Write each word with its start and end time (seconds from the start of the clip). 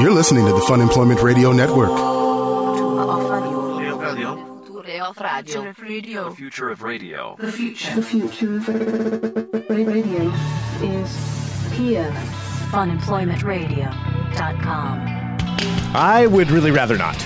You're 0.00 0.12
listening 0.12 0.46
to 0.46 0.52
the 0.52 0.60
Fun 0.60 0.80
Employment 0.80 1.20
Radio 1.22 1.50
Network. 1.50 1.90
The 5.48 6.32
future 6.36 6.70
of 6.70 6.82
radio. 6.82 7.34
The 7.38 7.50
future 7.50 7.98
of 8.56 9.62
radio 9.68 10.30
is 10.82 11.16
here. 11.72 12.10
funemploymentradio.com. 12.70 15.18
I 15.94 16.26
would 16.30 16.50
really 16.50 16.70
rather 16.70 16.96
not. 16.96 17.16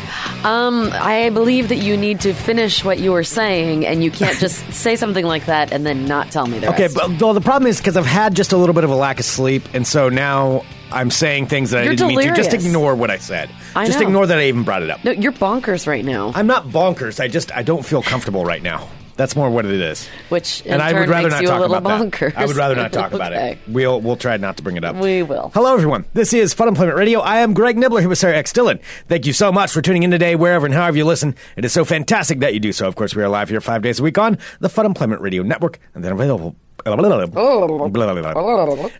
Um, 0.44 0.88
I 0.92 1.30
believe 1.30 1.68
that 1.68 1.76
you 1.76 1.96
need 1.96 2.20
to 2.22 2.32
finish 2.32 2.84
what 2.84 2.98
you 2.98 3.12
were 3.12 3.24
saying, 3.24 3.84
and 3.86 4.02
you 4.02 4.10
can't 4.10 4.38
just 4.38 4.72
say 4.74 4.96
something 4.96 5.24
like 5.26 5.46
that 5.46 5.72
and 5.72 5.84
then 5.84 6.06
not 6.06 6.30
tell 6.30 6.46
me 6.46 6.58
the 6.60 6.68
Okay, 6.70 6.84
rest. 6.84 6.94
but 6.96 7.20
well, 7.20 7.34
the 7.34 7.40
problem 7.40 7.68
is 7.68 7.78
because 7.78 7.96
I've 7.96 8.06
had 8.06 8.34
just 8.34 8.52
a 8.52 8.56
little 8.56 8.74
bit 8.74 8.84
of 8.84 8.90
a 8.90 8.94
lack 8.96 9.18
of 9.18 9.24
sleep, 9.26 9.62
and 9.74 9.86
so 9.86 10.08
now 10.08 10.64
I'm 10.92 11.10
saying 11.10 11.46
things 11.46 11.70
that 11.70 11.82
I 11.82 11.84
You're 11.84 11.96
didn't 11.96 12.16
mean 12.16 12.28
to. 12.28 12.34
Just 12.34 12.52
ignore 12.52 12.94
what 12.94 13.10
I 13.10 13.18
said. 13.18 13.50
I 13.74 13.86
just 13.86 13.98
know. 14.00 14.06
ignore 14.06 14.26
that 14.26 14.38
I 14.38 14.44
even 14.44 14.62
brought 14.64 14.82
it 14.82 14.90
up. 14.90 15.04
no, 15.04 15.12
you're 15.12 15.32
bonkers 15.32 15.86
right 15.86 16.04
now. 16.04 16.32
I'm 16.34 16.46
not 16.46 16.66
bonkers. 16.66 17.20
I 17.20 17.28
just 17.28 17.52
I 17.52 17.62
don't 17.62 17.84
feel 17.84 18.02
comfortable 18.02 18.44
right 18.44 18.62
now. 18.62 18.88
That's 19.16 19.36
more 19.36 19.50
what 19.50 19.66
it 19.66 19.72
is. 19.72 20.08
Which 20.30 20.62
and 20.66 20.80
I 20.80 20.92
would 20.92 21.08
rather 21.08 21.28
not 21.28 21.44
talk 21.44 21.64
about 21.64 21.82
bonkers. 21.84 22.32
that. 22.34 22.38
I 22.38 22.46
would 22.46 22.56
rather 22.56 22.74
not 22.74 22.92
talk 22.92 23.12
about 23.12 23.32
it. 23.32 23.58
We'll 23.68 24.00
we'll 24.00 24.16
try 24.16 24.36
not 24.36 24.56
to 24.56 24.62
bring 24.62 24.76
it 24.76 24.84
up. 24.84 24.96
We 24.96 25.22
will. 25.22 25.50
Hello, 25.54 25.74
everyone. 25.74 26.06
This 26.14 26.32
is 26.32 26.54
Fun 26.54 26.68
Employment 26.68 26.96
Radio. 26.96 27.20
I 27.20 27.38
am 27.40 27.52
Greg 27.54 27.76
Nibler 27.76 28.00
here 28.00 28.08
with 28.08 28.18
Sarah 28.18 28.36
X. 28.36 28.52
Dylan. 28.52 28.80
Thank 29.08 29.26
you 29.26 29.32
so 29.32 29.52
much 29.52 29.70
for 29.70 29.82
tuning 29.82 30.02
in 30.02 30.10
today, 30.10 30.34
wherever 30.34 30.66
and 30.66 30.74
however 30.74 30.96
you 30.96 31.04
listen. 31.04 31.36
It 31.56 31.64
is 31.64 31.72
so 31.72 31.84
fantastic 31.84 32.40
that 32.40 32.54
you 32.54 32.60
do 32.60 32.72
so. 32.72 32.88
Of 32.88 32.96
course, 32.96 33.14
we 33.14 33.22
are 33.22 33.28
live 33.28 33.48
here 33.50 33.60
five 33.60 33.82
days 33.82 34.00
a 34.00 34.02
week 34.02 34.18
on 34.18 34.38
the 34.60 34.68
Fun 34.68 34.86
Employment 34.86 35.20
Radio 35.20 35.42
Network, 35.42 35.78
and 35.94 36.02
then 36.02 36.12
available. 36.12 36.56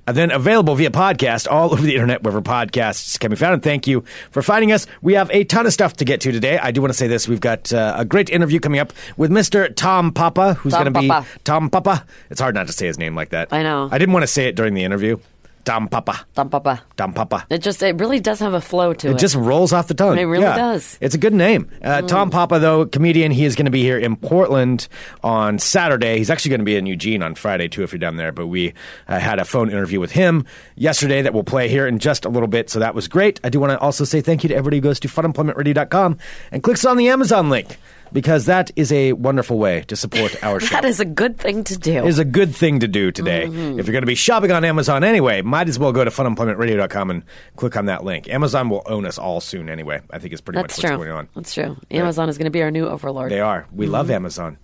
And 0.07 0.17
then 0.17 0.31
available 0.31 0.75
via 0.75 0.91
podcast 0.91 1.51
all 1.51 1.73
over 1.73 1.83
the 1.83 1.95
internet, 1.95 2.23
wherever 2.23 2.43
podcasts 2.43 3.19
can 3.19 3.31
be 3.31 3.37
found. 3.37 3.55
And 3.55 3.63
thank 3.63 3.87
you 3.87 4.05
for 4.31 4.43
finding 4.43 4.73
us. 4.73 4.87
We 5.01 5.15
have 5.15 5.31
a 5.33 5.45
ton 5.45 5.67
of 5.67 5.73
stuff 5.73 5.95
to 5.95 6.05
get 6.05 6.21
to 6.23 6.33
today. 6.33 6.59
I 6.59 6.71
do 6.71 6.81
want 6.81 6.93
to 6.93 6.99
say 6.99 7.09
this: 7.09 7.29
we've 7.29 7.41
got 7.41 7.73
uh, 7.73 7.95
a 7.99 8.05
great 8.05 8.31
interview 8.31 8.61
coming 8.61 8.81
up 8.81 8.93
with 9.17 9.31
Mr. 9.31 9.75
Tom 9.75 10.13
Papa, 10.13 10.55
who's 10.55 10.73
going 10.73 10.93
to 10.93 11.01
be 11.01 11.11
Tom 11.45 11.71
Papa. 11.71 12.05
It's 12.31 12.41
hard 12.41 12.55
not 12.55 12.67
to 12.67 12.73
say 12.73 12.87
his 12.87 12.99
name 12.99 13.15
like 13.15 13.31
that. 13.31 13.53
I 13.53 13.63
know. 13.63 13.89
I 13.91 13.99
didn't 13.99 14.13
want 14.13 14.25
to 14.25 14.29
say 14.29 14.47
it 14.47 14.57
during 14.57 14.75
the 14.75 14.85
interview. 14.85 15.19
Tom 15.65 15.87
Papa. 15.89 16.27
Dum 16.35 16.49
papa. 16.51 16.83
Tom 16.97 17.13
Papa. 17.13 17.47
It 17.49 17.59
just 17.59 17.83
it 17.83 17.99
really 18.01 18.19
does 18.19 18.41
have 18.41 18.53
a 18.53 18.61
flow 18.61 18.93
to 18.95 19.09
it. 19.09 19.13
It 19.13 19.19
just 19.19 19.37
rolls 19.37 19.73
off 19.73 19.87
the 19.87 19.95
tongue. 19.95 20.19
It 20.19 20.25
really 20.25 20.43
Yeah. 20.45 20.57
does. 20.57 20.99
It's 21.01 21.15
a 21.15 21.19
good 21.19 21.35
name. 21.35 21.69
Uh, 21.85 22.03
Tom 22.03 22.31
Papa, 22.31 22.59
though, 22.59 22.85
comedian, 22.87 23.31
he 23.31 23.45
is 23.45 23.55
going 23.55 23.67
to 23.67 23.71
be 23.71 23.83
here 23.83 23.97
in 23.99 24.17
Portland 24.17 24.89
on 25.23 25.59
Saturday. 25.61 26.19
He's 26.19 26.31
actually 26.31 26.51
going 26.51 26.61
to 26.61 26.65
be 26.65 26.75
in 26.77 26.87
Eugene 26.87 27.23
on 27.23 27.35
Friday, 27.37 27.69
too, 27.69 27.83
if 27.85 27.93
you're 27.93 27.99
down 28.01 28.17
there. 28.17 28.33
But 28.33 28.49
we 28.49 28.75
uh, 29.09 29.19
had 29.21 29.39
a 29.39 29.45
phone 29.45 29.71
interview 29.71 30.01
with 30.01 30.11
him 30.13 30.45
yesterday 30.75 31.23
that 31.23 31.33
we'll 31.33 31.45
play 31.45 31.69
here 31.69 31.87
in 31.87 31.99
just 32.01 32.25
a 32.25 32.29
little 32.29 32.49
bit. 32.49 32.69
So 32.69 32.81
that 32.81 32.95
was 32.95 33.07
great. 33.07 33.39
I 33.45 33.49
do 33.49 33.61
want 33.61 33.71
to 33.71 33.79
also 33.79 34.05
say 34.05 34.21
thank 34.21 34.43
you 34.43 34.49
to 34.49 34.55
everybody 34.57 34.79
who 34.79 34.83
goes 34.83 34.99
to 35.01 35.09
funemploymentradio.com 35.09 36.19
and 36.51 36.63
clicks 36.63 36.85
on 36.85 36.97
the 36.97 37.09
Amazon 37.09 37.51
link 37.51 37.79
because 38.13 38.47
that 38.47 38.71
is 38.77 38.93
a 38.93 39.13
wonderful 39.15 39.59
way 39.59 39.83
to 39.89 39.97
support 39.97 40.43
our 40.45 40.61
show. 40.61 40.75
that 40.75 40.85
is 40.85 41.01
a 41.01 41.05
good 41.05 41.39
thing 41.39 41.65
to 41.65 41.77
do. 41.79 42.05
is 42.07 42.19
a 42.19 42.25
good 42.25 42.55
thing 42.55 42.81
to 42.81 42.89
do 42.89 43.11
today. 43.11 43.47
Mm-hmm. 43.47 43.79
If 43.81 43.87
you're 43.87 43.93
going 43.93 44.03
to 44.03 44.07
be 44.07 44.15
shopping 44.15 44.53
on 44.53 44.65
Amazon 44.65 45.05
anyway, 45.05 45.43
might 45.43 45.69
as 45.69 45.79
well 45.79 45.93
go 45.93 46.05
to 46.05 46.11
funemploymentradio.com 46.11 47.11
and 47.11 47.23
click 47.57 47.77
on 47.77 47.87
that 47.87 48.05
link. 48.05 48.29
Amazon 48.29 48.69
will 48.69 48.83
own 48.87 49.07
us 49.07 49.19
all 49.19 49.41
soon 49.41 49.69
anyway. 49.69 50.01
I 50.11 50.19
think 50.19 50.33
it's 50.33 50.41
pretty 50.43 50.61
That's 50.61 50.77
much 50.79 50.85
what's 50.85 50.97
true. 50.97 51.05
going 51.05 51.11
on. 51.11 51.29
That's 51.35 51.55
true. 51.55 51.77
Amazon 51.91 52.29
is 52.29 52.39
going 52.39 52.45
to 52.47 52.51
be 52.51 52.63
our 52.63 52.71
new 52.71 52.87
overlord. 52.87 53.31
They 53.31 53.41
are. 53.41 53.67
We 53.73 53.87
love 53.87 54.07
Mm-hmm. 54.07 54.15
Amazon. 54.15 54.59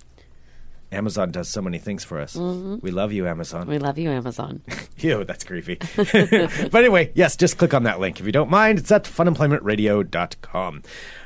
Amazon 0.91 1.31
does 1.31 1.49
so 1.51 1.61
many 1.61 1.77
things 1.79 2.03
for 2.03 2.19
us. 2.19 2.35
We 2.35 2.91
love 2.91 3.13
you, 3.13 3.27
Amazon. 3.29 3.63
Mm-hmm. 3.63 3.71
We 3.73 3.79
love 3.79 3.99
you, 3.99 4.09
Amazon. 4.11 4.63
Ew, 4.99 5.23
that's 5.25 5.45
creepy. 5.45 5.75
but 5.97 6.75
anyway, 6.75 7.13
yes, 7.15 7.37
just 7.37 7.59
click 7.59 7.75
on 7.75 7.83
that 7.83 8.01
link. 8.01 8.21
If 8.21 8.25
you 8.27 8.33
don't 8.33 8.49
mind, 8.49 8.79
it's 8.79 8.91
at 8.91 9.05
funemploymentradio.com. 9.05 10.83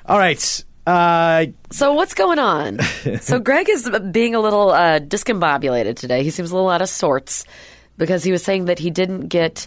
All 0.06 0.18
right. 0.18 0.64
Uh, 0.86 1.46
So 1.70 1.94
what's 1.94 2.14
going 2.14 2.38
on? 2.38 2.78
so 3.20 3.38
Greg 3.38 3.68
is 3.68 3.90
being 4.10 4.34
a 4.34 4.40
little 4.40 4.70
uh, 4.70 4.98
discombobulated 5.00 5.96
today. 5.96 6.22
He 6.22 6.30
seems 6.30 6.50
a 6.50 6.54
little 6.54 6.70
out 6.70 6.82
of 6.82 6.88
sorts 6.88 7.44
because 7.98 8.24
he 8.24 8.32
was 8.32 8.42
saying 8.42 8.66
that 8.66 8.78
he 8.78 8.90
didn't 8.90 9.28
get 9.28 9.66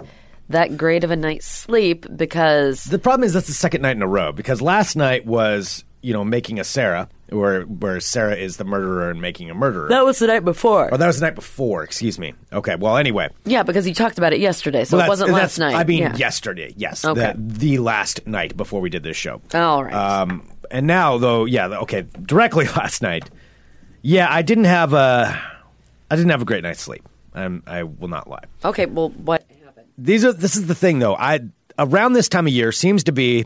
that 0.49 0.77
great 0.77 1.03
of 1.03 1.11
a 1.11 1.15
night's 1.15 1.47
sleep 1.47 2.05
because 2.15 2.83
The 2.83 2.99
problem 2.99 3.25
is 3.25 3.33
that's 3.33 3.47
the 3.47 3.53
second 3.53 3.81
night 3.81 3.95
in 3.95 4.01
a 4.01 4.07
row 4.07 4.31
because 4.31 4.61
last 4.61 4.95
night 4.95 5.25
was 5.25 5.83
you 6.01 6.13
know 6.13 6.23
making 6.23 6.59
a 6.59 6.63
Sarah, 6.63 7.09
where 7.29 7.63
where 7.63 7.99
Sarah 7.99 8.35
is 8.35 8.57
the 8.57 8.63
murderer 8.63 9.09
and 9.09 9.19
making 9.19 9.49
a 9.49 9.55
murderer. 9.55 9.89
that 9.89 10.05
was 10.05 10.19
the 10.19 10.27
night 10.27 10.45
before. 10.45 10.93
Oh, 10.93 10.97
that 10.97 11.07
was 11.07 11.19
the 11.19 11.25
night 11.25 11.33
before. 11.33 11.81
Excuse 11.83 12.19
me. 12.19 12.35
Okay. 12.53 12.75
Well, 12.75 12.97
anyway, 12.97 13.29
yeah, 13.45 13.63
because 13.63 13.87
you 13.87 13.95
talked 13.95 14.19
about 14.19 14.31
it 14.33 14.39
yesterday, 14.39 14.83
so 14.83 14.97
Well, 14.97 15.07
it 15.07 15.09
wasn't 15.09 15.31
last 15.31 15.57
night. 15.57 15.73
I 15.73 15.83
mean, 15.83 16.03
yeah. 16.03 16.15
yesterday. 16.15 16.75
Yes. 16.77 17.03
Okay. 17.03 17.33
The, 17.35 17.57
the 17.57 17.77
last 17.79 18.27
night 18.27 18.55
before 18.55 18.81
we 18.81 18.91
did 18.91 19.01
this 19.01 19.17
show. 19.17 19.41
All 19.55 19.83
right. 19.83 19.93
Um, 19.93 20.47
and 20.75 20.87
now, 20.87 21.17
though, 21.17 21.45
yeah. 21.45 21.67
Okay. 21.79 22.05
Directly 22.21 22.65
last 22.77 23.01
night. 23.01 23.29
Yeah, 24.01 24.27
I 24.29 24.41
didn't 24.41 24.65
have 24.65 24.93
a. 24.93 25.41
I 26.11 26.15
didn't 26.15 26.29
have 26.31 26.41
a 26.41 26.45
great 26.45 26.63
night's 26.63 26.81
sleep. 26.81 27.03
Um, 27.33 27.63
I 27.67 27.83
will 27.83 28.07
not 28.07 28.29
lie. 28.29 28.43
okay, 28.63 28.85
well, 28.85 29.09
what 29.09 29.43
happened? 29.63 29.87
These 29.97 30.23
are. 30.23 30.33
This 30.33 30.55
is 30.55 30.67
the 30.67 30.75
thing, 30.75 30.99
though. 30.99 31.15
I 31.15 31.39
around 31.79 32.13
this 32.13 32.29
time 32.29 32.47
of 32.47 32.53
year 32.53 32.71
seems 32.71 33.03
to 33.05 33.11
be. 33.11 33.45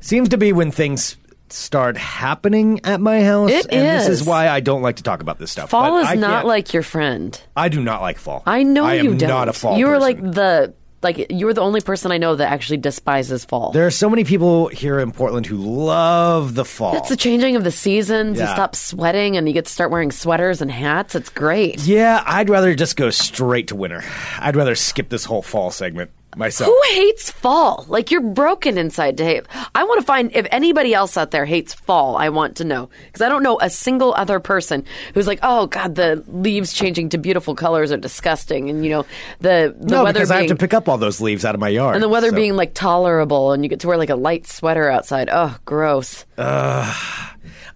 Seems 0.00 0.28
to 0.30 0.38
be 0.38 0.52
when 0.52 0.70
things 0.70 1.16
start 1.48 1.96
happening 1.96 2.80
at 2.84 3.00
my 3.00 3.22
house. 3.22 3.50
It 3.50 3.66
and 3.70 3.86
This 4.00 4.08
is. 4.08 4.20
is 4.20 4.26
why 4.26 4.48
I 4.48 4.60
don't 4.60 4.82
like 4.82 4.96
to 4.96 5.02
talk 5.02 5.20
about 5.22 5.38
this 5.38 5.50
stuff. 5.50 5.70
Fall 5.70 5.90
But 5.92 6.02
is 6.02 6.08
I 6.08 6.14
not 6.16 6.30
can't- 6.38 6.46
like 6.48 6.74
your 6.74 6.82
friend. 6.82 7.40
I 7.56 7.68
do 7.68 7.80
not 7.82 8.02
like 8.02 8.18
fall. 8.18 8.42
I 8.46 8.62
know 8.62 8.84
I 8.84 8.94
you 8.94 9.10
am 9.12 9.16
don't. 9.18 9.28
not 9.28 9.48
a 9.48 9.52
fall. 9.52 9.78
You 9.78 9.86
were 9.86 9.98
person. 9.98 10.22
like 10.24 10.34
the 10.34 10.74
like 11.02 11.26
you're 11.30 11.52
the 11.52 11.60
only 11.60 11.80
person 11.80 12.10
I 12.12 12.18
know 12.18 12.34
that 12.36 12.50
actually 12.50 12.78
despises 12.78 13.44
fall. 13.44 13.70
There 13.72 13.86
are 13.86 13.90
so 13.90 14.08
many 14.10 14.24
people 14.24 14.68
here 14.68 14.98
in 14.98 15.12
Portland 15.12 15.46
who 15.46 15.56
love 15.56 16.54
the 16.54 16.64
fall. 16.64 16.96
It's 16.96 17.08
the 17.08 17.16
changing 17.16 17.54
of 17.56 17.64
the 17.64 17.70
seasons. 17.70 18.38
You 18.38 18.44
Yeah. 18.44 18.54
stop 18.54 18.74
sweating 18.74 19.36
and 19.36 19.46
you 19.46 19.54
get 19.54 19.66
to 19.66 19.72
start 19.72 19.90
wearing 19.90 20.10
sweaters 20.10 20.60
and 20.62 20.70
hats. 20.70 21.14
It's 21.14 21.28
great. 21.30 21.80
yeah, 21.86 22.22
I'd 22.26 22.48
rather 22.48 22.74
just 22.74 22.96
go 22.96 23.10
straight 23.10 23.68
to 23.68 23.76
winter. 23.76 24.02
I'd 24.38 24.56
rather 24.56 24.74
skip 24.74 25.08
this 25.08 25.24
whole 25.24 25.42
fall 25.42 25.70
segment 25.70 26.10
myself. 26.36 26.68
Who 26.68 26.80
hates 26.94 27.30
fall? 27.30 27.84
Like 27.88 28.10
you're 28.10 28.20
broken 28.20 28.78
inside 28.78 29.16
to 29.18 29.24
hate. 29.24 29.46
I 29.74 29.84
want 29.84 30.00
to 30.00 30.06
find 30.06 30.30
if 30.34 30.46
anybody 30.50 30.94
else 30.94 31.16
out 31.16 31.30
there 31.30 31.44
hates 31.44 31.74
fall. 31.74 32.16
I 32.16 32.28
want 32.28 32.56
to 32.56 32.64
know 32.64 32.88
because 33.06 33.22
I 33.22 33.28
don't 33.28 33.42
know 33.42 33.58
a 33.60 33.70
single 33.70 34.14
other 34.14 34.40
person 34.40 34.84
who's 35.14 35.26
like, 35.26 35.40
oh 35.42 35.66
god, 35.66 35.94
the 35.94 36.22
leaves 36.28 36.72
changing 36.72 37.08
to 37.10 37.18
beautiful 37.18 37.54
colors 37.54 37.90
are 37.92 37.96
disgusting, 37.96 38.70
and 38.70 38.84
you 38.84 38.90
know 38.90 39.06
the 39.40 39.74
the 39.78 39.94
no, 39.96 40.04
weather 40.04 40.20
because 40.20 40.30
I 40.30 40.38
have 40.38 40.48
to 40.48 40.56
pick 40.56 40.74
up 40.74 40.88
all 40.88 40.98
those 40.98 41.20
leaves 41.20 41.44
out 41.44 41.54
of 41.54 41.60
my 41.60 41.68
yard. 41.68 41.94
and 41.94 42.02
the 42.02 42.08
weather 42.08 42.30
so- 42.30 42.36
being 42.36 42.56
like 42.56 42.74
tolerable, 42.74 43.52
and 43.52 43.62
you 43.64 43.68
get 43.68 43.80
to 43.80 43.88
wear 43.88 43.96
like 43.96 44.10
a 44.10 44.16
light 44.16 44.46
sweater 44.46 44.88
outside. 44.90 45.28
Oh, 45.32 45.56
gross. 45.64 46.24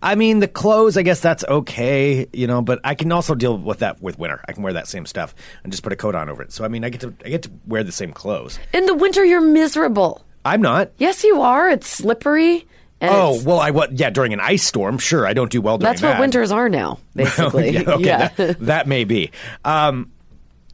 I 0.02 0.14
mean, 0.14 0.38
the 0.40 0.48
clothes. 0.48 0.96
I 0.96 1.02
guess 1.02 1.20
that's 1.20 1.44
okay, 1.44 2.26
you 2.32 2.46
know. 2.46 2.62
But 2.62 2.80
I 2.84 2.94
can 2.94 3.12
also 3.12 3.34
deal 3.34 3.56
with 3.58 3.80
that 3.80 4.00
with 4.02 4.18
winter. 4.18 4.40
I 4.48 4.52
can 4.52 4.62
wear 4.62 4.72
that 4.74 4.88
same 4.88 5.04
stuff 5.06 5.34
and 5.62 5.72
just 5.72 5.82
put 5.82 5.92
a 5.92 5.96
coat 5.96 6.14
on 6.14 6.28
over 6.28 6.42
it. 6.42 6.52
So 6.52 6.64
I 6.64 6.68
mean, 6.68 6.84
I 6.84 6.88
get 6.88 7.00
to 7.02 7.14
I 7.24 7.28
get 7.28 7.42
to 7.42 7.50
wear 7.66 7.84
the 7.84 7.92
same 7.92 8.12
clothes. 8.12 8.58
In 8.72 8.86
the 8.86 8.94
winter, 8.94 9.24
you're 9.24 9.40
miserable. 9.40 10.24
I'm 10.44 10.62
not. 10.62 10.90
Yes, 10.96 11.22
you 11.24 11.42
are. 11.42 11.68
It's 11.68 11.86
slippery. 11.86 12.66
And 13.02 13.10
Oh 13.14 13.30
it's- 13.30 13.44
well, 13.44 13.60
I 13.60 13.70
what? 13.70 13.92
Yeah, 13.92 14.10
during 14.10 14.32
an 14.32 14.40
ice 14.40 14.62
storm, 14.62 14.98
sure, 14.98 15.26
I 15.26 15.32
don't 15.32 15.50
do 15.50 15.60
well 15.62 15.78
during 15.78 15.90
that's 15.92 16.02
what 16.02 16.08
that. 16.12 16.20
winters 16.20 16.50
are 16.52 16.68
now, 16.68 16.98
basically. 17.14 17.70
yeah, 17.70 17.80
okay, 17.86 18.04
yeah. 18.04 18.28
That, 18.36 18.60
that 18.60 18.88
may 18.88 19.04
be. 19.04 19.30
Um, 19.64 20.10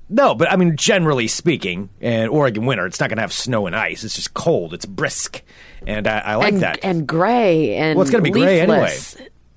no, 0.09 0.35
but 0.35 0.51
I 0.51 0.57
mean, 0.57 0.77
generally 0.77 1.29
speaking, 1.29 1.91
in 2.01 2.29
Oregon 2.29 2.67
winter, 2.67 2.87
it's 2.87 3.01
not 3.01 3.09
going 3.09 3.17
to 3.17 3.23
have 3.23 3.33
snow 3.33 3.67
and 3.67 3.75
ice. 3.75 4.05
It's 4.05 4.15
just 4.15 4.35
cold. 4.35 4.73
It's 4.75 4.87
brisk, 4.87 5.43
and 5.87 6.07
I, 6.07 6.19
I 6.19 6.35
like 6.37 6.53
and, 6.55 6.63
that. 6.63 6.81
and 6.83 7.07
gray 7.07 7.75
and 7.77 7.97
Well, 7.97 8.03
it's 8.03 8.11
gonna 8.11 8.23
be 8.23 8.31
gray 8.31 8.61
anyway. 8.61 8.97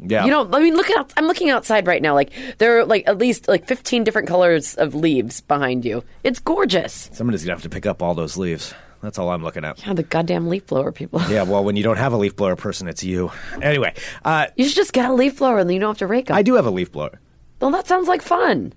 Yeah. 0.01 0.23
You 0.23 0.31
know, 0.31 0.49
I 0.53 0.61
mean, 0.61 0.75
look 0.75 0.89
out! 0.91 1.11
I'm 1.17 1.25
looking 1.25 1.49
outside 1.49 1.85
right 1.85 2.01
now. 2.01 2.13
Like 2.13 2.31
there 2.57 2.79
are 2.79 2.85
like 2.85 3.03
at 3.07 3.17
least 3.17 3.47
like 3.49 3.67
15 3.67 4.05
different 4.05 4.27
colors 4.29 4.75
of 4.75 4.95
leaves 4.95 5.41
behind 5.41 5.83
you. 5.83 6.03
It's 6.23 6.39
gorgeous. 6.39 7.09
Somebody's 7.11 7.43
gonna 7.43 7.55
have 7.55 7.63
to 7.63 7.69
pick 7.69 7.85
up 7.85 8.01
all 8.01 8.15
those 8.15 8.37
leaves. 8.37 8.73
That's 9.01 9.17
all 9.19 9.29
I'm 9.29 9.43
looking 9.43 9.63
at. 9.65 9.85
Yeah, 9.85 9.93
the 9.93 10.03
goddamn 10.03 10.47
leaf 10.47 10.67
blower 10.67 10.91
people. 10.91 11.21
Yeah, 11.29 11.43
well, 11.43 11.63
when 11.63 11.75
you 11.75 11.83
don't 11.83 11.97
have 11.97 12.11
a 12.11 12.17
leaf 12.17 12.35
blower 12.35 12.55
person, 12.55 12.87
it's 12.87 13.03
you. 13.03 13.31
Anyway, 13.61 13.93
uh, 14.25 14.47
You 14.57 14.65
should 14.65 14.75
just 14.75 14.91
get 14.93 15.09
a 15.09 15.13
leaf 15.13 15.37
blower 15.39 15.59
and 15.59 15.69
then 15.69 15.75
you 15.75 15.79
don't 15.79 15.91
have 15.91 15.99
to 15.99 16.07
rake 16.07 16.25
them. 16.27 16.35
I 16.35 16.41
do 16.41 16.55
have 16.55 16.65
a 16.65 16.71
leaf 16.71 16.91
blower. 16.91 17.19
well, 17.61 17.71
that 17.71 17.87
sounds 17.87 18.07
like 18.09 18.21
fun. 18.21 18.73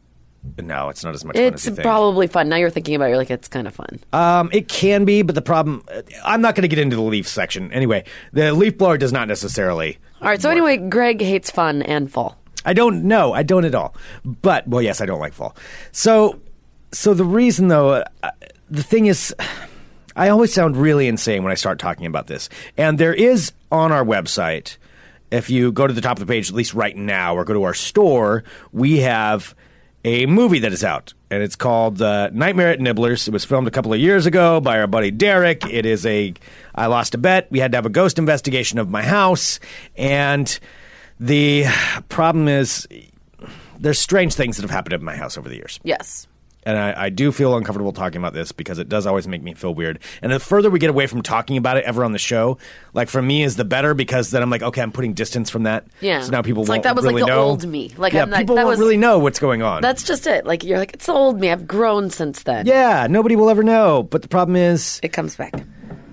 No, 0.58 0.88
it's 0.88 1.04
not 1.04 1.14
as 1.14 1.24
much 1.24 1.36
fun 1.36 1.44
as 1.44 1.52
It's 1.52 1.64
think. 1.64 1.78
probably 1.78 2.26
fun. 2.26 2.48
Now 2.48 2.56
you're 2.56 2.70
thinking 2.70 2.94
about 2.94 3.06
it, 3.06 3.08
you're 3.10 3.18
like, 3.18 3.30
it's 3.30 3.48
kind 3.48 3.66
of 3.66 3.74
fun. 3.74 4.00
Um, 4.12 4.50
it 4.52 4.68
can 4.68 5.04
be, 5.04 5.22
but 5.22 5.34
the 5.34 5.42
problem, 5.42 5.84
I'm 6.24 6.40
not 6.40 6.54
going 6.54 6.62
to 6.62 6.68
get 6.68 6.78
into 6.78 6.96
the 6.96 7.02
leaf 7.02 7.28
section. 7.28 7.72
Anyway, 7.72 8.04
the 8.32 8.52
leaf 8.52 8.76
blower 8.76 8.98
does 8.98 9.12
not 9.12 9.28
necessarily. 9.28 9.98
All 10.20 10.28
right, 10.28 10.40
so 10.40 10.48
work. 10.48 10.56
anyway, 10.56 10.76
Greg 10.78 11.20
hates 11.20 11.50
fun 11.50 11.82
and 11.82 12.10
fall. 12.10 12.38
I 12.64 12.74
don't 12.74 13.04
know. 13.04 13.32
I 13.32 13.42
don't 13.42 13.64
at 13.64 13.74
all. 13.74 13.94
But 14.24 14.66
well, 14.68 14.82
yes, 14.82 15.00
I 15.00 15.06
don't 15.06 15.20
like 15.20 15.32
fall. 15.32 15.56
So, 15.90 16.40
so 16.92 17.14
the 17.14 17.24
reason 17.24 17.68
though, 17.68 18.04
uh, 18.22 18.30
the 18.70 18.82
thing 18.82 19.06
is, 19.06 19.34
I 20.16 20.28
always 20.28 20.52
sound 20.52 20.76
really 20.76 21.08
insane 21.08 21.42
when 21.42 21.52
I 21.52 21.56
start 21.56 21.78
talking 21.78 22.06
about 22.06 22.26
this. 22.26 22.48
And 22.76 22.98
there 22.98 23.14
is 23.14 23.52
on 23.70 23.92
our 23.92 24.04
website, 24.04 24.76
if 25.30 25.48
you 25.50 25.72
go 25.72 25.86
to 25.86 25.92
the 25.94 26.00
top 26.00 26.18
of 26.18 26.26
the 26.26 26.30
page, 26.30 26.50
at 26.50 26.54
least 26.54 26.74
right 26.74 26.96
now, 26.96 27.34
or 27.34 27.44
go 27.44 27.54
to 27.54 27.62
our 27.62 27.74
store, 27.74 28.44
we 28.72 28.98
have 28.98 29.54
a 30.04 30.26
movie 30.26 30.58
that 30.60 30.72
is 30.72 30.82
out. 30.84 31.14
and 31.30 31.42
it's 31.42 31.56
called 31.56 32.02
uh, 32.02 32.28
Nightmare 32.32 32.70
at 32.70 32.78
Niblers. 32.78 33.26
It 33.28 33.32
was 33.32 33.44
filmed 33.44 33.66
a 33.68 33.70
couple 33.70 33.92
of 33.92 33.98
years 34.00 34.26
ago 34.26 34.60
by 34.60 34.78
our 34.80 34.86
buddy 34.86 35.10
Derek. 35.10 35.64
It 35.66 35.86
is 35.86 36.04
a 36.06 36.34
I 36.74 36.86
lost 36.86 37.14
a 37.14 37.18
bet. 37.18 37.48
We 37.50 37.58
had 37.60 37.72
to 37.72 37.76
have 37.78 37.86
a 37.86 37.90
ghost 37.90 38.18
investigation 38.18 38.78
of 38.78 38.90
my 38.90 39.02
house, 39.02 39.60
and 39.96 40.58
the 41.20 41.64
problem 42.08 42.48
is 42.48 42.86
there's 43.78 43.98
strange 43.98 44.34
things 44.34 44.56
that 44.56 44.62
have 44.62 44.70
happened 44.70 44.92
in 44.94 45.04
my 45.04 45.16
house 45.16 45.36
over 45.38 45.48
the 45.48 45.56
years 45.56 45.78
Yes. 45.84 46.26
And 46.64 46.78
I, 46.78 47.04
I 47.04 47.08
do 47.08 47.32
feel 47.32 47.56
uncomfortable 47.56 47.92
talking 47.92 48.18
about 48.18 48.34
this 48.34 48.52
because 48.52 48.78
it 48.78 48.88
does 48.88 49.06
always 49.06 49.26
make 49.26 49.42
me 49.42 49.54
feel 49.54 49.74
weird. 49.74 49.98
And 50.22 50.30
the 50.32 50.38
further 50.38 50.70
we 50.70 50.78
get 50.78 50.90
away 50.90 51.06
from 51.06 51.22
talking 51.22 51.56
about 51.56 51.76
it 51.76 51.84
ever 51.84 52.04
on 52.04 52.12
the 52.12 52.18
show, 52.18 52.58
like 52.94 53.08
for 53.08 53.20
me, 53.20 53.42
is 53.42 53.56
the 53.56 53.64
better 53.64 53.94
because 53.94 54.30
then 54.30 54.42
I'm 54.42 54.50
like, 54.50 54.62
okay, 54.62 54.80
I'm 54.82 54.92
putting 54.92 55.14
distance 55.14 55.50
from 55.50 55.64
that. 55.64 55.84
Yeah. 56.00 56.20
So 56.20 56.30
now 56.30 56.42
people 56.42 56.62
It's 56.62 56.68
like 56.70 56.84
that 56.84 56.94
was 56.94 57.04
like 57.04 57.14
really 57.14 57.22
the 57.22 57.28
know. 57.28 57.42
old 57.42 57.66
me. 57.66 57.92
Like, 57.96 58.12
yeah, 58.12 58.22
I'm 58.22 58.30
like- 58.30 58.40
people 58.42 58.56
won't 58.56 58.68
was- 58.68 58.78
really 58.78 58.96
know 58.96 59.18
what's 59.18 59.38
going 59.40 59.62
on. 59.62 59.82
That's 59.82 60.04
just 60.04 60.26
it. 60.26 60.46
Like 60.46 60.62
you're 60.64 60.78
like 60.78 60.94
it's 60.94 61.06
the 61.06 61.12
old 61.12 61.40
me. 61.40 61.50
I've 61.50 61.66
grown 61.66 62.10
since 62.10 62.42
then. 62.44 62.66
yeah, 62.66 63.06
nobody 63.10 63.34
will 63.36 63.50
ever 63.50 63.62
know. 63.62 64.02
But 64.04 64.22
the 64.22 64.28
problem 64.28 64.56
is, 64.56 65.00
It 65.02 65.12
comes 65.12 65.36
back. 65.36 65.52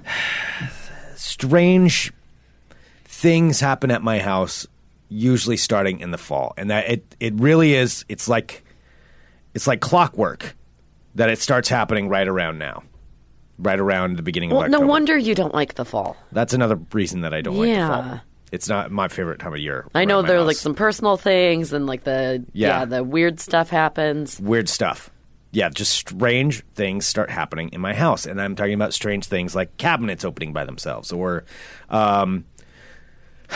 strange 1.15 2.11
things 3.05 3.59
happen 3.59 3.91
at 3.91 4.01
my 4.01 4.19
house, 4.19 4.67
usually 5.09 5.57
starting 5.57 5.99
in 5.99 6.11
the 6.11 6.17
fall, 6.17 6.53
and 6.57 6.69
that 6.69 6.89
it 6.89 7.15
it 7.19 7.33
really 7.35 7.73
is. 7.73 8.05
It's 8.09 8.27
like 8.27 8.63
it's 9.53 9.67
like 9.67 9.81
clockwork 9.81 10.55
that 11.15 11.29
it 11.29 11.39
starts 11.39 11.69
happening 11.69 12.07
right 12.09 12.27
around 12.27 12.57
now, 12.59 12.83
right 13.57 13.79
around 13.79 14.17
the 14.17 14.21
beginning 14.23 14.51
of. 14.51 14.57
Well, 14.57 14.65
of 14.65 14.71
no 14.71 14.79
wonder 14.81 15.17
you 15.17 15.35
don't 15.35 15.53
like 15.53 15.73
the 15.75 15.85
fall. 15.85 16.15
That's 16.31 16.53
another 16.53 16.79
reason 16.93 17.21
that 17.21 17.33
I 17.33 17.41
don't 17.41 17.57
like 17.57 17.67
the 17.69 17.73
Yeah. 17.73 17.87
fall. 17.87 18.21
It's 18.51 18.67
not 18.67 18.91
my 18.91 19.07
favorite 19.07 19.39
time 19.39 19.53
of 19.53 19.59
year. 19.59 19.85
I 19.93 20.05
know 20.05 20.21
there 20.23 20.37
are 20.37 20.39
house. 20.39 20.47
like 20.47 20.55
some 20.57 20.73
personal 20.73 21.17
things 21.17 21.71
and 21.71 21.85
like 21.85 22.03
the 22.03 22.43
Yeah. 22.53 22.79
yeah. 22.79 22.85
the 22.85 23.03
weird 23.03 23.39
stuff 23.39 23.69
happens. 23.69 24.39
weird 24.39 24.67
stuff. 24.69 25.11
Yeah, 25.51 25.69
just 25.69 25.93
strange 25.93 26.63
things 26.75 27.07
start 27.07 27.29
happening 27.31 27.69
in 27.73 27.81
my 27.81 27.93
house, 27.95 28.25
and 28.27 28.39
I'm 28.39 28.55
talking 28.55 28.75
about 28.75 28.93
strange 28.93 29.25
things 29.25 29.55
like 29.55 29.77
cabinets 29.77 30.23
opening 30.23 30.53
by 30.53 30.63
themselves, 30.63 31.11
or 31.11 31.43
um, 31.89 32.45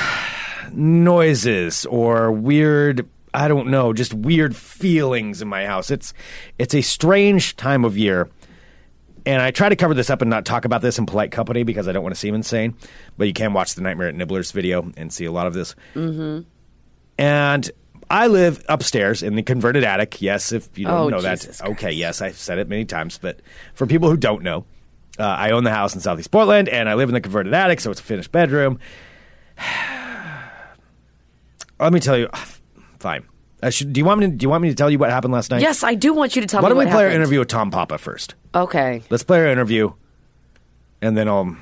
noises, 0.74 1.86
or 1.86 2.32
weird. 2.32 3.08
I 3.34 3.48
don't 3.48 3.68
know, 3.68 3.94
just 3.94 4.14
weird 4.14 4.56
feelings 4.56 5.42
in 5.42 5.48
my 5.48 5.66
house. 5.66 5.90
It's 5.92 6.14
it's 6.60 6.76
a 6.76 6.82
strange 6.82 7.56
time 7.56 7.84
of 7.86 7.98
year, 7.98 8.30
and 9.26 9.42
I 9.42 9.52
try 9.52 9.70
to 9.70 9.76
cover 9.76 9.94
this 9.94 10.10
up 10.10 10.22
and 10.22 10.30
not 10.30 10.46
talk 10.46 10.66
about 10.66 10.82
this 10.82 11.00
in 11.00 11.06
polite 11.06 11.32
company 11.32 11.64
because 11.64 11.88
I 11.88 11.92
don't 11.94 12.04
want 12.04 12.14
to 12.16 12.20
seem 12.20 12.36
insane. 12.36 12.76
But 13.18 13.28
you 13.28 13.34
can 13.34 13.54
watch 13.54 13.74
the 13.76 13.82
Nightmare 13.82 14.08
at 14.10 14.16
Niblers 14.16 14.54
video 14.54 14.92
and 14.98 15.12
see 15.12 15.26
a 15.26 15.32
lot 15.32 15.48
of 15.48 15.54
this. 15.54 15.76
Mm-hmm. 15.96 16.42
And 17.18 17.72
I 18.10 18.28
live 18.28 18.64
upstairs 18.70 19.24
in 19.24 19.36
the 19.36 19.42
converted 19.44 19.84
attic. 19.84 20.22
Yes, 20.22 20.52
if 20.52 20.78
you 20.78 20.86
don't 20.86 20.94
Oh, 20.94 21.10
know 21.10 21.22
Jesus 21.22 21.58
that. 21.60 21.70
Okay, 21.70 21.92
yes, 21.92 22.22
I've 22.22 22.38
said 22.38 22.60
it 22.60 22.68
many 22.68 22.86
times. 22.86 23.18
But 23.18 23.40
for 23.74 23.88
people 23.88 24.10
who 24.10 24.18
don't 24.18 24.44
know, 24.44 24.66
uh, 25.18 25.24
I 25.24 25.52
own 25.52 25.64
the 25.64 25.72
house 25.72 25.96
in 25.96 26.02
Southeast 26.02 26.30
Portland, 26.32 26.70
and 26.70 26.88
I 26.90 26.94
live 26.96 27.10
in 27.10 27.14
the 27.14 27.22
converted 27.22 27.54
attic, 27.54 27.80
so 27.80 27.90
it's 27.92 28.00
a 28.00 28.04
finished 28.04 28.32
bedroom. 28.32 28.80
Let 31.80 31.92
me 31.94 32.00
tell 32.00 32.18
you. 32.18 32.30
Fine. 33.04 33.24
Uh, 33.62 33.68
I 33.68 33.70
should, 33.70 33.92
do 33.92 34.00
you 34.00 34.06
want 34.06 34.22
me? 34.22 34.28
To, 34.28 34.32
do 34.32 34.44
you 34.46 34.50
want 34.50 34.62
me 34.62 34.70
to 34.70 34.76
tell 34.76 34.90
you 34.90 34.98
what 34.98 35.10
happened 35.10 35.34
last 35.34 35.52
night? 35.52 35.62
Yes, 35.62 35.84
I 35.84 35.94
do 35.94 36.14
want 36.14 36.38
you 36.38 36.42
to 36.42 36.48
tell 36.48 36.62
Why 36.62 36.70
me 36.70 36.76
Why 36.76 36.84
don't 36.86 36.88
we 36.94 36.96
play 36.96 37.06
our 37.06 37.12
interview 37.12 37.40
with 37.40 37.50
Tom 37.50 37.70
Papa 37.70 37.98
first? 37.98 38.36
Okay. 38.56 39.04
Let's 39.10 39.24
play 39.24 39.40
our 39.42 39.48
interview, 39.48 39.92
and 41.02 41.18
then 41.18 41.28
I'll. 41.28 41.58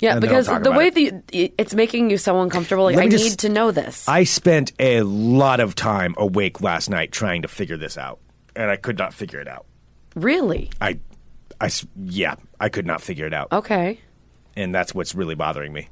Yeah, 0.00 0.14
And 0.14 0.22
then 0.22 0.30
I'll 0.34 0.42
because 0.42 0.62
the 0.64 0.72
way 0.72 0.88
it. 0.88 0.94
that 1.28 1.52
it's 1.56 1.72
making 1.74 2.10
you 2.10 2.18
so 2.18 2.42
uncomfortable. 2.42 2.84
Like 2.84 2.98
I 2.98 3.08
just- 3.08 3.24
need 3.24 3.38
to 3.38 3.48
know 3.48 3.70
this. 3.70 4.06
I 4.06 4.24
spent 4.24 4.72
a 4.78 5.00
lot 5.02 5.60
of 5.60 5.74
time 5.74 6.14
awake 6.18 6.60
last 6.60 6.90
night 6.90 7.10
trying 7.10 7.40
to 7.42 7.48
figure 7.48 7.78
this 7.78 7.96
out, 7.96 8.18
and 8.54 8.70
I 8.70 8.76
could 8.76 8.98
not 8.98 9.14
figure 9.14 9.40
it 9.40 9.48
out. 9.48 9.64
really? 10.14 10.68
I, 10.78 10.98
I 11.58 11.70
yeah, 11.96 12.34
I 12.60 12.68
could 12.68 12.86
not 12.86 13.00
figure 13.00 13.26
it 13.26 13.32
out, 13.32 13.50
Okay. 13.50 13.98
and 14.56 14.74
that's 14.74 14.94
what's 14.94 15.14
really 15.14 15.36
bothering 15.36 15.72
me. 15.72 15.88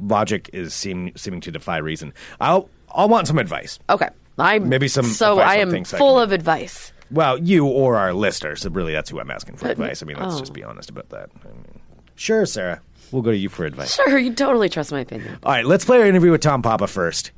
Logic 0.00 0.48
is 0.54 0.72
seem, 0.72 1.12
seeming 1.16 1.40
to 1.42 1.50
defy 1.52 1.76
reason. 1.78 2.14
I'll 2.40 2.70
I'll 2.94 3.08
want 3.08 3.26
some 3.26 3.38
advice. 3.38 3.78
Okay. 3.90 4.08
I'm 4.38 4.68
Maybe 4.68 4.88
some 4.88 5.04
So 5.04 5.32
advice 5.32 5.46
I 5.48 5.54
on 5.56 5.60
am 5.62 5.70
things 5.70 5.94
I 5.94 5.98
full 5.98 6.14
can 6.14 6.24
of 6.24 6.32
advice. 6.32 6.92
Well, 7.10 7.38
you 7.38 7.66
or 7.66 7.96
our 7.96 8.12
listeners. 8.12 8.62
So 8.62 8.70
really, 8.70 8.92
that's 8.92 9.10
who 9.10 9.20
I'm 9.20 9.30
asking 9.30 9.56
for 9.56 9.64
But- 9.64 9.72
advice. 9.72 10.02
I 10.02 10.06
mean, 10.06 10.16
let's 10.18 10.36
oh. 10.36 10.40
just 10.40 10.52
be 10.52 10.64
honest 10.64 10.90
about 10.90 11.10
that. 11.10 11.30
I 11.44 11.48
mean, 11.48 11.80
sure, 12.16 12.46
Sarah. 12.46 12.80
We'll 13.12 13.22
go 13.22 13.30
to 13.30 13.36
you 13.36 13.48
for 13.48 13.64
advice. 13.64 13.94
Sure, 14.04 14.18
you 14.18 14.34
totally 14.34 14.68
trust 14.68 14.90
my 14.90 15.00
opinion. 15.00 15.38
All 15.42 15.52
right, 15.52 15.64
let's 15.64 15.84
play 15.84 16.00
our 16.00 16.06
interview 16.06 16.32
with 16.32 16.40
Tom 16.40 16.62
Papa 16.62 16.86
first. 16.88 17.30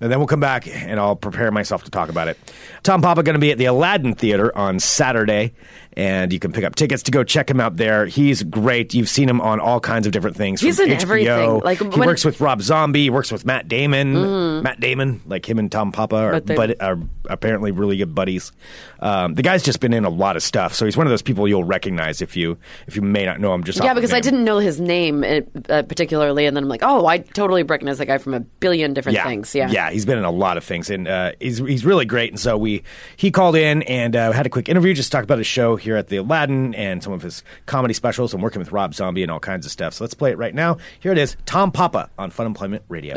And 0.00 0.12
then 0.12 0.18
we'll 0.20 0.28
come 0.28 0.40
back 0.40 0.68
and 0.68 1.00
I'll 1.00 1.16
prepare 1.16 1.50
myself 1.50 1.82
to 1.84 1.90
talk 1.90 2.08
about 2.08 2.28
it. 2.28 2.38
Tom 2.84 3.02
Papa 3.02 3.24
going 3.24 3.34
to 3.34 3.40
be 3.40 3.50
at 3.50 3.58
the 3.58 3.64
Aladdin 3.64 4.14
Theater 4.14 4.56
on 4.56 4.78
Saturday, 4.78 5.52
and 5.94 6.32
you 6.32 6.38
can 6.38 6.52
pick 6.52 6.64
up 6.64 6.74
tickets 6.74 7.02
to 7.04 7.10
go 7.10 7.24
check 7.24 7.50
him 7.50 7.60
out 7.60 7.76
there. 7.76 8.06
He's 8.06 8.42
great. 8.42 8.94
You've 8.94 9.08
seen 9.08 9.28
him 9.28 9.40
on 9.40 9.60
all 9.60 9.80
kinds 9.80 10.06
of 10.06 10.12
different 10.12 10.36
things. 10.36 10.60
He's 10.60 10.78
in 10.78 10.90
HBO. 10.90 11.02
everything. 11.02 11.60
Like, 11.60 11.78
he 11.78 12.00
works 12.00 12.24
with 12.24 12.40
Rob 12.40 12.62
Zombie. 12.62 13.02
He 13.02 13.10
works 13.10 13.32
with 13.32 13.44
Matt 13.44 13.68
Damon. 13.68 14.62
Matt 14.62 14.80
Damon, 14.80 15.20
like 15.26 15.48
him 15.48 15.58
and 15.58 15.70
Tom 15.70 15.92
Papa 15.92 16.16
are, 16.16 16.40
But 16.40 16.80
are 16.80 16.98
apparently 17.28 17.70
really 17.70 17.96
good 17.96 18.14
buddies. 18.14 18.52
Um, 19.00 19.34
the 19.34 19.42
guy's 19.42 19.62
just 19.62 19.80
been 19.80 19.92
in 19.92 20.04
a 20.04 20.10
lot 20.10 20.36
of 20.36 20.42
stuff, 20.42 20.74
so 20.74 20.84
he's 20.84 20.96
one 20.96 21.06
of 21.06 21.10
those 21.10 21.22
people 21.22 21.46
you'll 21.46 21.64
recognize 21.64 22.20
if 22.20 22.36
you 22.36 22.58
if 22.86 22.96
you 22.96 23.02
may 23.02 23.24
not 23.24 23.40
know 23.40 23.54
him. 23.54 23.62
Just 23.62 23.82
Yeah, 23.82 23.94
because 23.94 24.12
I 24.12 24.20
didn't 24.20 24.44
know 24.44 24.58
his 24.58 24.80
name 24.80 25.22
uh, 25.22 25.40
uh, 25.68 25.82
particularly, 25.82 26.46
and 26.46 26.56
then 26.56 26.64
I'm 26.64 26.68
like, 26.68 26.82
oh, 26.82 27.06
I 27.06 27.18
totally 27.18 27.62
recognize 27.62 27.98
that 27.98 28.06
guy 28.06 28.18
from 28.18 28.34
a 28.34 28.40
billion 28.40 28.94
different 28.94 29.14
yeah. 29.14 29.26
things. 29.26 29.54
Yeah. 29.54 29.70
yeah, 29.70 29.90
he's 29.90 30.04
been 30.04 30.18
in 30.18 30.24
a 30.24 30.30
lot 30.30 30.56
of 30.56 30.64
things, 30.64 30.90
and 30.90 31.06
uh, 31.06 31.32
he's 31.40 31.58
he's 31.58 31.84
really 31.84 32.06
great. 32.06 32.30
And 32.30 32.40
so 32.40 32.56
we 32.56 32.82
he 33.16 33.30
called 33.30 33.56
in 33.56 33.82
and 33.84 34.16
uh, 34.16 34.32
had 34.32 34.46
a 34.46 34.50
quick 34.50 34.68
interview, 34.68 34.94
just 34.94 35.12
talked 35.12 35.24
about 35.24 35.38
his 35.38 35.46
show 35.46 35.76
here 35.78 35.96
at 35.96 36.08
the 36.08 36.16
Aladdin 36.18 36.74
and 36.74 37.02
some 37.02 37.12
of 37.12 37.22
his 37.22 37.42
comedy 37.66 37.94
specials, 37.94 38.34
and 38.34 38.42
working 38.42 38.58
with 38.60 38.72
Rob 38.72 38.94
Zombie 38.94 39.22
and 39.22 39.30
all 39.32 39.40
kinds 39.40 39.64
of 39.64 39.72
stuff. 39.72 39.94
So 39.94 40.04
let's 40.04 40.14
play 40.14 40.30
it 40.30 40.38
right 40.38 40.54
now. 40.54 40.76
Here 41.00 41.12
it 41.12 41.18
is, 41.18 41.36
Tom 41.46 41.72
Papa 41.72 42.10
on 42.18 42.30
Fun 42.30 42.46
Employment 42.46 42.82
Radio. 42.88 43.14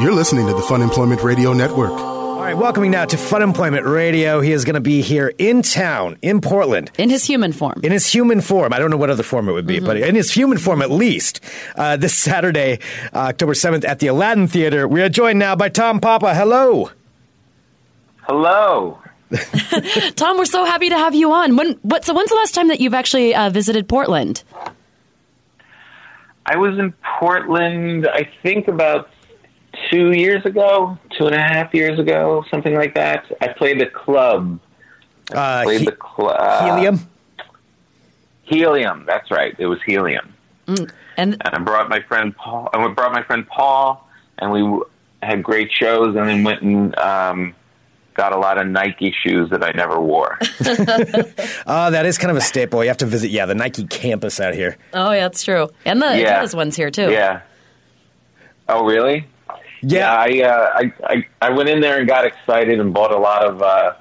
You're 0.00 0.12
listening 0.14 0.46
to 0.46 0.52
the 0.52 0.62
Fun 0.62 0.80
Employment 0.80 1.24
Radio 1.24 1.52
Network. 1.52 1.90
All 1.90 2.38
right, 2.44 2.56
welcoming 2.56 2.92
now 2.92 3.04
to 3.04 3.16
Fun 3.16 3.42
Employment 3.42 3.84
Radio. 3.84 4.40
He 4.40 4.52
is 4.52 4.64
going 4.64 4.74
to 4.76 4.80
be 4.80 5.02
here 5.02 5.34
in 5.38 5.60
town 5.60 6.16
in 6.22 6.40
Portland. 6.40 6.92
in 6.98 7.10
his 7.10 7.24
human 7.24 7.52
form. 7.52 7.80
in 7.82 7.90
his 7.90 8.06
human 8.06 8.40
form. 8.40 8.72
I 8.72 8.78
don't 8.78 8.90
know 8.92 8.96
what 8.96 9.10
other 9.10 9.24
form 9.24 9.48
it 9.48 9.52
would 9.52 9.66
be, 9.66 9.80
but 9.80 9.96
in 9.96 10.14
his 10.14 10.30
human 10.32 10.56
form 10.56 10.82
at 10.82 10.90
least. 10.92 11.40
Uh, 11.74 11.96
this 11.96 12.14
Saturday, 12.14 12.78
uh, 13.12 13.18
October 13.30 13.54
7th 13.54 13.84
at 13.84 13.98
the 13.98 14.06
Aladdin 14.06 14.46
Theater. 14.46 14.86
We 14.86 15.02
are 15.02 15.08
joined 15.08 15.40
now 15.40 15.56
by 15.56 15.68
Tom 15.68 15.98
Papa. 15.98 16.32
Hello. 16.32 16.92
Hello. 18.28 18.98
Tom, 20.16 20.36
we're 20.38 20.44
so 20.44 20.64
happy 20.64 20.88
to 20.90 20.96
have 20.96 21.14
you 21.14 21.32
on. 21.32 21.56
When 21.56 21.72
what? 21.82 22.04
So 22.04 22.14
when's 22.14 22.28
the 22.30 22.34
last 22.36 22.54
time 22.54 22.68
that 22.68 22.80
you've 22.80 22.94
actually 22.94 23.34
uh, 23.34 23.50
visited 23.50 23.88
Portland? 23.88 24.42
I 26.46 26.56
was 26.56 26.78
in 26.78 26.94
Portland, 27.20 28.06
I 28.08 28.28
think 28.42 28.68
about 28.68 29.10
two 29.90 30.12
years 30.12 30.44
ago, 30.46 30.98
two 31.16 31.26
and 31.26 31.34
a 31.34 31.40
half 31.40 31.74
years 31.74 31.98
ago, 31.98 32.42
something 32.50 32.74
like 32.74 32.94
that. 32.94 33.24
I 33.40 33.48
played 33.48 33.80
a 33.82 33.90
club. 33.90 34.58
Uh, 35.30 35.62
Played 35.64 35.80
he- 35.80 35.86
the 35.86 35.92
club. 35.92 36.64
helium. 36.64 37.06
Helium. 38.44 39.04
That's 39.06 39.30
right. 39.30 39.54
It 39.58 39.66
was 39.66 39.78
Helium. 39.84 40.32
And 40.66 40.90
And 41.18 41.42
I 41.42 41.58
brought 41.58 41.90
my 41.90 42.00
friend 42.00 42.34
Paul. 42.34 42.70
I 42.72 42.88
brought 42.88 43.12
my 43.12 43.22
friend 43.22 43.46
Paul, 43.46 44.08
and 44.38 44.50
we 44.52 44.82
had 45.22 45.42
great 45.42 45.70
shows. 45.70 46.16
And 46.16 46.26
then 46.28 46.44
went 46.44 46.62
and 46.62 46.98
um, 46.98 47.54
got 48.18 48.32
a 48.32 48.36
lot 48.36 48.58
of 48.58 48.66
Nike 48.66 49.14
shoes 49.24 49.48
that 49.50 49.62
I 49.64 49.70
never 49.70 49.98
wore. 50.00 50.38
Uh, 50.60 51.90
that 51.90 52.04
is 52.04 52.18
kind 52.18 52.30
of 52.32 52.36
a 52.36 52.40
staple. 52.40 52.82
You 52.82 52.88
have 52.90 52.96
to 52.98 53.06
visit, 53.06 53.30
yeah, 53.30 53.46
the 53.46 53.54
Nike 53.54 53.84
campus 53.86 54.40
out 54.40 54.54
here. 54.54 54.76
oh 54.92 55.12
yeah, 55.12 55.20
that's 55.20 55.42
true. 55.44 55.68
And 55.84 56.02
the 56.02 56.18
Yeah. 56.18 56.42
Adidas 56.42 56.54
ones 56.54 56.74
here 56.76 56.90
too. 56.90 57.10
yeah. 57.10 57.40
Oh, 58.68 58.84
really? 58.84 59.26
Yeah. 59.82 60.12
I, 60.12 60.42
uh, 60.42 60.70
I 60.74 60.92
I 61.14 61.26
I 61.40 61.50
went 61.50 61.68
in 61.68 61.80
there 61.80 61.98
and 62.00 62.08
got 62.08 62.26
excited 62.26 62.80
and 62.80 62.92
bought 62.92 63.12
a 63.12 63.18
lot 63.18 63.44
of 63.46 63.62
uh, 63.62 63.92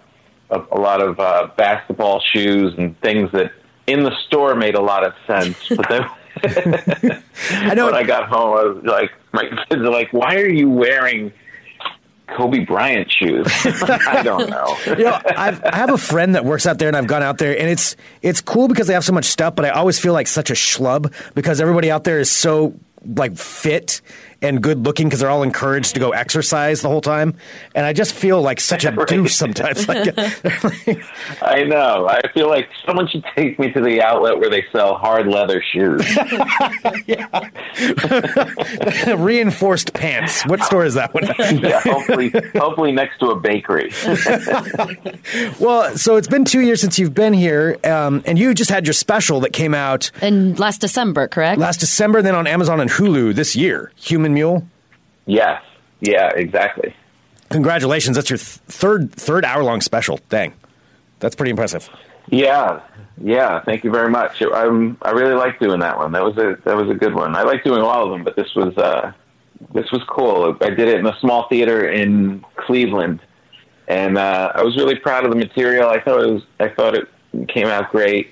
a, 0.50 0.60
a 0.72 0.80
lot 0.80 1.00
of 1.02 1.20
uh, 1.20 1.50
basketball 1.56 2.20
shoes 2.34 2.74
and 2.78 3.00
things 3.02 3.32
that 3.34 3.52
in 3.86 4.04
the 4.04 4.12
store 4.26 4.56
made 4.56 4.74
a 4.76 4.82
lot 4.82 5.06
of 5.06 5.14
sense. 5.28 5.56
But 5.70 5.88
then 5.88 6.04
I 7.52 7.74
know. 7.76 7.86
when 7.86 7.96
I 7.96 8.04
got 8.04 8.28
home, 8.28 8.58
I 8.58 8.64
was 8.64 8.84
like, 8.84 9.12
my 9.32 9.44
kids 9.70 9.82
are 9.82 9.90
like, 9.92 10.12
"Why 10.12 10.36
are 10.36 10.50
you 10.50 10.70
wearing 10.70 11.32
Kobe 12.28 12.66
Bryant 12.66 13.12
shoes?" 13.12 13.48
I 14.08 14.22
don't 14.24 14.50
know. 14.50 14.78
you 14.88 15.04
know, 15.04 15.20
I've, 15.26 15.64
I 15.64 15.76
have 15.76 15.92
a 15.92 15.98
friend 15.98 16.36
that 16.36 16.46
works 16.46 16.66
out 16.66 16.80
there, 16.80 16.88
and 16.88 16.98
I've 16.98 17.08
gone 17.08 17.24
out 17.24 17.38
there, 17.38 17.58
and 17.58 17.70
it's 17.70 17.96
it's 18.22 18.42
cool 18.42 18.68
because 18.68 18.88
they 18.88 18.94
have 18.94 19.06
so 19.06 19.14
much 19.14 19.26
stuff. 19.26 19.56
But 19.56 19.66
I 19.66 19.70
always 19.70 20.00
feel 20.00 20.14
like 20.14 20.28
such 20.28 20.50
a 20.50 20.54
schlub 20.54 21.14
because 21.36 21.62
everybody 21.62 21.92
out 21.92 22.04
there 22.04 22.20
is 22.20 22.32
so 22.32 22.74
like 23.16 23.38
fit 23.38 24.02
and 24.42 24.62
good 24.62 24.86
looking 24.86 25.08
because 25.08 25.20
they're 25.20 25.30
all 25.30 25.44
encouraged 25.44 25.94
to 25.96 26.00
go 26.00 26.12
exercise 26.12 26.82
the 26.82 26.90
whole 26.90 27.02
time. 27.02 27.36
And 27.76 27.86
I 27.86 27.94
just 27.94 28.14
feel 28.14 28.42
like 28.42 28.60
such 28.60 28.86
a 28.86 28.92
Right. 28.98 29.08
douche 29.08 29.34
sometimes. 29.34 29.88
Like, 29.88 30.14
I 31.42 31.64
know. 31.64 32.08
I 32.10 32.22
feel 32.34 32.50
like 32.50 32.68
someone 32.86 33.08
should 33.08 33.24
take 33.36 33.60
me 33.60 33.72
to 33.72 33.82
the 33.82 34.02
outlet 34.02 34.40
where 34.40 34.50
they 34.50 34.66
sell 34.72 34.96
hard 34.96 35.28
leather 35.28 35.62
shoes. 35.72 36.02
reinforced 39.18 39.94
pants. 39.94 40.46
What 40.46 40.62
store 40.64 40.86
is 40.86 40.94
that 40.96 41.14
one? 41.14 41.26
yeah, 41.60 41.80
hopefully, 41.82 42.32
hopefully 42.56 42.92
next 42.92 43.20
to 43.20 43.28
a 43.28 43.40
bakery. 43.40 43.92
well, 45.60 45.96
so 45.98 46.16
it's 46.16 46.28
been 46.28 46.46
two 46.46 46.62
years 46.62 46.82
since 46.82 46.98
you've 47.00 47.14
been 47.14 47.34
here, 47.34 47.78
um, 47.84 48.24
and 48.26 48.38
you 48.40 48.54
just 48.54 48.70
had 48.70 48.86
your 48.86 48.94
special 48.94 49.40
that 49.42 49.54
came 49.54 49.74
out 49.74 50.12
In 50.22 50.56
last 50.56 50.82
December, 50.82 51.28
correct? 51.28 51.60
last 51.60 51.80
December, 51.80 52.22
then 52.22 52.36
on 52.36 52.48
Amazon 52.48 52.80
and 52.80 52.90
Hulu 52.90 53.36
this 53.36 53.56
year. 53.56 53.92
Human 53.96 54.27
Mule. 54.34 54.66
yes. 55.26 55.62
Yeah. 56.00 56.30
Exactly. 56.36 56.96
Congratulations! 57.50 58.18
That's 58.18 58.30
your 58.30 58.38
th- 58.38 58.60
third 58.68 59.12
third 59.14 59.46
hour 59.46 59.64
long 59.64 59.80
special. 59.82 60.20
Dang, 60.30 60.54
that's 61.20 61.34
pretty 61.34 61.50
impressive. 61.52 61.90
Yeah, 62.30 62.82
yeah. 63.18 63.62
Thank 63.64 63.86
you 63.86 63.90
very 63.92 64.10
much. 64.10 64.42
I'm, 64.42 64.98
I 65.02 65.12
really 65.12 65.34
like 65.34 65.58
doing 65.60 65.80
that 65.80 65.98
one. 65.98 66.12
That 66.12 66.24
was 66.24 66.38
a 66.38 66.58
that 66.66 66.76
was 66.76 66.90
a 66.90 66.94
good 66.94 67.16
one. 67.16 67.36
I 67.38 67.44
like 67.44 67.64
doing 67.64 67.82
all 67.82 68.04
of 68.04 68.12
them, 68.12 68.26
but 68.26 68.36
this 68.36 68.54
was 68.54 68.78
uh, 68.78 69.14
this 69.74 69.90
was 69.92 70.02
cool. 70.10 70.58
I 70.60 70.70
did 70.72 70.90
it 70.90 71.00
in 71.00 71.06
a 71.08 71.18
small 71.20 71.48
theater 71.48 71.88
in 71.90 72.44
Cleveland, 72.58 73.22
and 73.88 74.18
uh, 74.18 74.52
I 74.54 74.62
was 74.64 74.76
really 74.76 74.96
proud 74.96 75.24
of 75.24 75.32
the 75.32 75.38
material. 75.38 75.90
I 75.90 76.02
thought 76.02 76.22
it 76.22 76.34
was 76.34 76.44
I 76.60 76.68
thought 76.68 76.96
it 76.96 77.08
came 77.48 77.68
out 77.68 77.92
great. 77.92 78.30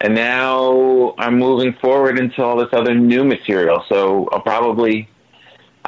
And 0.00 0.14
now 0.14 1.14
I'm 1.18 1.38
moving 1.38 1.74
forward 1.74 2.18
into 2.18 2.42
all 2.42 2.56
this 2.56 2.68
other 2.72 2.94
new 2.94 3.24
material. 3.24 3.84
So 3.88 4.28
I'll 4.32 4.40
probably 4.42 5.08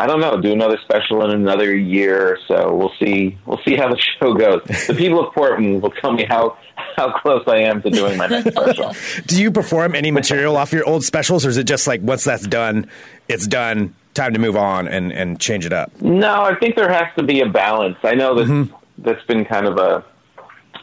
I 0.01 0.07
don't 0.07 0.21
know, 0.21 0.41
do 0.41 0.53
another 0.53 0.79
special 0.85 1.25
in 1.25 1.33
another 1.33 1.75
year 1.75 2.29
or 2.35 2.39
so. 2.47 2.73
We'll 2.73 2.93
see. 3.01 3.37
We'll 3.47 3.59
see 3.65 3.75
how 3.75 3.89
the 3.89 3.99
show 4.21 4.33
goes. 4.33 4.63
The 4.87 4.95
people 4.95 5.27
of 5.27 5.35
Portland 5.35 5.83
will 5.83 5.91
tell 5.91 6.13
me 6.13 6.25
how 6.25 6.57
how 6.97 7.19
close 7.19 7.43
I 7.49 7.59
am 7.59 7.83
to 7.83 7.91
doing 7.91 8.17
my 8.17 8.29
next 8.29 8.53
special. 8.57 8.95
Do 9.27 9.43
you 9.43 9.51
perform 9.51 9.97
any 9.97 10.13
material 10.13 10.57
off 10.57 10.73
your 10.73 10.89
old 10.89 11.05
specials, 11.05 11.45
or 11.45 11.49
is 11.49 11.57
it 11.57 11.65
just 11.65 11.89
like 11.89 12.01
once 12.01 12.23
that's 12.25 12.47
done, 12.47 12.89
it's 13.27 13.47
done? 13.47 13.95
Time 14.15 14.33
to 14.35 14.39
move 14.41 14.57
on 14.57 14.89
and, 14.89 15.13
and 15.13 15.39
change 15.39 15.65
it 15.67 15.73
up. 15.73 15.93
No, 16.01 16.43
I 16.43 16.55
think 16.57 16.75
there 16.75 16.91
has 16.93 17.07
to 17.19 17.23
be 17.23 17.41
a 17.41 17.47
balance. 17.49 17.99
I 18.03 18.15
know 18.15 18.35
that 18.37 18.69
that's 18.99 19.25
been 19.27 19.45
kind 19.45 19.67
of 19.67 19.79
a 19.79 20.05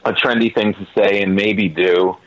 a 0.05 0.11
trendy 0.13 0.53
thing 0.53 0.73
to 0.73 0.87
say 0.95 1.21
and 1.21 1.35
maybe 1.35 1.69
do. 1.69 2.17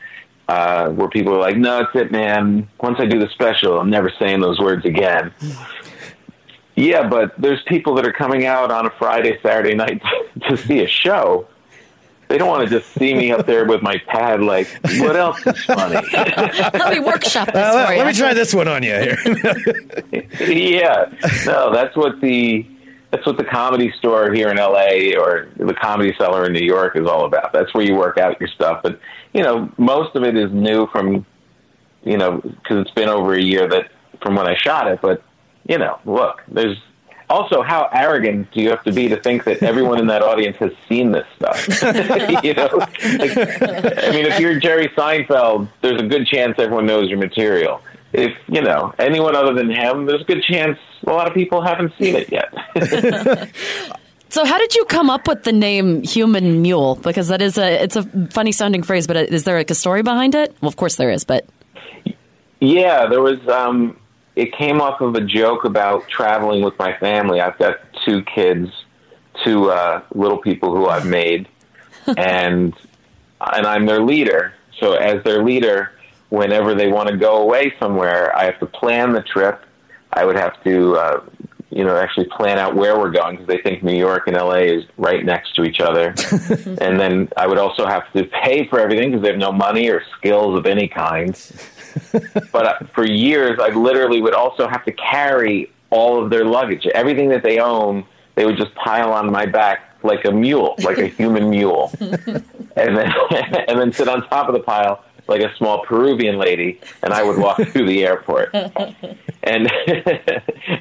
Uh, 0.47 0.89
where 0.89 1.07
people 1.09 1.31
are 1.35 1.39
like, 1.39 1.57
"No, 1.57 1.81
it's 1.81 1.91
it, 1.93 2.11
man. 2.11 2.67
Once 2.81 2.97
I 2.99 3.05
do 3.05 3.19
the 3.19 3.29
special, 3.29 3.79
I'm 3.79 3.91
never 3.91 4.11
saying 4.17 4.41
those 4.41 4.59
words 4.59 4.83
again." 4.83 5.31
Yeah, 6.79 7.07
but 7.09 7.33
there's 7.37 7.61
people 7.63 7.95
that 7.95 8.05
are 8.07 8.13
coming 8.13 8.45
out 8.45 8.71
on 8.71 8.85
a 8.85 8.89
Friday, 8.91 9.37
Saturday 9.43 9.75
night 9.75 10.01
to 10.49 10.55
see 10.55 10.79
a 10.81 10.87
show. 10.87 11.45
They 12.29 12.37
don't 12.37 12.47
want 12.47 12.69
to 12.69 12.79
just 12.79 12.93
see 12.93 13.13
me 13.15 13.31
up 13.31 13.45
there 13.47 13.65
with 13.65 13.81
my 13.81 13.97
pad, 14.07 14.41
like, 14.41 14.67
what 14.99 15.15
else 15.15 15.45
is 15.47 15.63
funny? 15.65 15.95
Let 16.13 16.93
me 16.93 16.99
workshop 16.99 17.47
this 17.47 17.55
Uh, 17.55 17.71
for 17.71 17.77
let, 17.77 17.91
you. 17.91 17.97
let 17.97 18.07
me 18.07 18.13
try 18.13 18.33
this 18.35 18.53
one 18.53 18.67
on 18.67 18.83
you 18.83 18.91
here. 18.93 19.17
yeah, 20.47 21.11
no, 21.47 21.73
that's 21.73 21.95
what 21.97 22.21
the 22.21 22.65
that's 23.11 23.25
what 23.25 23.37
the 23.37 23.43
comedy 23.43 23.91
store 23.97 24.31
here 24.31 24.49
in 24.49 24.57
LA 24.57 25.19
or 25.19 25.49
the 25.57 25.73
comedy 25.73 26.13
cellar 26.19 26.45
in 26.45 26.53
New 26.53 26.63
York 26.65 26.95
is 26.95 27.07
all 27.07 27.25
about. 27.25 27.51
That's 27.51 27.73
where 27.73 27.83
you 27.83 27.95
work 27.95 28.19
out 28.19 28.39
your 28.39 28.49
stuff. 28.49 28.81
But 28.83 28.99
you 29.33 29.41
know, 29.43 29.67
most 29.79 30.15
of 30.15 30.23
it 30.23 30.37
is 30.37 30.51
new 30.51 30.85
from 30.91 31.25
you 32.03 32.17
know 32.17 32.37
because 32.41 32.77
it's 32.85 32.91
been 32.91 33.09
over 33.09 33.33
a 33.33 33.41
year 33.41 33.67
that 33.67 33.89
from 34.21 34.35
when 34.35 34.45
I 34.45 34.55
shot 34.55 34.87
it. 34.87 34.99
But 35.01 35.23
you 35.69 35.77
know, 35.77 35.99
look, 36.03 36.41
there's 36.49 36.77
also 37.29 37.61
how 37.61 37.87
arrogant 37.93 38.51
do 38.51 38.61
you 38.61 38.71
have 38.71 38.83
to 38.83 38.91
be 38.91 39.07
to 39.07 39.21
think 39.21 39.43
that 39.43 39.61
everyone 39.61 39.99
in 39.99 40.07
that 40.07 40.23
audience 40.23 40.57
has 40.57 40.71
seen 40.89 41.11
this 41.11 41.27
stuff? 41.35 41.65
you 42.43 42.53
know, 42.55 42.69
like, 42.73 43.01
I 43.03 44.11
mean, 44.11 44.25
if 44.25 44.39
you're 44.39 44.59
Jerry 44.59 44.89
Seinfeld, 44.89 45.69
there's 45.81 46.01
a 46.01 46.07
good 46.07 46.25
chance 46.25 46.55
everyone 46.57 46.87
knows 46.87 47.07
your 47.07 47.19
material. 47.19 47.81
If 48.11 48.35
you 48.47 48.61
know 48.63 48.93
anyone 48.97 49.35
other 49.35 49.53
than 49.53 49.69
him, 49.69 50.07
there's 50.07 50.21
a 50.21 50.25
good 50.25 50.43
chance 50.43 50.79
a 51.05 51.11
lot 51.11 51.27
of 51.27 51.35
people 51.35 51.61
haven't 51.61 51.93
seen 51.99 52.15
it 52.15 52.31
yet. 52.31 52.51
So, 54.31 54.45
how 54.45 54.59
did 54.59 54.75
you 54.75 54.85
come 54.85 55.09
up 55.09 55.27
with 55.27 55.43
the 55.43 55.51
name 55.51 56.03
Human 56.03 56.61
Mule? 56.61 56.97
Because 56.97 57.29
that 57.29 57.41
is 57.41 57.57
a 57.57 57.83
it's 57.83 57.95
a 57.95 58.03
funny 58.29 58.51
sounding 58.51 58.83
phrase, 58.83 59.07
but 59.07 59.17
is 59.17 59.43
there 59.43 59.57
like 59.57 59.71
a 59.71 59.75
story 59.75 60.03
behind 60.03 60.35
it? 60.35 60.55
Well, 60.61 60.69
of 60.69 60.75
course 60.75 60.97
there 60.97 61.09
is, 61.09 61.23
but 61.23 61.47
Yeah, 62.59 63.07
there 63.07 63.23
was. 63.23 63.39
Um, 63.47 63.97
it 64.35 64.53
came 64.53 64.79
off 64.81 65.01
of 65.01 65.15
a 65.15 65.21
joke 65.21 65.65
about 65.65 66.07
traveling 66.07 66.63
with 66.63 66.77
my 66.79 66.97
family. 66.97 67.41
I've 67.41 67.57
got 67.57 67.77
two 68.05 68.23
kids, 68.23 68.69
two 69.43 69.69
uh, 69.69 70.01
little 70.13 70.37
people 70.37 70.75
who 70.75 70.87
I've 70.87 71.05
made, 71.05 71.47
and 72.17 72.73
and 73.39 73.65
I'm 73.65 73.85
their 73.85 74.01
leader. 74.01 74.53
So 74.79 74.93
as 74.93 75.23
their 75.23 75.43
leader, 75.43 75.91
whenever 76.29 76.75
they 76.75 76.87
want 76.87 77.09
to 77.09 77.17
go 77.17 77.37
away 77.37 77.73
somewhere, 77.79 78.35
I 78.35 78.45
have 78.45 78.59
to 78.59 78.65
plan 78.65 79.13
the 79.13 79.21
trip. 79.21 79.63
I 80.13 80.25
would 80.25 80.37
have 80.37 80.61
to, 80.63 80.95
uh, 80.95 81.23
you 81.69 81.83
know, 81.83 81.95
actually 81.97 82.27
plan 82.27 82.57
out 82.57 82.75
where 82.75 82.97
we're 82.97 83.11
going 83.11 83.35
because 83.35 83.47
they 83.47 83.59
think 83.61 83.83
New 83.83 83.97
York 83.97 84.23
and 84.27 84.35
LA 84.35 84.61
is 84.61 84.85
right 84.97 85.23
next 85.23 85.55
to 85.55 85.63
each 85.63 85.79
other. 85.79 86.07
and 86.81 86.99
then 86.99 87.29
I 87.37 87.45
would 87.45 87.57
also 87.57 87.85
have 87.85 88.11
to 88.13 88.23
pay 88.25 88.67
for 88.67 88.79
everything 88.79 89.11
because 89.11 89.21
they 89.21 89.29
have 89.29 89.37
no 89.37 89.51
money 89.51 89.89
or 89.89 90.01
skills 90.17 90.57
of 90.57 90.65
any 90.65 90.87
kind 90.87 91.35
but 92.51 92.65
uh, 92.65 92.79
for 92.93 93.05
years, 93.05 93.59
I 93.61 93.69
literally 93.69 94.21
would 94.21 94.33
also 94.33 94.67
have 94.67 94.85
to 94.85 94.91
carry 94.91 95.71
all 95.89 96.23
of 96.23 96.29
their 96.29 96.45
luggage, 96.45 96.85
everything 96.87 97.29
that 97.29 97.43
they 97.43 97.59
own. 97.59 98.05
They 98.35 98.45
would 98.45 98.57
just 98.57 98.73
pile 98.75 99.11
on 99.11 99.31
my 99.31 99.45
back 99.45 99.97
like 100.03 100.25
a 100.25 100.31
mule, 100.31 100.75
like 100.79 100.97
a 100.97 101.07
human 101.19 101.49
mule, 101.49 101.91
and 101.99 102.97
then 102.97 103.13
and 103.67 103.79
then 103.79 103.91
sit 103.91 104.07
on 104.07 104.27
top 104.29 104.47
of 104.47 104.53
the 104.53 104.61
pile 104.61 105.03
like 105.27 105.41
a 105.41 105.55
small 105.57 105.85
Peruvian 105.85 106.39
lady, 106.39 106.81
and 107.03 107.13
I 107.13 107.23
would 107.23 107.37
walk 107.37 107.57
through 107.67 107.85
the 107.85 108.03
airport. 108.03 108.53
And 108.53 109.71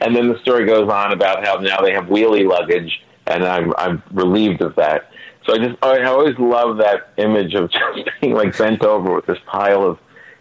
and 0.00 0.16
then 0.16 0.28
the 0.28 0.38
story 0.42 0.66
goes 0.66 0.88
on 0.88 1.12
about 1.12 1.44
how 1.44 1.56
now 1.56 1.80
they 1.80 1.92
have 1.92 2.04
wheelie 2.06 2.48
luggage, 2.48 3.02
and 3.26 3.44
I'm 3.44 3.74
I'm 3.76 4.02
relieved 4.10 4.62
of 4.62 4.74
that. 4.76 5.10
So 5.44 5.54
I 5.54 5.58
just 5.58 5.82
I 5.82 6.04
always 6.04 6.38
love 6.38 6.78
that 6.78 7.10
image 7.16 7.54
of 7.54 7.70
just 7.70 8.10
being 8.20 8.34
like 8.34 8.56
bent 8.56 8.82
over 8.82 9.14
with 9.14 9.26
this 9.26 9.38
pile 9.46 9.82
of 9.82 9.98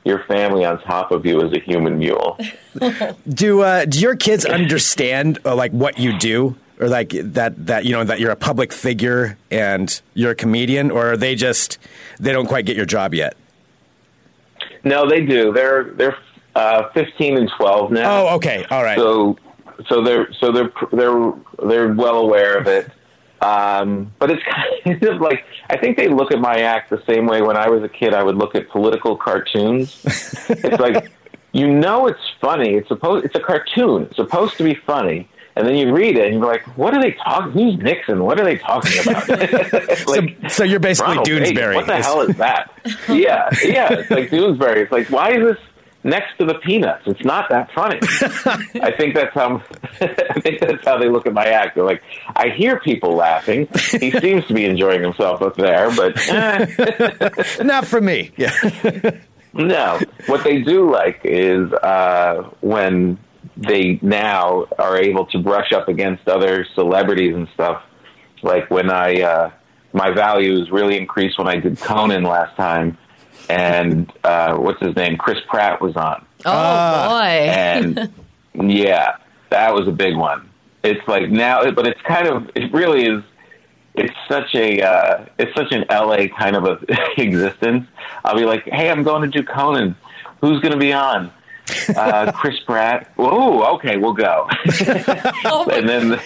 your 0.07 0.23
family 0.23 0.65
on 0.65 0.81
top 0.81 1.11
of 1.11 1.25
you 1.25 1.41
as 1.41 1.51
a 1.53 1.59
human 1.59 1.99
mule. 1.99 2.37
do 3.29 3.61
uh, 3.61 3.85
do 3.85 3.99
your 3.99 4.15
kids 4.15 4.45
understand 4.45 5.39
uh, 5.45 5.55
like 5.55 5.71
what 5.71 5.99
you 5.99 6.17
do, 6.17 6.55
or 6.79 6.87
like 6.87 7.09
that 7.09 7.67
that 7.67 7.85
you 7.85 7.91
know 7.91 8.03
that 8.03 8.19
you're 8.19 8.31
a 8.31 8.35
public 8.35 8.73
figure 8.73 9.37
and 9.51 10.01
you're 10.13 10.31
a 10.31 10.35
comedian, 10.35 10.89
or 10.89 11.13
are 11.13 11.17
they 11.17 11.35
just 11.35 11.77
they 12.19 12.31
don't 12.31 12.47
quite 12.47 12.65
get 12.65 12.75
your 12.75 12.85
job 12.85 13.13
yet? 13.13 13.35
No, 14.83 15.07
they 15.07 15.25
do. 15.25 15.51
They're 15.51 15.91
they're 15.91 16.17
uh, 16.55 16.89
15 16.93 17.37
and 17.37 17.51
12 17.55 17.91
now. 17.91 18.27
Oh, 18.27 18.35
okay, 18.35 18.65
all 18.71 18.83
right. 18.83 18.97
So 18.97 19.37
so 19.87 20.03
they're 20.03 20.33
so 20.33 20.51
they're 20.51 20.71
they're 20.91 21.33
they're 21.67 21.93
well 21.93 22.17
aware 22.17 22.57
of 22.57 22.67
it. 22.67 22.89
Um, 23.41 24.11
but 24.19 24.31
it's 24.31 24.43
kind 24.85 25.03
of 25.03 25.21
like 25.21 25.45
I 25.69 25.77
think 25.77 25.97
they 25.97 26.07
look 26.07 26.31
at 26.31 26.39
my 26.39 26.61
act 26.61 26.89
the 26.89 27.01
same 27.05 27.27
way 27.27 27.41
when 27.41 27.57
I 27.57 27.69
was 27.69 27.83
a 27.83 27.89
kid. 27.89 28.13
I 28.13 28.23
would 28.23 28.35
look 28.35 28.55
at 28.55 28.69
political 28.69 29.15
cartoons. 29.15 30.01
it's 30.49 30.79
like 30.79 31.11
you 31.51 31.67
know 31.67 32.07
it's 32.07 32.19
funny. 32.41 32.75
It's 32.75 32.87
supposed 32.87 33.25
it's 33.25 33.35
a 33.35 33.39
cartoon. 33.39 34.03
It's 34.03 34.15
supposed 34.15 34.57
to 34.57 34.63
be 34.63 34.75
funny. 34.75 35.29
And 35.55 35.65
then 35.65 35.75
you 35.75 35.91
read 35.91 36.17
it 36.17 36.25
and 36.25 36.35
you're 36.35 36.45
like, 36.45 36.61
what 36.77 36.93
are 36.93 37.01
they 37.01 37.13
talking? 37.13 37.51
Who's 37.51 37.77
Nixon? 37.77 38.23
What 38.23 38.39
are 38.39 38.43
they 38.43 38.59
talking 38.59 39.01
about? 39.01 39.27
like, 40.07 40.37
so, 40.43 40.47
so 40.49 40.63
you're 40.63 40.79
basically 40.79 41.17
Ronald 41.17 41.27
Doonesbury. 41.27 41.73
What 41.73 41.87
the 41.87 41.95
hell 41.95 42.21
is 42.21 42.37
that? 42.37 42.71
yeah, 43.09 43.49
yeah. 43.63 43.91
It's 43.93 44.11
like 44.11 44.29
Doonesbury. 44.29 44.77
It's 44.77 44.91
like, 44.91 45.09
why 45.09 45.31
is 45.31 45.55
this 45.55 45.57
next 46.07 46.37
to 46.39 46.45
the 46.45 46.55
peanuts? 46.55 47.03
It's 47.05 47.23
not 47.23 47.49
that 47.49 47.71
funny. 47.73 47.99
I 48.81 48.91
think 48.97 49.13
that's 49.13 49.33
how. 49.33 49.61
I 50.01 50.39
think 50.39 50.59
that's 50.59 50.83
how 50.85 50.97
they 50.97 51.09
look 51.09 51.27
at 51.27 51.33
my 51.33 51.45
act. 51.45 51.75
They're 51.75 51.83
like, 51.83 52.01
I 52.35 52.49
hear 52.49 52.79
people 52.79 53.13
laughing. 53.15 53.67
He 53.99 54.11
seems 54.19 54.45
to 54.47 54.53
be 54.53 54.65
enjoying 54.65 55.03
himself 55.03 55.41
up 55.41 55.55
there, 55.57 55.91
but 55.95 56.17
eh, 56.29 57.63
Not 57.63 57.85
for 57.85 58.01
me. 58.01 58.31
Yeah. 58.37 58.55
no. 59.53 59.99
What 60.25 60.43
they 60.43 60.61
do 60.61 60.89
like 60.89 61.19
is 61.23 61.71
uh, 61.73 62.49
when 62.61 63.19
they 63.57 63.99
now 64.01 64.65
are 64.79 64.97
able 64.97 65.25
to 65.27 65.39
brush 65.39 65.71
up 65.73 65.87
against 65.87 66.27
other 66.27 66.65
celebrities 66.75 67.35
and 67.35 67.47
stuff. 67.53 67.83
Like 68.43 68.69
when 68.69 68.91
I, 68.91 69.21
uh, 69.21 69.51
my 69.93 70.11
values 70.11 70.69
really 70.71 70.95
increased 70.95 71.39
when 71.39 71.47
I 71.47 71.55
did 71.59 71.79
Conan 71.79 72.23
last 72.23 72.55
time, 72.55 72.97
and 73.49 74.11
uh, 74.23 74.55
what's 74.57 74.81
his 74.81 74.95
name? 74.95 75.17
Chris 75.17 75.37
Pratt 75.47 75.81
was 75.81 75.95
on, 75.95 76.25
oh 76.45 76.51
Ah. 76.51 77.07
boy, 77.09 77.49
and 77.49 78.13
yeah, 78.71 79.17
that 79.49 79.73
was 79.73 79.87
a 79.87 79.91
big 79.91 80.15
one. 80.15 80.49
It's 80.83 81.05
like 81.07 81.29
now, 81.29 81.69
but 81.71 81.87
it's 81.87 82.01
kind 82.01 82.27
of, 82.27 82.49
it 82.55 82.71
really 82.73 83.05
is. 83.05 83.23
It's 83.95 84.13
such 84.29 84.53
a, 84.53 84.79
uh, 84.81 85.25
it's 85.39 85.53
such 85.55 85.71
an 85.71 85.83
LA 85.89 86.27
kind 86.37 86.55
of 86.55 86.65
a 86.65 86.79
existence. 87.21 87.87
I'll 88.23 88.35
be 88.37 88.45
like, 88.45 88.63
hey, 88.65 88.89
I'm 88.91 89.01
going 89.03 89.23
to 89.23 89.27
do 89.27 89.43
Conan. 89.43 89.95
Who's 90.39 90.59
going 90.61 90.73
to 90.73 90.77
be 90.79 90.93
on? 90.93 91.31
uh, 91.95 92.31
Chris 92.35 92.59
Pratt. 92.65 93.11
Oh, 93.17 93.75
okay, 93.77 93.97
we'll 93.97 94.13
go. 94.13 94.47
and 95.71 95.89
then, 95.89 96.19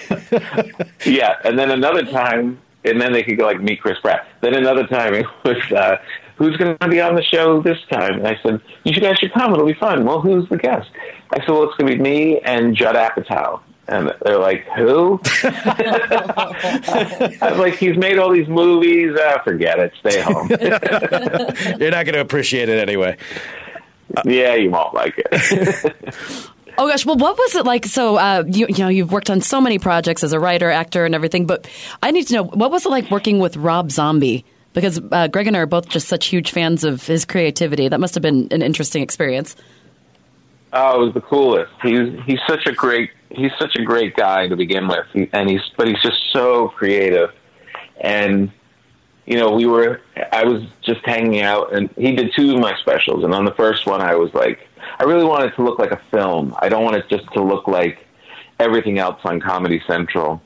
yeah, 1.05 1.35
and 1.45 1.57
then 1.57 1.71
another 1.71 2.03
time, 2.03 2.59
and 2.83 2.99
then 2.99 3.13
they 3.13 3.23
could 3.23 3.37
go 3.37 3.45
like 3.45 3.61
meet 3.61 3.81
Chris 3.81 3.97
Pratt. 4.01 4.27
Then 4.41 4.53
another 4.53 4.85
time 4.87 5.13
it 5.13 5.25
was 5.45 5.71
uh, 5.71 5.95
who's 6.41 6.57
going 6.57 6.77
to 6.77 6.87
be 6.87 6.99
on 6.99 7.15
the 7.15 7.23
show 7.23 7.61
this 7.61 7.77
time? 7.91 8.15
And 8.15 8.27
I 8.27 8.37
said, 8.41 8.59
you 8.83 8.99
guys 8.99 9.17
should 9.19 9.31
come. 9.33 9.53
It'll 9.53 9.65
be 9.65 9.73
fun. 9.73 10.05
Well, 10.05 10.21
who's 10.21 10.49
the 10.49 10.57
guest? 10.57 10.89
I 11.31 11.37
said, 11.39 11.49
well, 11.49 11.63
it's 11.63 11.75
going 11.77 11.91
to 11.91 11.97
be 11.97 12.01
me 12.01 12.39
and 12.39 12.75
Judd 12.75 12.95
Apatow. 12.95 13.61
And 13.87 14.11
they're 14.23 14.39
like, 14.39 14.65
who? 14.77 15.19
I 15.43 17.37
was 17.41 17.59
like, 17.59 17.75
he's 17.75 17.97
made 17.97 18.17
all 18.19 18.31
these 18.31 18.47
movies. 18.47 19.17
Ah, 19.19 19.41
forget 19.43 19.79
it. 19.79 19.93
Stay 19.99 20.21
home. 20.21 20.49
You're 21.79 21.91
not 21.91 22.05
going 22.05 22.13
to 22.13 22.21
appreciate 22.21 22.69
it 22.69 22.79
anyway. 22.79 23.17
yeah, 24.25 24.55
you 24.55 24.71
won't 24.71 24.93
like 24.93 25.15
it. 25.17 25.95
Oh 26.77 26.87
gosh, 26.87 27.05
well, 27.05 27.17
what 27.17 27.37
was 27.37 27.53
it 27.55 27.65
like? 27.65 27.85
So, 27.85 28.15
uh, 28.15 28.45
you, 28.47 28.65
you 28.69 28.77
know, 28.77 28.87
you've 28.87 29.11
worked 29.11 29.29
on 29.29 29.41
so 29.41 29.59
many 29.59 29.77
projects 29.77 30.23
as 30.23 30.31
a 30.31 30.39
writer, 30.39 30.71
actor, 30.71 31.05
and 31.05 31.13
everything, 31.13 31.45
but 31.45 31.67
I 32.01 32.11
need 32.11 32.27
to 32.27 32.33
know 32.35 32.43
what 32.43 32.71
was 32.71 32.85
it 32.85 32.89
like 32.89 33.11
working 33.11 33.39
with 33.39 33.57
Rob 33.57 33.91
Zombie? 33.91 34.45
Because 34.73 35.01
uh, 35.11 35.27
Greg 35.27 35.47
and 35.47 35.55
I 35.55 35.59
are 35.59 35.65
both 35.65 35.89
just 35.89 36.07
such 36.07 36.27
huge 36.27 36.51
fans 36.51 36.83
of 36.83 37.05
his 37.05 37.25
creativity. 37.25 37.89
That 37.89 37.99
must 37.99 38.15
have 38.15 38.21
been 38.21 38.47
an 38.51 38.61
interesting 38.61 39.03
experience. 39.03 39.55
Oh, 40.73 41.01
it 41.01 41.05
was 41.05 41.13
the 41.13 41.21
coolest. 41.21 41.73
He's 41.81 42.17
he's 42.25 42.39
such 42.47 42.65
a 42.65 42.71
great 42.71 43.11
he's 43.29 43.51
such 43.59 43.75
a 43.75 43.83
great 43.83 44.15
guy 44.15 44.47
to 44.47 44.55
begin 44.55 44.87
with, 44.87 45.05
he, 45.11 45.29
and 45.33 45.49
he's 45.49 45.61
but 45.77 45.87
he's 45.87 46.01
just 46.01 46.17
so 46.31 46.69
creative. 46.69 47.31
And 47.99 48.51
you 49.25 49.37
know, 49.37 49.51
we 49.51 49.65
were 49.65 50.01
I 50.31 50.45
was 50.45 50.63
just 50.81 51.01
hanging 51.05 51.41
out, 51.41 51.73
and 51.73 51.89
he 51.97 52.15
did 52.15 52.31
two 52.33 52.53
of 52.53 52.59
my 52.59 52.75
specials. 52.77 53.23
And 53.23 53.33
on 53.33 53.45
the 53.45 53.53
first 53.53 53.85
one, 53.85 54.01
I 54.01 54.15
was 54.15 54.33
like, 54.33 54.59
I 54.99 55.03
really 55.03 55.25
wanted 55.25 55.51
it 55.51 55.55
to 55.57 55.63
look 55.63 55.79
like 55.79 55.91
a 55.91 56.01
film. 56.11 56.55
I 56.59 56.69
don't 56.69 56.83
want 56.83 56.95
it 56.95 57.09
just 57.09 57.31
to 57.33 57.43
look 57.43 57.67
like 57.67 58.05
everything 58.59 58.97
else 58.97 59.19
on 59.25 59.41
Comedy 59.41 59.81
Central. 59.85 60.41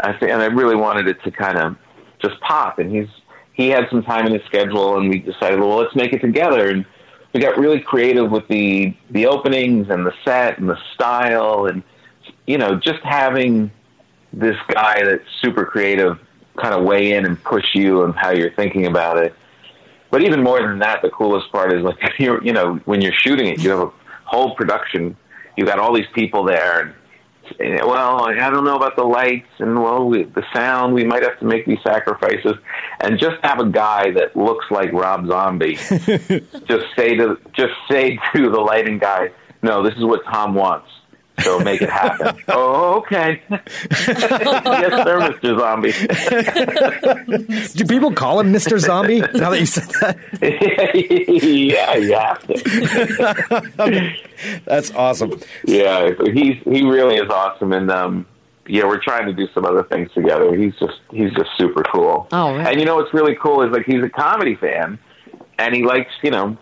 I 0.00 0.12
think, 0.12 0.30
and 0.30 0.42
I 0.42 0.46
really 0.46 0.76
wanted 0.76 1.08
it 1.08 1.22
to 1.24 1.30
kind 1.30 1.58
of 1.58 1.76
just 2.20 2.40
pop. 2.40 2.78
And 2.78 2.94
he's 2.94 3.08
he 3.54 3.68
had 3.68 3.88
some 3.88 4.02
time 4.02 4.26
in 4.26 4.34
his 4.34 4.42
schedule, 4.44 4.98
and 4.98 5.08
we 5.08 5.20
decided, 5.20 5.60
well, 5.60 5.76
let's 5.76 5.94
make 5.94 6.12
it 6.12 6.20
together. 6.20 6.68
And 6.68 6.84
we 7.32 7.40
got 7.40 7.56
really 7.56 7.80
creative 7.80 8.30
with 8.30 8.46
the 8.48 8.94
the 9.10 9.26
openings 9.26 9.88
and 9.88 10.04
the 10.04 10.12
set 10.24 10.58
and 10.58 10.68
the 10.68 10.78
style, 10.92 11.66
and 11.66 11.82
you 12.46 12.58
know, 12.58 12.76
just 12.76 13.00
having 13.02 13.70
this 14.32 14.56
guy 14.68 15.02
that's 15.04 15.24
super 15.40 15.64
creative 15.64 16.18
kind 16.56 16.74
of 16.74 16.84
weigh 16.84 17.12
in 17.12 17.24
and 17.24 17.42
push 17.42 17.74
you 17.74 18.04
and 18.04 18.14
how 18.14 18.30
you're 18.30 18.52
thinking 18.52 18.86
about 18.86 19.18
it. 19.18 19.34
But 20.10 20.22
even 20.22 20.42
more 20.42 20.60
than 20.60 20.78
that, 20.80 21.02
the 21.02 21.10
coolest 21.10 21.50
part 21.50 21.72
is 21.72 21.82
like 21.82 21.96
you're, 22.18 22.42
you 22.44 22.52
know, 22.52 22.76
when 22.84 23.00
you're 23.00 23.12
shooting 23.12 23.48
it, 23.48 23.60
you 23.60 23.70
have 23.70 23.80
a 23.80 23.92
whole 24.24 24.54
production. 24.54 25.16
You 25.56 25.64
got 25.64 25.78
all 25.78 25.94
these 25.94 26.08
people 26.12 26.44
there, 26.44 26.80
and 26.80 26.94
Eh, 27.60 27.78
well, 27.84 28.28
I 28.28 28.50
don't 28.50 28.64
know 28.64 28.76
about 28.76 28.96
the 28.96 29.04
lights 29.04 29.48
and 29.58 29.80
well, 29.80 30.08
we, 30.08 30.24
the 30.24 30.44
sound. 30.52 30.94
We 30.94 31.04
might 31.04 31.22
have 31.22 31.38
to 31.40 31.44
make 31.44 31.66
these 31.66 31.78
sacrifices, 31.86 32.54
and 33.00 33.18
just 33.18 33.36
have 33.42 33.60
a 33.60 33.68
guy 33.68 34.10
that 34.12 34.36
looks 34.36 34.66
like 34.70 34.92
Rob 34.92 35.26
Zombie. 35.26 35.74
just 36.66 36.86
say 36.96 37.14
to 37.16 37.38
just 37.52 37.74
say 37.90 38.18
to 38.34 38.50
the 38.50 38.60
lighting 38.60 38.98
guy, 38.98 39.30
"No, 39.62 39.82
this 39.82 39.94
is 39.94 40.04
what 40.04 40.24
Tom 40.24 40.54
wants." 40.54 40.88
So 41.40 41.58
make 41.60 41.82
it 41.82 41.90
happen. 41.90 42.36
oh, 42.48 42.98
okay. 42.98 43.42
yes, 43.50 43.66
sir, 44.00 45.18
Mr. 45.20 45.58
Zombie. 45.58 45.92
Do 47.76 47.84
people 47.86 48.12
call 48.12 48.40
him 48.40 48.52
Mr. 48.52 48.78
Zombie 48.78 49.20
now 49.20 49.50
that 49.50 49.60
you 49.60 49.66
said 49.66 49.88
that? 50.00 50.16
yeah, 51.42 51.96
you 51.96 52.14
have 52.14 52.46
to. 52.46 54.14
That's 54.64 54.92
awesome. 54.92 55.40
Yeah, 55.64 56.12
he's 56.32 56.56
he 56.64 56.82
really 56.82 57.16
is 57.16 57.28
awesome, 57.28 57.72
and 57.72 57.90
um, 57.90 58.26
yeah, 58.68 58.84
we're 58.84 59.02
trying 59.02 59.26
to 59.26 59.32
do 59.32 59.48
some 59.52 59.64
other 59.64 59.82
things 59.82 60.12
together. 60.12 60.54
He's 60.56 60.74
just 60.76 61.00
he's 61.10 61.32
just 61.32 61.50
super 61.58 61.82
cool. 61.82 62.28
Oh, 62.32 62.54
right. 62.54 62.68
and 62.68 62.80
you 62.80 62.86
know 62.86 62.96
what's 62.96 63.12
really 63.12 63.34
cool 63.34 63.62
is 63.62 63.72
like 63.72 63.86
he's 63.86 64.02
a 64.04 64.08
comedy 64.08 64.54
fan, 64.54 64.98
and 65.58 65.74
he 65.74 65.82
likes 65.84 66.12
you 66.22 66.30
know 66.30 66.56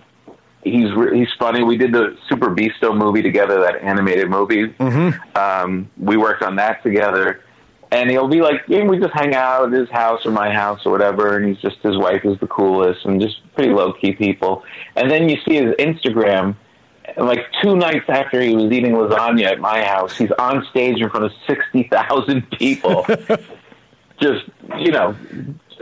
he's 0.62 0.92
re- 0.92 1.19
he's 1.19 1.28
funny. 1.38 1.62
We 1.62 1.76
did 1.76 1.92
the 1.92 2.16
Super 2.28 2.50
Beasto 2.54 2.97
movie 2.97 3.23
together, 3.23 3.61
that 3.61 3.83
animated 3.83 4.28
movie. 4.31 4.69
Mm-hmm. 4.69 5.37
Um, 5.38 5.90
we 5.99 6.16
worked 6.16 6.42
on 6.42 6.57
that 6.57 6.83
together, 6.83 7.42
and 7.90 8.11
he'll 8.11 8.28
be 8.28 8.40
like, 8.40 8.62
yeah, 8.69 8.85
we 8.85 8.99
just 8.99 9.12
hang 9.14 9.35
out 9.35 9.66
at 9.73 9.78
his 9.78 9.88
house 9.90 10.25
or 10.25 10.31
my 10.33 10.50
house 10.52 10.81
or 10.87 10.92
whatever. 10.92 11.37
And 11.37 11.47
he's 11.49 11.59
just 11.59 11.76
his 11.83 11.97
wife 11.99 12.25
is 12.25 12.38
the 12.40 12.47
coolest 12.47 13.04
and 13.04 13.21
just 13.21 13.37
pretty 13.54 13.73
low 13.73 13.92
key 13.92 14.12
people. 14.12 14.64
And 14.97 15.11
then 15.11 15.28
you 15.28 15.37
see 15.47 15.57
his 15.57 15.75
Instagram. 15.77 16.57
and, 17.16 17.27
Like 17.27 17.40
two 17.62 17.77
nights 17.77 18.07
after 18.09 18.40
he 18.40 18.55
was 18.55 18.72
eating 18.72 18.92
lasagna 18.92 19.44
at 19.53 19.61
my 19.61 19.83
house, 19.85 20.16
he's 20.16 20.31
on 20.38 20.64
stage 20.70 21.01
in 21.01 21.11
front 21.11 21.27
of 21.27 21.33
sixty 21.46 21.88
thousand 21.92 22.48
people, 22.59 23.05
just 24.20 24.44
you 24.79 24.92
know, 24.92 25.14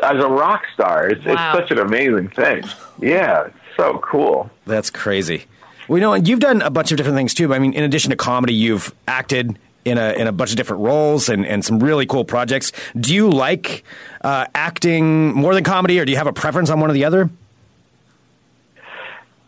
as 0.03 0.17
a 0.25 0.29
rock 0.29 0.63
star. 0.75 1.09
It's, 1.11 1.25
Wow. 1.25 1.33
it's 1.59 1.59
such 1.69 1.71
an 1.71 1.79
amazing 1.85 2.31
thing. 2.31 2.65
Yeah, 2.99 3.47
it's 3.47 3.57
so 3.81 3.99
cool. 4.03 4.51
That's 4.67 4.91
crazy. 4.91 5.45
Well, 5.89 5.99
you 5.99 6.03
know, 6.03 6.13
and 6.13 6.29
you've 6.29 6.41
done 6.41 6.61
a 6.63 6.71
bunch 6.71 6.93
of 6.93 6.99
different 6.99 7.17
things 7.17 7.33
too. 7.35 7.55
I 7.55 7.59
mean, 7.59 7.73
in 7.73 7.83
addition 7.83 8.11
to 8.11 8.17
comedy, 8.17 8.55
you've 8.55 8.95
acted 9.09 9.59
in 9.85 9.97
a 9.97 10.13
in 10.13 10.27
a 10.27 10.33
bunch 10.33 10.51
of 10.51 10.57
different 10.57 10.83
roles 10.83 11.29
and, 11.29 11.47
and 11.47 11.65
some 11.65 11.81
really 11.81 12.05
cool 12.05 12.25
projects. 12.25 12.73
Do 12.99 13.15
you 13.15 13.31
like 13.31 13.83
uh, 14.21 14.47
acting 14.55 15.33
more 15.35 15.55
than 15.55 15.65
comedy, 15.65 15.99
or 15.99 16.05
do 16.05 16.13
you 16.13 16.19
have 16.19 16.27
a 16.27 16.33
preference 16.33 16.69
on 16.69 16.79
one 16.81 16.91
or 16.91 16.93
the 16.93 17.05
other? 17.05 17.31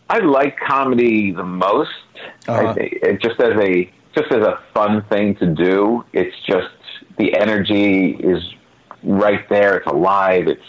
I 0.09 0.19
like 0.19 0.59
comedy 0.59 1.31
the 1.31 1.45
most. 1.45 1.91
Uh-huh. 2.49 2.75
I 2.77 2.81
it 2.81 3.21
just 3.21 3.39
as 3.39 3.53
a 3.61 3.93
just 4.15 4.33
as 4.33 4.43
a 4.47 4.61
fun 4.73 5.03
thing 5.11 5.37
to 5.37 5.47
do. 5.47 6.05
It's 6.13 6.37
just 6.47 6.71
the 7.19 7.37
energy 7.37 8.13
is 8.13 8.43
right 9.03 9.47
there. 9.51 9.77
It's 9.77 9.87
alive. 9.87 10.49
It's 10.49 10.63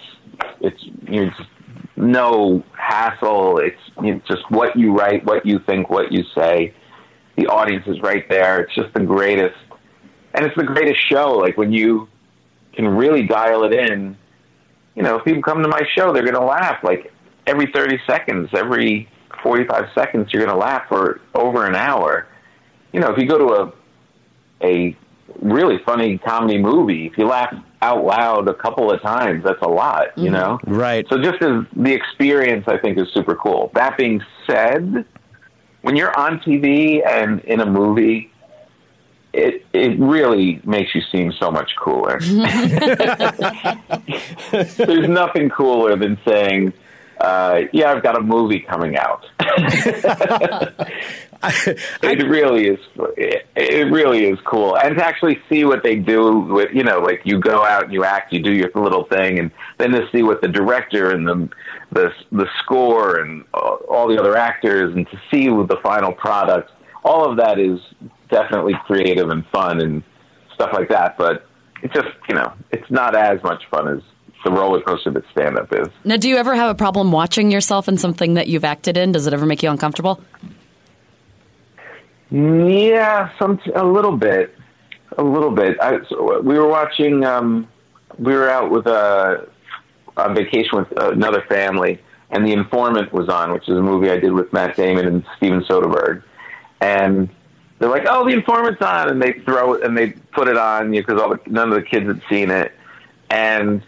it's 0.60 0.84
you're 1.08 1.30
just 1.30 1.50
no 1.96 2.64
hassle. 2.78 3.60
It's 3.60 3.80
you 4.02 4.16
know, 4.16 4.22
just 4.28 4.50
what 4.50 4.76
you 4.76 4.94
write, 4.94 5.26
what 5.26 5.46
you 5.46 5.60
think, 5.60 5.90
what 5.90 6.12
you 6.12 6.24
say. 6.36 6.74
The 7.36 7.48
audience 7.48 7.86
is 7.88 8.00
right 8.02 8.28
there. 8.30 8.62
It's 8.62 8.76
just 8.76 8.94
the 8.94 9.02
greatest, 9.02 9.58
and 10.34 10.46
it's 10.46 10.56
the 10.56 10.64
greatest 10.64 11.00
show. 11.08 11.32
Like 11.32 11.58
when 11.58 11.72
you 11.74 12.08
can 12.74 12.88
really 12.88 13.24
dial 13.24 13.64
it 13.64 13.74
in. 13.74 14.18
You 14.96 15.04
know, 15.04 15.18
if 15.18 15.26
people 15.26 15.42
come 15.42 15.62
to 15.64 15.70
my 15.70 15.82
show, 15.96 16.14
they're 16.14 16.24
going 16.24 16.34
to 16.34 16.44
laugh 16.44 16.84
like 16.84 17.12
every 17.48 17.72
30 17.74 18.00
seconds, 18.06 18.50
every 18.54 19.10
45 19.42 19.86
seconds, 19.96 20.32
you're 20.32 20.44
going 20.44 20.56
to 20.56 20.60
laugh 20.60 20.84
for 20.88 21.20
over 21.34 21.66
an 21.66 21.76
hour. 21.76 22.28
You 22.92 23.00
know, 23.00 23.12
if 23.12 23.18
you 23.18 23.28
go 23.28 23.38
to 23.38 23.46
a 23.64 23.74
a 24.62 24.96
really 25.44 25.80
funny 25.86 26.18
comedy 26.18 26.58
movie, 26.58 27.08
if 27.08 27.18
you 27.18 27.28
laugh 27.28 27.54
out 27.82 28.06
loud 28.06 28.48
a 28.48 28.54
couple 28.54 28.92
of 28.92 29.02
times, 29.02 29.44
that's 29.44 29.62
a 29.62 29.68
lot. 29.68 30.18
You 30.18 30.30
know, 30.30 30.60
Right. 30.66 31.06
So 31.10 31.22
just 31.22 31.42
as 31.42 31.64
the 31.76 31.94
experience, 31.94 32.66
I 32.68 32.78
think 32.78 32.98
is 32.98 33.10
super 33.14 33.36
cool. 33.36 33.72
That 33.76 33.98
being 33.98 34.22
said, 34.48 35.06
when 35.82 35.96
you're 35.96 36.18
on 36.18 36.40
TV 36.40 37.06
and 37.06 37.40
in 37.42 37.60
a 37.60 37.66
movie. 37.66 38.30
It 39.36 39.66
it 39.74 40.00
really 40.00 40.62
makes 40.64 40.94
you 40.94 41.02
seem 41.12 41.32
so 41.32 41.50
much 41.50 41.72
cooler. 41.76 42.20
There's 44.52 45.10
nothing 45.10 45.50
cooler 45.50 45.96
than 45.96 46.20
saying, 46.24 46.72
uh, 47.20 47.62
"Yeah, 47.72 47.94
I've 47.94 48.04
got 48.04 48.16
a 48.16 48.22
movie 48.22 48.60
coming 48.60 48.96
out." 48.96 49.26
it 52.04 52.28
really 52.28 52.68
is. 52.68 52.80
It, 53.18 53.46
it 53.56 53.92
really 53.92 54.26
is 54.26 54.40
cool, 54.46 54.78
and 54.78 54.98
to 54.98 55.06
actually 55.06 55.40
see 55.50 55.66
what 55.66 55.84
they 55.84 55.96
do 55.96 56.40
with 56.40 56.70
you 56.74 56.84
know, 56.84 57.00
like 57.00 57.22
you 57.26 57.40
go 57.40 57.66
out 57.66 57.84
and 57.86 57.94
you 57.94 58.04
act, 58.04 58.32
you 58.32 58.42
do 58.42 58.54
your 58.54 58.72
little 58.76 59.06
thing, 59.06 59.40
and 59.40 59.52
then 59.78 59.92
to 59.92 60.08
see 60.12 60.24
what 60.24 60.42
the 60.42 60.48
director 60.48 61.12
and 61.12 61.28
the 61.28 61.50
the 61.92 62.12
the 62.32 62.48
score 62.64 63.20
and 63.20 63.44
all 63.54 63.76
all 63.90 64.08
the 64.08 64.18
other 64.18 64.38
actors, 64.38 64.96
and 64.96 65.08
to 65.10 65.20
see 65.32 65.48
the 65.48 65.78
final 65.84 66.14
product. 66.14 66.72
All 67.04 67.30
of 67.30 67.36
that 67.38 67.60
is 67.60 67.80
definitely 68.32 68.76
creative 68.86 69.30
and 69.30 69.46
fun 69.48 69.82
and 69.82 70.04
stuff 70.54 70.70
like 70.72 70.88
that. 70.88 71.18
But 71.18 71.46
it's 71.82 71.94
just 71.94 72.08
you 72.30 72.36
know, 72.36 72.54
it's 72.72 72.90
not 72.90 73.16
as 73.16 73.44
much 73.44 73.64
fun 73.70 73.90
as 73.90 74.02
the 74.44 74.52
roller 74.52 74.82
coaster 74.82 75.12
that 75.12 75.24
stand 75.32 75.58
up 75.58 75.74
is. 75.74 75.88
Now, 76.04 76.18
do 76.18 76.30
you 76.30 76.38
ever 76.38 76.56
have 76.56 76.70
a 76.70 76.76
problem 76.76 77.12
watching 77.12 77.52
yourself 77.52 77.88
in 77.88 77.98
something 77.98 78.36
that 78.36 78.48
you've 78.48 78.66
acted 78.66 78.98
in? 78.98 79.12
Does 79.12 79.28
it 79.28 79.34
ever 79.34 79.46
make 79.46 79.64
you 79.64 79.70
uncomfortable? 79.70 80.22
Yeah, 82.34 83.30
some 83.38 83.60
a 83.76 83.86
little 83.86 84.18
bit, 84.18 84.56
a 85.20 85.24
little 85.24 85.52
bit. 85.52 85.80
I, 85.80 86.00
so 86.10 86.42
we 86.42 86.58
were 86.58 86.68
watching. 86.68 87.24
Um, 87.24 87.68
we 88.18 88.34
were 88.34 88.50
out 88.50 88.72
with 88.72 88.88
a 88.88 89.48
on 90.18 90.34
vacation 90.34 90.80
with 90.80 90.92
another 90.98 91.44
family, 91.48 92.00
and 92.32 92.44
The 92.44 92.52
Informant 92.52 93.14
was 93.14 93.30
on, 93.30 93.54
which 93.54 93.70
is 93.70 93.78
a 93.78 93.82
movie 93.84 94.10
I 94.10 94.18
did 94.18 94.32
with 94.32 94.52
Matt 94.52 94.76
Damon 94.76 95.06
and 95.06 95.24
Steven 95.38 95.62
Soderbergh, 95.62 96.24
and 96.82 97.30
they're 97.78 97.90
like, 97.90 98.08
"Oh, 98.10 98.26
The 98.26 98.34
Informant's 98.34 98.82
on," 98.82 99.10
and 99.10 99.22
they 99.22 99.34
throw 99.34 99.74
it 99.74 99.84
and 99.84 99.96
they 99.96 100.10
put 100.32 100.48
it 100.48 100.58
on 100.58 100.90
because 100.90 101.22
all 101.22 101.30
the, 101.30 101.40
none 101.46 101.70
of 101.70 101.76
the 101.76 101.84
kids 101.84 102.08
had 102.08 102.24
seen 102.32 102.50
it, 102.50 102.72
and 103.30 103.84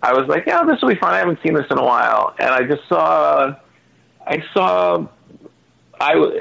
I 0.00 0.12
was 0.12 0.28
like, 0.28 0.46
"Yeah, 0.46 0.62
this 0.62 0.80
will 0.80 0.90
be 0.90 0.94
fun. 0.94 1.12
I 1.12 1.18
haven't 1.18 1.40
seen 1.42 1.54
this 1.54 1.66
in 1.72 1.78
a 1.78 1.84
while," 1.84 2.36
and 2.38 2.50
I 2.50 2.62
just 2.62 2.86
saw, 2.88 3.56
I 4.24 4.44
saw 4.52 5.08
I, 6.00 6.14
w- 6.14 6.40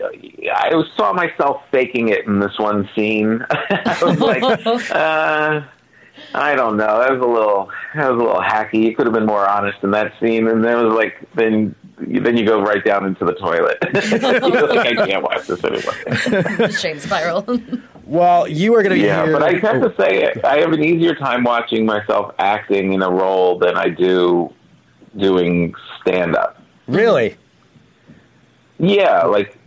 I 0.53 0.69
I 0.69 0.83
saw 0.97 1.13
myself 1.13 1.61
faking 1.71 2.09
it 2.09 2.25
in 2.25 2.39
this 2.39 2.57
one 2.57 2.89
scene. 2.95 3.45
I 3.51 3.97
was 4.01 4.19
like, 4.19 4.43
uh, 4.91 5.61
I 6.35 6.55
don't 6.55 6.77
know. 6.77 6.99
That 6.99 7.11
was 7.11 7.21
a 7.21 7.25
little, 7.27 7.69
that 7.95 8.11
was 8.11 8.19
a 8.21 8.23
little 8.25 8.41
hacky. 8.41 8.83
You 8.83 8.95
could 8.95 9.05
have 9.07 9.13
been 9.13 9.25
more 9.25 9.47
honest 9.47 9.79
in 9.83 9.91
that 9.91 10.13
scene. 10.19 10.47
And 10.47 10.63
then 10.63 10.77
it 10.79 10.83
was 10.83 10.93
like, 10.95 11.15
then, 11.35 11.75
then 11.97 12.37
you 12.37 12.45
go 12.45 12.61
right 12.61 12.83
down 12.83 13.05
into 13.05 13.25
the 13.25 13.33
toilet. 13.33 13.77
You're 13.93 14.67
like, 14.67 14.97
I 14.99 15.07
can't 15.07 15.23
watch 15.23 15.47
this 15.47 15.63
anymore. 15.63 16.69
Shame 16.71 16.99
spiral. 16.99 17.45
Well, 18.05 18.47
you 18.47 18.75
are 18.75 18.83
going 18.83 18.95
to 18.95 19.01
be 19.01 19.05
Yeah, 19.07 19.23
here. 19.25 19.33
but 19.33 19.43
I 19.43 19.53
have 19.59 19.81
to 19.81 19.93
say, 20.01 20.23
it. 20.23 20.43
I 20.43 20.57
have 20.59 20.71
an 20.73 20.83
easier 20.83 21.15
time 21.15 21.43
watching 21.43 21.85
myself 21.85 22.33
acting 22.39 22.93
in 22.93 23.01
a 23.01 23.09
role 23.09 23.57
than 23.59 23.75
I 23.77 23.89
do 23.89 24.53
doing 25.17 25.73
stand 26.01 26.35
up. 26.35 26.57
really? 26.87 27.37
Yeah, 28.83 29.23
like 29.23 29.57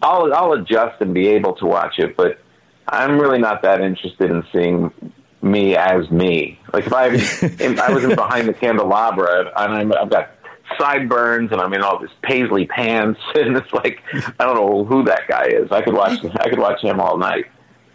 I'll 0.00 0.32
I'll 0.32 0.52
adjust 0.52 1.00
and 1.00 1.12
be 1.12 1.26
able 1.28 1.54
to 1.56 1.66
watch 1.66 1.98
it, 1.98 2.16
but 2.16 2.40
I'm 2.88 3.18
really 3.18 3.38
not 3.38 3.62
that 3.62 3.80
interested 3.80 4.30
in 4.30 4.44
seeing 4.52 5.12
me 5.42 5.76
as 5.76 6.08
me. 6.10 6.60
Like 6.72 6.86
if 6.86 6.92
I 6.92 7.06
if 7.08 7.80
I 7.80 7.92
was 7.92 8.04
in 8.04 8.14
behind 8.14 8.48
the 8.48 8.54
candelabra 8.54 9.52
and 9.56 9.74
I'm, 9.74 9.92
I've 9.92 10.10
got 10.10 10.30
sideburns 10.78 11.50
and 11.50 11.60
I'm 11.60 11.74
in 11.74 11.82
all 11.82 11.98
this 11.98 12.12
paisley 12.22 12.66
pants 12.66 13.18
and 13.34 13.56
it's 13.56 13.72
like 13.72 14.02
I 14.14 14.44
don't 14.44 14.54
know 14.54 14.84
who 14.84 15.02
that 15.04 15.22
guy 15.26 15.46
is. 15.46 15.72
I 15.72 15.82
could 15.82 15.94
watch 15.94 16.24
I 16.38 16.48
could 16.48 16.60
watch 16.60 16.80
him 16.80 17.00
all 17.00 17.18
night. 17.18 17.46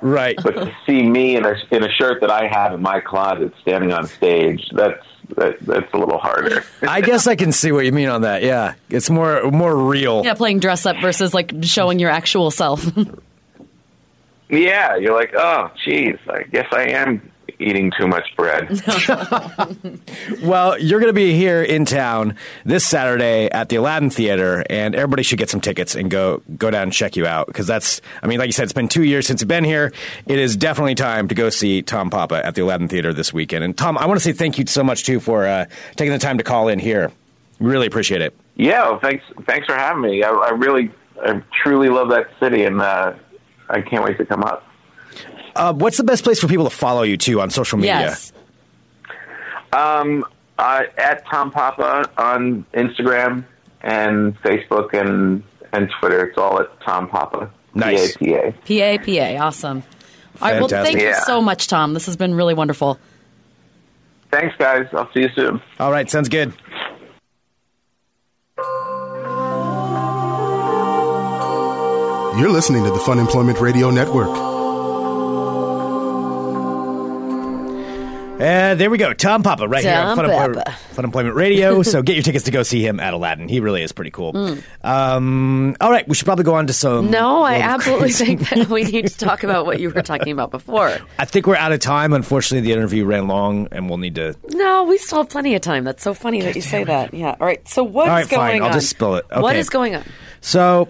Right. 0.02 0.38
But 0.44 0.56
to 0.56 0.76
see 0.86 1.04
me 1.04 1.38
in 1.38 1.46
a 1.46 1.56
in 1.72 1.84
a 1.84 1.90
shirt 1.90 2.20
that 2.20 2.30
I 2.30 2.48
have 2.48 2.74
in 2.74 2.82
my 2.82 3.00
closet 3.00 3.54
standing 3.62 3.94
on 3.94 4.08
stage, 4.08 4.70
that's 4.74 5.06
that, 5.36 5.60
that's 5.62 5.94
a 5.94 5.98
little 5.98 6.18
harder. 6.18 6.64
I 6.82 7.02
guess 7.02 7.28
I 7.28 7.36
can 7.36 7.52
see 7.52 7.72
what 7.72 7.86
you 7.86 7.92
mean 7.92 8.10
on 8.10 8.22
that. 8.22 8.44
Yeah, 8.44 8.76
it's 8.90 9.10
more 9.10 9.50
more 9.52 9.76
real. 9.76 10.24
yeah, 10.24 10.34
playing 10.34 10.60
dress 10.60 10.86
up 10.86 10.98
versus 11.02 11.34
like 11.34 11.52
showing 11.64 12.00
your 12.00 12.10
actual 12.12 12.52
self. 12.52 12.86
Yeah, 14.48 14.96
you're 14.98 15.16
like, 15.16 15.34
oh, 15.36 15.72
geez, 15.84 16.18
I 16.30 16.44
guess 16.44 16.68
I 16.72 16.90
am 16.90 17.32
eating 17.60 17.92
too 17.98 18.08
much 18.08 18.36
bread. 18.36 18.70
Well, 20.42 20.80
you're 20.80 21.00
going 21.00 21.10
to 21.10 21.14
be 21.14 21.34
here 21.34 21.64
in 21.64 21.86
town 21.86 22.36
this 22.66 22.86
Saturday 22.86 23.50
at 23.52 23.70
the 23.70 23.78
Aladdin 23.78 24.10
Theater, 24.10 24.64
and 24.70 24.94
everybody 24.96 25.24
should 25.24 25.40
get 25.40 25.50
some 25.50 25.62
tickets 25.62 25.96
and 25.96 26.10
go 26.12 26.42
go 26.58 26.70
down 26.70 26.84
and 26.84 26.94
check 26.94 27.16
you 27.16 27.26
out 27.26 27.48
because 27.48 27.68
that's. 27.68 28.02
I 28.22 28.28
mean, 28.28 28.40
like 28.40 28.48
you 28.48 28.52
said, 28.52 28.64
it's 28.64 28.74
been 28.74 28.88
two 28.88 29.04
years 29.04 29.26
since 29.28 29.42
you've 29.42 29.48
been 29.48 29.64
here. 29.64 29.92
It 30.28 30.40
is 30.40 30.56
definitely 30.56 30.96
time 30.96 31.28
to 31.30 31.36
go 31.36 31.50
see 31.50 31.82
Tom 31.82 32.10
Papa 32.10 32.46
at 32.46 32.56
the 32.56 32.62
Aladdin 32.62 32.88
Theater 32.88 33.14
this 33.14 33.34
weekend. 33.34 33.64
And 33.64 33.78
Tom, 33.78 33.98
I 33.98 34.06
want 34.06 34.20
to 34.20 34.24
say 34.24 34.34
thank 34.34 34.58
you 34.58 34.66
so 34.68 34.84
much 34.84 35.04
too 35.04 35.20
for 35.20 35.46
uh, 35.46 35.66
taking 35.96 36.14
the 36.14 36.20
time 36.20 36.38
to 36.38 36.44
call 36.44 36.68
in 36.68 36.80
here. 36.80 37.12
Really 37.60 37.88
appreciate 37.88 38.22
it. 38.22 38.36
yeah, 38.56 38.90
well, 38.90 39.00
thanks, 39.00 39.24
thanks 39.48 39.66
for 39.66 39.76
having 39.76 40.02
me. 40.02 40.24
I, 40.24 40.30
I 40.30 40.50
really, 40.50 40.92
I 41.22 41.42
truly 41.64 41.90
love 41.90 42.10
that 42.10 42.28
city, 42.40 42.64
and 42.64 42.82
uh, 42.82 43.14
I 43.70 43.82
can't 43.82 44.04
wait 44.04 44.18
to 44.18 44.26
come 44.26 44.44
up. 44.44 44.68
Uh, 45.56 45.74
what's 45.74 45.98
the 45.98 46.04
best 46.04 46.24
place 46.24 46.40
for 46.40 46.48
people 46.48 46.66
to 46.66 46.76
follow 46.76 47.04
you 47.04 47.18
too 47.18 47.40
on 47.42 47.50
social 47.50 47.78
media? 47.78 48.00
yes. 48.00 48.34
Um, 49.74 50.26
uh, 50.58 50.84
at 50.98 51.26
Tom 51.28 51.52
Papa 51.52 52.10
on 52.18 52.66
Instagram 52.74 53.46
and 53.82 54.38
Facebook 54.42 54.94
and 54.94 55.44
and 55.74 55.90
Twitter. 56.00 56.26
It's 56.28 56.38
all 56.38 56.62
at 56.62 56.80
Tom 56.82 57.10
Papa. 57.10 57.52
Nice. 57.74 58.16
P-A-P-A. 58.16 58.98
PA, 58.98 59.04
PA. 59.38 59.46
Awesome. 59.46 59.84
All 60.42 60.50
right. 60.50 60.60
Well, 60.60 60.70
thank 60.70 60.98
Fantastic. 60.98 61.02
you 61.02 61.26
so 61.26 61.42
much, 61.42 61.68
Tom. 61.68 61.94
This 61.94 62.06
has 62.06 62.16
been 62.16 62.34
really 62.34 62.54
wonderful. 62.54 62.98
Thanks, 64.32 64.56
guys. 64.58 64.88
I'll 64.94 65.12
see 65.14 65.22
you 65.22 65.30
soon. 65.36 65.62
All 65.80 65.92
right, 65.92 66.10
sounds 66.10 66.30
good. 66.30 66.54
You're 72.38 72.50
listening 72.52 72.84
to 72.84 72.92
the 72.92 73.00
Fun 73.00 73.18
Employment 73.18 73.62
Radio 73.62 73.90
Network. 73.90 74.55
Uh, 78.36 78.76
there 78.76 78.90
we 78.90 78.98
go. 78.98 79.14
Tom 79.14 79.44
Papa 79.44 79.66
right 79.66 79.82
here 79.82 79.94
on 79.94 80.18
Fun 80.18 80.30
Papa. 80.30 80.72
Fun 80.92 81.06
Employment 81.06 81.36
Radio. 81.38 81.82
so 81.84 82.02
get 82.02 82.16
your 82.18 82.24
tickets 82.24 82.44
to 82.46 82.52
go 82.52 82.64
see 82.64 82.86
him 82.86 83.00
at 83.00 83.14
Aladdin. 83.14 83.48
He 83.48 83.62
really 83.62 83.82
is 83.82 83.94
pretty 83.94 84.12
cool. 84.12 84.58
Um, 84.84 85.74
all 85.80 85.90
right, 85.90 86.06
we 86.06 86.16
should 86.16 86.26
probably 86.26 86.44
go 86.44 86.54
on 86.56 86.68
to 86.68 86.74
some. 86.74 87.10
No, 87.10 87.44
I 87.44 87.56
absolutely 87.56 88.12
think 88.12 88.50
that 88.50 88.68
we 88.68 88.84
need 88.84 89.08
to 89.08 89.18
talk 89.18 89.44
about 89.44 89.66
what 89.66 89.80
you 89.80 89.90
were 89.90 90.02
talking 90.02 90.34
about 90.34 90.52
before. 90.52 90.98
I 91.18 91.24
think 91.24 91.48
we're 91.48 91.56
out 91.56 91.72
of 91.72 91.80
time. 91.80 92.12
Unfortunately, 92.12 92.68
the 92.68 92.74
interview 92.74 93.06
ran 93.06 93.30
long, 93.30 93.70
and 93.72 93.88
we'll 93.88 94.00
need 94.00 94.16
to. 94.16 94.36
No, 94.50 94.84
we 94.84 94.98
still 94.98 95.20
have 95.20 95.30
plenty 95.30 95.56
of 95.56 95.62
time. 95.62 95.86
That's 95.86 96.04
so 96.04 96.14
funny 96.14 96.42
that 96.42 96.58
you 96.58 96.62
say 96.62 96.84
that. 96.84 97.14
Yeah. 97.14 97.38
All 97.40 97.48
right. 97.48 97.66
So 97.70 97.86
what's 97.86 98.10
right, 98.10 98.30
going 98.30 98.52
fine. 98.54 98.62
on? 98.64 98.68
I'll 98.68 98.74
just 98.74 98.90
spill 98.90 99.16
it. 99.16 99.26
What 99.30 99.46
Okay. 99.46 99.60
is 99.60 99.70
going 99.70 99.96
on? 99.96 100.04
So, 100.42 100.90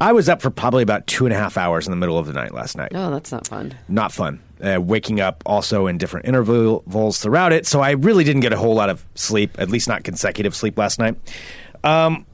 I 0.00 0.12
was 0.12 0.28
up 0.28 0.42
for 0.42 0.50
probably 0.50 0.82
about 0.82 1.06
two 1.06 1.24
and 1.24 1.32
a 1.32 1.38
half 1.38 1.56
hours 1.56 1.86
in 1.86 1.92
the 1.92 1.96
middle 1.96 2.18
of 2.18 2.26
the 2.26 2.32
night 2.32 2.52
last 2.52 2.76
night. 2.76 2.90
Oh, 2.94 3.12
that's 3.12 3.30
not 3.30 3.46
fun. 3.46 3.74
Not 3.88 4.10
fun. 4.10 4.40
Uh, 4.64 4.80
waking 4.80 5.20
up 5.20 5.42
also 5.44 5.86
in 5.88 5.98
different 5.98 6.24
intervals 6.26 7.18
throughout 7.20 7.52
it. 7.52 7.66
So 7.66 7.82
I 7.82 7.90
really 7.90 8.24
didn't 8.24 8.40
get 8.40 8.54
a 8.54 8.56
whole 8.56 8.74
lot 8.74 8.88
of 8.88 9.04
sleep, 9.14 9.56
at 9.58 9.68
least 9.68 9.88
not 9.88 10.04
consecutive 10.04 10.56
sleep 10.56 10.78
last 10.78 10.98
night. 10.98 11.16
Um, 11.82 12.24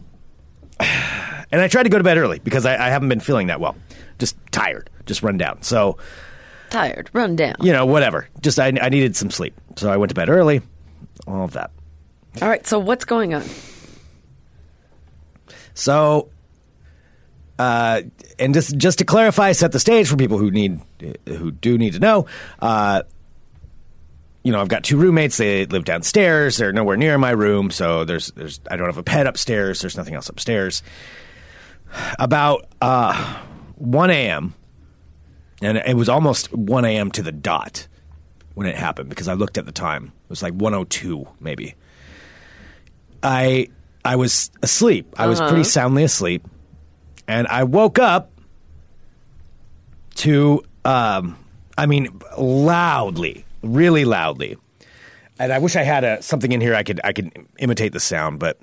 and 0.80 1.60
I 1.60 1.66
tried 1.66 1.82
to 1.82 1.88
go 1.88 1.98
to 1.98 2.04
bed 2.04 2.18
early 2.18 2.38
because 2.38 2.66
I, 2.66 2.74
I 2.86 2.90
haven't 2.90 3.08
been 3.08 3.18
feeling 3.18 3.48
that 3.48 3.58
well. 3.60 3.74
Just 4.20 4.36
tired, 4.52 4.90
just 5.06 5.24
run 5.24 5.38
down. 5.38 5.62
So 5.62 5.98
Tired. 6.70 7.10
Run 7.12 7.34
down. 7.34 7.56
you 7.60 7.72
know, 7.72 7.84
whatever. 7.84 8.28
Just 8.40 8.60
I, 8.60 8.68
I 8.80 8.88
needed 8.90 9.16
some 9.16 9.30
sleep, 9.32 9.54
so 9.76 9.90
I 9.90 9.96
went 9.96 10.10
to 10.10 10.14
bed 10.14 10.28
early. 10.28 10.62
All 11.26 11.42
of 11.42 11.52
that. 11.54 11.72
All 12.40 12.48
right. 12.48 12.64
So 12.64 12.78
what's 12.78 13.04
going 13.04 13.34
on? 13.34 13.42
So, 15.74 16.28
uh, 17.58 18.02
and 18.40 18.54
just 18.54 18.76
just 18.76 18.98
to 18.98 19.04
clarify, 19.04 19.52
set 19.52 19.72
the 19.72 19.80
stage 19.80 20.08
for 20.08 20.16
people 20.16 20.38
who 20.38 20.50
need 20.50 20.80
who 21.26 21.50
do 21.50 21.78
need 21.78 21.92
to 21.92 22.00
know. 22.00 22.26
Uh, 22.60 23.02
you 24.42 24.52
know, 24.52 24.60
I've 24.60 24.68
got 24.68 24.84
two 24.84 24.96
roommates. 24.96 25.36
They 25.36 25.66
live 25.66 25.84
downstairs. 25.84 26.56
They're 26.56 26.72
nowhere 26.72 26.96
near 26.96 27.18
my 27.18 27.30
room, 27.30 27.70
so 27.70 28.04
there's 28.04 28.28
there's 28.32 28.60
I 28.70 28.76
don't 28.76 28.86
have 28.86 28.98
a 28.98 29.02
pet 29.02 29.26
upstairs. 29.26 29.80
There's 29.80 29.96
nothing 29.96 30.14
else 30.14 30.28
upstairs. 30.28 30.82
About 32.18 32.66
uh, 32.80 33.42
1 33.76 34.10
a.m. 34.10 34.54
and 35.60 35.76
it 35.76 35.96
was 35.96 36.08
almost 36.08 36.52
1 36.52 36.84
a.m. 36.84 37.10
to 37.10 37.22
the 37.22 37.32
dot 37.32 37.88
when 38.54 38.68
it 38.68 38.76
happened 38.76 39.08
because 39.08 39.26
I 39.26 39.34
looked 39.34 39.58
at 39.58 39.66
the 39.66 39.72
time. 39.72 40.06
It 40.06 40.30
was 40.30 40.42
like 40.42 40.54
102 40.54 41.26
maybe. 41.40 41.74
I 43.22 43.68
I 44.04 44.16
was 44.16 44.50
asleep. 44.62 45.14
I 45.18 45.26
was 45.26 45.40
pretty 45.40 45.64
soundly 45.64 46.04
asleep, 46.04 46.46
and 47.30 47.46
I 47.46 47.64
woke 47.64 47.98
up 47.98 48.32
to 50.16 50.62
um, 50.84 51.38
I 51.78 51.86
mean 51.86 52.20
loudly, 52.36 53.44
really 53.62 54.04
loudly. 54.04 54.56
And 55.38 55.52
I 55.52 55.58
wish 55.58 55.76
I 55.76 55.82
had 55.82 56.04
a 56.04 56.20
something 56.22 56.52
in 56.52 56.60
here 56.60 56.74
I 56.74 56.82
could 56.82 57.00
I 57.04 57.12
could 57.12 57.32
imitate 57.58 57.92
the 57.92 58.00
sound, 58.00 58.38
but 58.40 58.58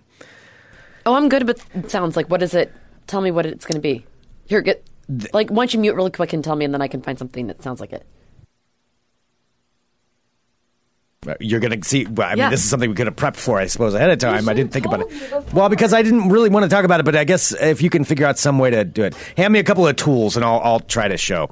Oh, 1.08 1.14
I'm 1.14 1.30
good 1.30 1.48
with 1.48 1.90
sounds. 1.90 2.18
Like, 2.18 2.30
what 2.30 2.44
is 2.44 2.54
it? 2.54 2.70
Tell 3.08 3.22
me 3.22 3.32
what 3.32 3.46
it's 3.46 3.66
going 3.66 3.76
to 3.76 3.82
be. 3.82 4.06
Here, 4.46 4.60
get 4.60 4.86
like. 5.32 5.50
Why 5.50 5.64
don't 5.64 5.74
you 5.74 5.80
mute 5.80 5.96
really 5.96 6.12
quick 6.12 6.34
and 6.34 6.44
tell 6.44 6.58
me, 6.58 6.66
and 6.66 6.74
then 6.74 6.82
I 6.82 6.90
can 6.90 7.02
find 7.02 7.18
something 7.18 7.48
that 7.48 7.64
sounds 7.64 7.80
like 7.80 7.94
it. 7.94 8.06
You're 11.40 11.60
gonna 11.60 11.84
see. 11.84 12.06
Well, 12.06 12.28
I 12.28 12.32
mean, 12.32 12.38
Yeah. 12.40 12.50
this 12.50 12.64
is 12.64 12.70
something 12.70 12.90
we 12.90 12.96
could 12.96 13.08
have 13.08 13.16
prepped 13.16 13.36
for, 13.38 13.60
I 13.60 13.68
suppose, 13.68 13.94
ahead 13.94 14.10
of 14.10 14.20
time. 14.20 14.48
I 14.50 14.54
didn't 14.54 14.72
think 14.72 14.86
about 14.86 15.02
it. 15.02 15.10
told 15.10 15.14
me 15.14 15.20
before. 15.20 15.44
Well, 15.54 15.70
because 15.70 15.94
I 15.94 16.02
didn't 16.02 16.30
really 16.30 16.50
want 16.50 16.64
to 16.64 16.70
talk 16.70 16.86
about 16.86 17.00
it, 17.00 17.04
but 17.04 17.16
I 17.16 17.24
guess 17.24 17.52
if 17.54 17.82
you 17.82 17.90
can 17.90 18.04
figure 18.04 18.26
out 18.26 18.38
some 18.38 18.60
way 18.60 18.70
to 18.72 18.84
do 18.84 19.04
it, 19.04 19.16
hand 19.36 19.54
me 19.54 19.60
a 19.60 19.64
couple 19.64 19.88
of 19.88 19.96
tools 19.96 20.36
and 20.36 20.46
I'll 20.46 20.60
I'll 20.64 20.80
try 20.80 21.08
to 21.08 21.18
show. 21.18 21.50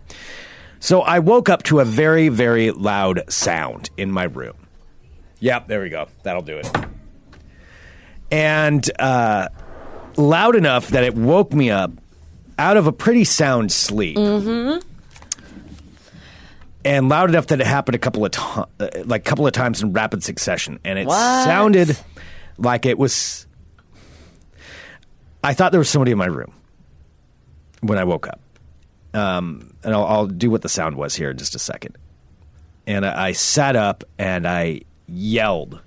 So 0.79 1.01
I 1.01 1.19
woke 1.19 1.49
up 1.49 1.63
to 1.63 1.79
a 1.79 1.85
very 1.85 2.29
very 2.29 2.71
loud 2.71 3.21
sound 3.29 3.89
in 3.97 4.11
my 4.11 4.23
room. 4.25 4.53
Yep, 5.39 5.67
there 5.67 5.81
we 5.81 5.89
go. 5.89 6.07
That'll 6.23 6.41
do 6.41 6.57
it. 6.57 6.69
And 8.31 8.89
uh, 8.99 9.49
loud 10.17 10.55
enough 10.55 10.87
that 10.89 11.03
it 11.03 11.15
woke 11.15 11.53
me 11.53 11.69
up 11.69 11.91
out 12.57 12.77
of 12.77 12.87
a 12.87 12.91
pretty 12.91 13.23
sound 13.23 13.71
sleep. 13.71 14.17
And 16.85 17.09
loud 17.09 17.29
enough 17.29 17.47
that 17.47 17.59
it 17.59 17.65
happened 17.67 17.95
a 17.95 17.99
couple 17.99 18.23
of 18.25 18.31
to- 18.31 18.67
uh, 18.79 18.89
like 19.05 19.25
couple 19.25 19.45
of 19.47 19.53
times 19.53 19.81
in 19.81 19.91
rapid 19.91 20.23
succession, 20.23 20.79
and 20.85 20.99
it 20.99 21.07
What? 21.07 21.43
sounded 21.45 21.97
like 22.57 22.85
it 22.85 22.97
was. 22.99 23.47
I 25.43 25.53
thought 25.53 25.71
there 25.71 25.79
was 25.79 25.89
somebody 25.89 26.11
in 26.11 26.17
my 26.17 26.27
room 26.27 26.53
when 27.81 27.97
I 27.97 28.03
woke 28.03 28.27
up, 28.27 28.39
um, 29.13 29.73
and 29.83 29.93
I'll, 29.95 30.05
I'll 30.05 30.27
do 30.27 30.49
what 30.51 30.61
the 30.61 30.69
sound 30.69 30.95
was 30.95 31.15
here 31.15 31.31
in 31.31 31.37
just 31.37 31.55
a 31.55 31.59
second. 31.59 31.97
And 32.87 33.03
I, 33.05 33.27
I 33.27 33.31
sat 33.31 33.75
up 33.75 34.03
and 34.19 34.47
I 34.47 34.81
yelled, 35.07 35.79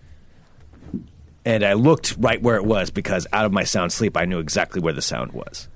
and 1.44 1.64
I 1.64 1.74
looked 1.74 2.16
right 2.18 2.42
where 2.42 2.56
it 2.56 2.64
was 2.64 2.90
because 2.90 3.26
out 3.32 3.44
of 3.46 3.52
my 3.52 3.62
sound 3.64 3.92
sleep, 3.92 4.16
I 4.16 4.24
knew 4.24 4.40
exactly 4.40 4.80
where 4.80 4.92
the 4.92 5.02
sound 5.02 5.32
was. 5.32 5.68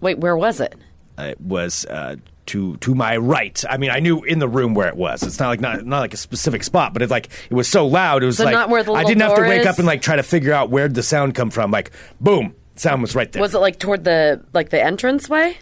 Wait, 0.00 0.18
where 0.18 0.36
was 0.36 0.60
it? 0.60 0.76
It 1.18 1.40
was 1.40 1.84
uh, 1.86 2.14
to 2.48 2.76
to 2.78 2.94
my 2.94 3.16
right. 3.16 3.62
I 3.68 3.76
mean, 3.76 3.90
I 3.90 4.00
knew 4.00 4.22
in 4.24 4.38
the 4.38 4.48
room 4.48 4.74
where 4.74 4.88
it 4.88 4.96
was. 4.96 5.22
It's 5.22 5.38
not 5.38 5.48
like 5.48 5.60
not 5.60 5.84
not 5.86 6.00
like 6.00 6.14
a 6.14 6.18
specific 6.18 6.64
spot, 6.64 6.92
but 6.92 7.02
it 7.02 7.10
like 7.10 7.28
it 7.50 7.54
was 7.54 7.68
so 7.68 7.86
loud. 7.86 8.22
It 8.22 8.26
was 8.26 8.36
So 8.38 8.44
like 8.44 8.52
not 8.54 8.68
where 8.68 8.82
the 8.82 8.92
I 8.92 9.04
didn't 9.04 9.22
have 9.22 9.36
to 9.36 9.42
wake 9.42 9.60
is? 9.62 9.66
up 9.66 9.78
and 9.78 9.86
like 9.86 10.02
try 10.02 10.16
to 10.16 10.22
figure 10.22 10.52
out 10.52 10.70
where 10.70 10.88
the 10.88 11.02
sound 11.02 11.34
come 11.34 11.50
from. 11.50 11.70
Like 11.70 11.90
boom, 12.20 12.54
sound 12.76 13.02
was 13.02 13.14
right 13.14 13.30
there. 13.30 13.40
Was 13.40 13.54
it 13.54 13.58
like 13.58 13.78
toward 13.78 14.04
the 14.04 14.44
like 14.52 14.70
the 14.70 14.82
entrance 14.82 15.28
way? 15.28 15.56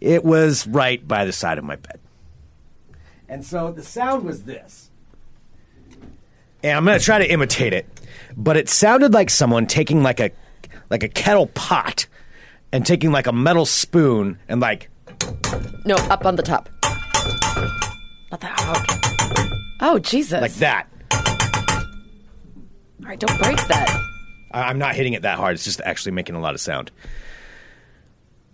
It 0.00 0.24
was 0.24 0.66
right 0.66 1.06
by 1.06 1.24
the 1.24 1.32
side 1.32 1.56
of 1.58 1.64
my 1.64 1.76
bed. 1.76 1.98
And 3.28 3.44
so 3.44 3.72
the 3.72 3.82
sound 3.82 4.24
was 4.24 4.42
this. 4.42 4.90
And 6.62 6.76
I'm 6.76 6.84
going 6.84 6.98
to 6.98 7.04
try 7.04 7.18
to 7.18 7.30
imitate 7.30 7.72
it, 7.74 7.86
but 8.36 8.56
it 8.56 8.68
sounded 8.68 9.12
like 9.12 9.28
someone 9.30 9.66
taking 9.66 10.02
like 10.02 10.20
a 10.20 10.30
like 10.90 11.02
a 11.02 11.08
kettle 11.08 11.46
pot 11.48 12.06
and 12.72 12.84
taking 12.84 13.12
like 13.12 13.26
a 13.26 13.32
metal 13.32 13.66
spoon 13.66 14.38
and 14.48 14.60
like 14.60 14.88
No, 15.84 15.96
up 15.96 16.24
on 16.26 16.36
the 16.36 16.42
top. 16.42 16.68
Not 18.30 18.40
that 18.40 18.58
hard. 18.60 19.60
Oh 19.80 19.98
Jesus! 19.98 20.40
like 20.40 20.54
that. 20.54 20.86
All 23.02 23.08
right, 23.10 23.18
don't 23.20 23.38
break 23.40 23.56
that. 23.68 24.00
I- 24.52 24.62
I'm 24.64 24.78
not 24.78 24.94
hitting 24.94 25.12
it 25.12 25.22
that 25.22 25.36
hard. 25.36 25.54
It's 25.54 25.64
just 25.64 25.80
actually 25.84 26.12
making 26.12 26.34
a 26.36 26.40
lot 26.40 26.54
of 26.54 26.60
sound. 26.60 26.90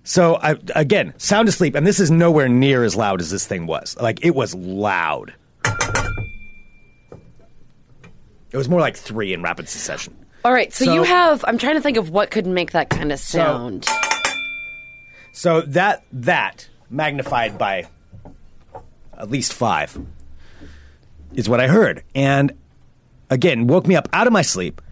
So 0.02 0.36
I 0.36 0.56
again, 0.74 1.14
sound 1.18 1.48
asleep, 1.48 1.74
and 1.74 1.86
this 1.86 2.00
is 2.00 2.10
nowhere 2.10 2.48
near 2.48 2.82
as 2.84 2.96
loud 2.96 3.20
as 3.20 3.30
this 3.30 3.46
thing 3.46 3.66
was. 3.66 3.96
Like 4.00 4.24
it 4.24 4.34
was 4.34 4.54
loud. 4.54 5.34
It 8.52 8.56
was 8.56 8.68
more 8.68 8.80
like 8.80 8.96
three 8.96 9.32
in 9.32 9.42
rapid 9.42 9.68
succession. 9.68 10.16
All 10.44 10.52
right, 10.52 10.72
so, 10.72 10.86
So- 10.86 10.94
you 10.94 11.02
have. 11.04 11.44
I'm 11.46 11.58
trying 11.58 11.76
to 11.76 11.80
think 11.80 11.96
of 11.96 12.10
what 12.10 12.30
could 12.30 12.46
make 12.46 12.72
that 12.72 12.90
kind 12.90 13.12
of 13.12 13.20
sound. 13.20 13.84
So 13.84 13.94
that 15.42 16.04
that 16.12 16.68
magnified 16.90 17.56
by 17.56 17.88
at 19.16 19.30
least 19.30 19.54
five 19.54 19.98
is 21.32 21.48
what 21.48 21.60
I 21.60 21.68
heard, 21.68 22.02
and 22.14 22.52
again 23.30 23.66
woke 23.66 23.86
me 23.86 23.96
up 23.96 24.08
out 24.12 24.26
of 24.26 24.32
my 24.32 24.42
sleep. 24.42 24.82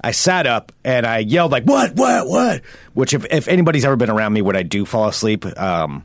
I 0.00 0.12
sat 0.12 0.46
up 0.46 0.72
and 0.84 1.06
I 1.06 1.18
yelled 1.18 1.52
like 1.52 1.64
"What? 1.64 1.96
What? 1.96 2.26
What?" 2.26 2.62
Which, 2.94 3.12
if, 3.12 3.26
if 3.30 3.46
anybody's 3.48 3.84
ever 3.84 3.96
been 3.96 4.08
around 4.08 4.32
me 4.32 4.40
when 4.40 4.56
I 4.56 4.62
do 4.62 4.86
fall 4.86 5.06
asleep, 5.06 5.44
um, 5.58 6.04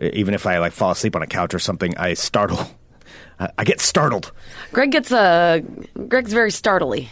even 0.00 0.34
if 0.34 0.46
I 0.46 0.58
like 0.58 0.72
fall 0.72 0.90
asleep 0.90 1.14
on 1.14 1.22
a 1.22 1.28
couch 1.28 1.54
or 1.54 1.60
something, 1.60 1.96
I 1.96 2.14
startle. 2.14 2.58
I 3.38 3.50
I 3.58 3.64
get 3.64 3.80
startled. 3.80 4.32
Greg 4.72 4.90
gets 4.90 5.12
uh, 5.12 5.60
Greg's 6.08 6.32
very 6.32 6.50
startly. 6.50 7.08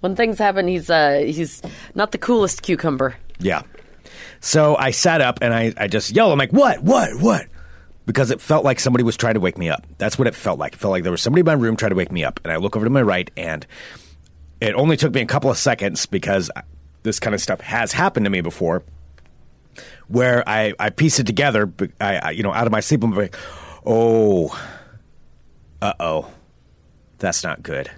When 0.00 0.14
things 0.14 0.38
happen, 0.38 0.68
he's 0.68 0.88
uh, 0.88 1.22
he's 1.26 1.62
not 1.96 2.12
the 2.12 2.18
coolest 2.18 2.62
cucumber. 2.62 3.16
Yeah. 3.40 3.62
So 4.40 4.76
I 4.76 4.90
sat 4.90 5.20
up 5.20 5.38
and 5.42 5.52
I, 5.52 5.72
I 5.76 5.88
just 5.88 6.14
yelled. 6.14 6.32
I'm 6.32 6.38
like, 6.38 6.52
what, 6.52 6.82
what, 6.82 7.20
what? 7.20 7.46
Because 8.06 8.30
it 8.30 8.40
felt 8.40 8.64
like 8.64 8.80
somebody 8.80 9.04
was 9.04 9.16
trying 9.16 9.34
to 9.34 9.40
wake 9.40 9.58
me 9.58 9.68
up. 9.68 9.84
That's 9.98 10.18
what 10.18 10.26
it 10.26 10.34
felt 10.34 10.58
like. 10.58 10.74
It 10.74 10.78
felt 10.78 10.92
like 10.92 11.02
there 11.02 11.12
was 11.12 11.20
somebody 11.20 11.40
in 11.40 11.46
my 11.46 11.52
room 11.52 11.76
trying 11.76 11.90
to 11.90 11.96
wake 11.96 12.12
me 12.12 12.24
up. 12.24 12.40
And 12.44 12.52
I 12.52 12.56
look 12.56 12.76
over 12.76 12.86
to 12.86 12.90
my 12.90 13.02
right 13.02 13.30
and 13.36 13.66
it 14.60 14.74
only 14.74 14.96
took 14.96 15.12
me 15.12 15.20
a 15.20 15.26
couple 15.26 15.50
of 15.50 15.58
seconds 15.58 16.06
because 16.06 16.50
this 17.02 17.20
kind 17.20 17.34
of 17.34 17.40
stuff 17.40 17.60
has 17.60 17.92
happened 17.92 18.24
to 18.24 18.30
me 18.30 18.40
before 18.40 18.82
where 20.08 20.46
I, 20.48 20.74
I 20.78 20.90
piece 20.90 21.18
it 21.18 21.26
together, 21.26 21.70
I, 22.00 22.16
I, 22.16 22.30
you 22.30 22.42
know, 22.42 22.52
out 22.52 22.66
of 22.66 22.72
my 22.72 22.80
sleep, 22.80 23.04
I'm 23.04 23.14
like, 23.14 23.36
oh, 23.86 24.58
uh 25.80 25.92
oh, 26.00 26.30
that's 27.18 27.44
not 27.44 27.62
good. 27.62 27.90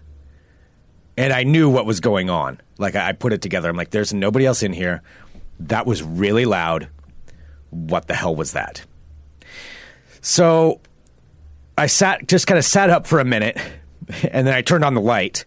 And 1.16 1.32
I 1.32 1.44
knew 1.44 1.68
what 1.68 1.86
was 1.86 2.00
going 2.00 2.30
on. 2.30 2.60
Like 2.78 2.96
I, 2.96 3.10
I 3.10 3.12
put 3.12 3.32
it 3.32 3.42
together. 3.42 3.68
I'm 3.68 3.76
like, 3.76 3.90
there's 3.90 4.12
nobody 4.12 4.46
else 4.46 4.62
in 4.62 4.72
here. 4.72 5.02
That 5.60 5.86
was 5.86 6.02
really 6.02 6.44
loud. 6.44 6.88
What 7.70 8.08
the 8.08 8.14
hell 8.14 8.34
was 8.34 8.52
that? 8.52 8.84
So 10.20 10.80
I 11.78 11.86
sat, 11.86 12.26
just 12.26 12.46
kind 12.46 12.58
of 12.58 12.64
sat 12.64 12.90
up 12.90 13.06
for 13.06 13.20
a 13.20 13.24
minute, 13.24 13.56
and 14.30 14.46
then 14.46 14.54
I 14.54 14.62
turned 14.62 14.84
on 14.84 14.94
the 14.94 15.00
light, 15.00 15.44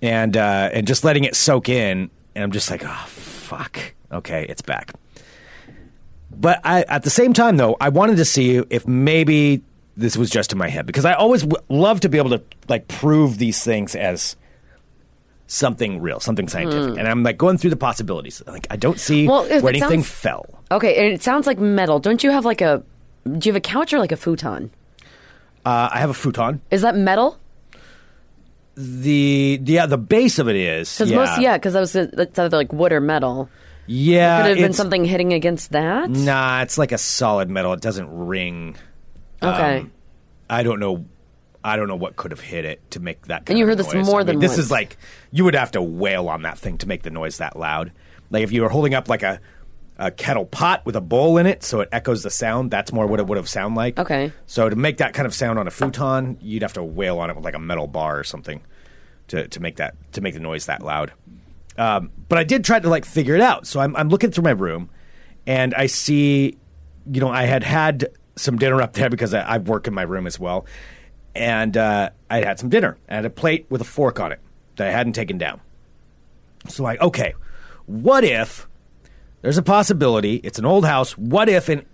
and 0.00 0.36
uh, 0.36 0.70
and 0.72 0.86
just 0.86 1.04
letting 1.04 1.24
it 1.24 1.36
soak 1.36 1.68
in. 1.68 2.10
And 2.34 2.42
I'm 2.42 2.52
just 2.52 2.70
like, 2.70 2.82
oh 2.84 3.04
fuck, 3.06 3.78
okay, 4.10 4.46
it's 4.48 4.62
back. 4.62 4.92
But 6.30 6.60
I, 6.64 6.82
at 6.82 7.02
the 7.02 7.10
same 7.10 7.34
time, 7.34 7.56
though, 7.58 7.76
I 7.80 7.90
wanted 7.90 8.16
to 8.16 8.24
see 8.24 8.56
if 8.70 8.88
maybe 8.88 9.62
this 9.96 10.16
was 10.16 10.30
just 10.30 10.52
in 10.52 10.58
my 10.58 10.68
head 10.68 10.86
because 10.86 11.04
I 11.04 11.12
always 11.12 11.42
w- 11.42 11.62
love 11.68 12.00
to 12.00 12.08
be 12.08 12.16
able 12.16 12.30
to 12.30 12.42
like 12.68 12.88
prove 12.88 13.36
these 13.36 13.62
things 13.62 13.94
as 13.94 14.36
something 15.52 16.00
real, 16.00 16.18
something 16.20 16.48
scientific. 16.48 16.98
And 16.98 17.06
I'm 17.06 17.22
like 17.22 17.36
going 17.38 17.58
through 17.58 17.70
the 17.70 17.76
possibilities. 17.76 18.42
Like 18.46 18.66
I 18.70 18.76
don't 18.76 18.98
see. 18.98 19.28
Well, 19.28 19.44
where 19.44 19.68
anything 19.68 20.02
sounds- 20.02 20.08
fell. 20.08 20.46
Okay, 20.70 20.96
and 20.96 21.12
it 21.12 21.22
sounds 21.22 21.46
like 21.46 21.58
metal. 21.58 21.98
Don't 21.98 22.24
you 22.24 22.30
have 22.30 22.44
like 22.44 22.60
a? 22.60 22.82
Do 23.24 23.48
you 23.48 23.52
have 23.52 23.56
a 23.56 23.60
couch 23.60 23.92
or 23.92 23.98
like 23.98 24.12
a 24.12 24.16
futon? 24.16 24.70
Uh, 25.64 25.88
I 25.92 25.98
have 26.00 26.10
a 26.10 26.14
futon. 26.14 26.60
Is 26.70 26.82
that 26.82 26.96
metal? 26.96 27.38
The, 28.74 29.58
the 29.62 29.72
yeah, 29.74 29.86
the 29.86 29.98
base 29.98 30.38
of 30.38 30.48
it 30.48 30.56
is 30.56 30.92
Because 30.96 31.10
yeah, 31.10 31.16
most, 31.16 31.40
yeah, 31.40 31.58
because 31.58 31.74
that 31.74 31.80
was 31.80 31.92
that's 31.92 32.38
either 32.38 32.56
like 32.56 32.72
wood 32.72 32.92
or 32.92 33.00
metal. 33.00 33.50
yeah. 33.86 34.42
Could 34.42 34.52
it 34.52 34.56
have 34.58 34.64
been 34.66 34.72
something 34.72 35.04
hitting 35.04 35.34
against 35.34 35.72
that? 35.72 36.08
Nah, 36.08 36.62
it's 36.62 36.78
like 36.78 36.90
a 36.92 36.98
solid 36.98 37.50
metal. 37.50 37.74
It 37.74 37.82
doesn't 37.82 38.08
ring. 38.10 38.76
Okay. 39.42 39.78
Um, 39.80 39.92
I 40.48 40.62
don't 40.62 40.80
know. 40.80 41.04
I 41.64 41.76
don't 41.76 41.88
know 41.88 41.96
what 41.96 42.16
could 42.16 42.30
have 42.30 42.40
hit 42.40 42.64
it 42.64 42.90
to 42.92 43.00
make 43.00 43.26
that. 43.26 43.46
Kind 43.46 43.50
And 43.50 43.58
you 43.58 43.66
heard 43.66 43.78
this 43.78 43.92
noise. 43.92 44.06
more 44.06 44.16
I 44.16 44.24
mean, 44.24 44.26
than 44.26 44.38
this 44.40 44.50
once. 44.52 44.58
is 44.58 44.70
like 44.70 44.96
you 45.30 45.44
would 45.44 45.54
have 45.54 45.70
to 45.72 45.82
wail 45.82 46.28
on 46.28 46.42
that 46.42 46.58
thing 46.58 46.78
to 46.78 46.88
make 46.88 47.02
the 47.02 47.10
noise 47.10 47.38
that 47.38 47.56
loud. 47.58 47.92
Like 48.30 48.42
if 48.42 48.52
you 48.52 48.62
were 48.62 48.68
holding 48.68 48.94
up 48.94 49.08
like 49.08 49.22
a 49.22 49.40
a 49.98 50.10
kettle 50.10 50.46
pot 50.46 50.84
with 50.84 50.96
a 50.96 51.00
bowl 51.00 51.38
in 51.38 51.46
it, 51.46 51.62
so 51.62 51.80
it 51.80 51.88
echoes 51.92 52.22
the 52.22 52.30
sound. 52.30 52.70
That's 52.70 52.92
more 52.92 53.06
what 53.06 53.20
it 53.20 53.26
would 53.26 53.36
have 53.36 53.48
sound 53.48 53.74
like. 53.76 53.98
Okay. 53.98 54.32
So 54.46 54.68
to 54.68 54.74
make 54.74 54.96
that 54.96 55.12
kind 55.12 55.26
of 55.26 55.34
sound 55.34 55.58
on 55.58 55.68
a 55.68 55.70
futon, 55.70 56.38
you'd 56.40 56.62
have 56.62 56.72
to 56.72 56.82
wail 56.82 57.18
on 57.18 57.30
it 57.30 57.36
with 57.36 57.44
like 57.44 57.54
a 57.54 57.58
metal 57.60 57.86
bar 57.86 58.18
or 58.18 58.24
something 58.24 58.62
to 59.28 59.46
to 59.48 59.60
make 59.60 59.76
that 59.76 59.94
to 60.12 60.20
make 60.20 60.34
the 60.34 60.40
noise 60.40 60.66
that 60.66 60.82
loud. 60.82 61.12
Um, 61.78 62.10
but 62.28 62.38
I 62.38 62.44
did 62.44 62.64
try 62.64 62.80
to 62.80 62.88
like 62.88 63.04
figure 63.04 63.34
it 63.34 63.40
out. 63.40 63.66
So 63.66 63.80
I'm 63.80 63.94
I'm 63.94 64.08
looking 64.08 64.30
through 64.30 64.44
my 64.44 64.50
room, 64.50 64.90
and 65.46 65.74
I 65.74 65.86
see, 65.86 66.56
you 67.10 67.20
know, 67.20 67.30
I 67.30 67.44
had 67.44 67.62
had 67.62 68.08
some 68.36 68.56
dinner 68.58 68.80
up 68.80 68.94
there 68.94 69.10
because 69.10 69.34
I, 69.34 69.40
I 69.42 69.58
work 69.58 69.86
in 69.86 69.94
my 69.94 70.02
room 70.02 70.26
as 70.26 70.38
well, 70.40 70.66
and 71.34 71.76
uh, 71.76 72.10
I 72.30 72.38
had 72.42 72.58
some 72.58 72.68
dinner. 72.68 72.96
I 73.08 73.14
had 73.16 73.24
a 73.24 73.30
plate 73.30 73.66
with 73.70 73.80
a 73.80 73.84
fork 73.84 74.20
on 74.20 74.32
it 74.32 74.40
that 74.76 74.88
I 74.88 74.90
hadn't 74.90 75.12
taken 75.14 75.38
down. 75.38 75.60
So 76.68 76.82
like, 76.82 77.00
okay, 77.00 77.34
what 77.86 78.24
if 78.24 78.68
there's 79.42 79.58
a 79.58 79.62
possibility? 79.62 80.36
It's 80.36 80.58
an 80.58 80.64
old 80.66 80.84
house. 80.84 81.16
What 81.18 81.48
if 81.48 81.68
an 81.68 81.84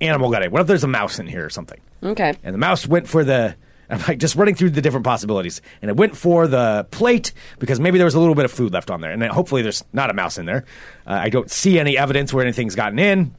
animal 0.00 0.30
got 0.30 0.42
in? 0.42 0.50
What 0.50 0.60
if 0.62 0.66
there's 0.66 0.84
a 0.84 0.88
mouse 0.88 1.18
in 1.18 1.26
here 1.26 1.44
or 1.44 1.50
something? 1.50 1.80
Okay. 2.02 2.34
And 2.42 2.54
the 2.54 2.58
mouse 2.58 2.86
went 2.86 3.08
for 3.08 3.24
the. 3.24 3.56
I'm 3.90 4.00
like 4.08 4.18
just 4.18 4.34
running 4.34 4.54
through 4.54 4.70
the 4.70 4.80
different 4.80 5.04
possibilities, 5.04 5.60
and 5.82 5.90
it 5.90 5.96
went 5.98 6.16
for 6.16 6.46
the 6.46 6.86
plate 6.90 7.34
because 7.58 7.78
maybe 7.78 7.98
there 7.98 8.06
was 8.06 8.14
a 8.14 8.18
little 8.18 8.34
bit 8.34 8.46
of 8.46 8.50
food 8.50 8.72
left 8.72 8.90
on 8.90 9.02
there, 9.02 9.10
and 9.10 9.20
then 9.20 9.28
hopefully 9.28 9.60
there's 9.60 9.84
not 9.92 10.08
a 10.08 10.14
mouse 10.14 10.38
in 10.38 10.46
there. 10.46 10.64
Uh, 11.06 11.12
I 11.12 11.28
don't 11.28 11.50
see 11.50 11.78
any 11.78 11.98
evidence 11.98 12.32
where 12.32 12.42
anything's 12.42 12.74
gotten 12.74 12.98
in. 12.98 13.34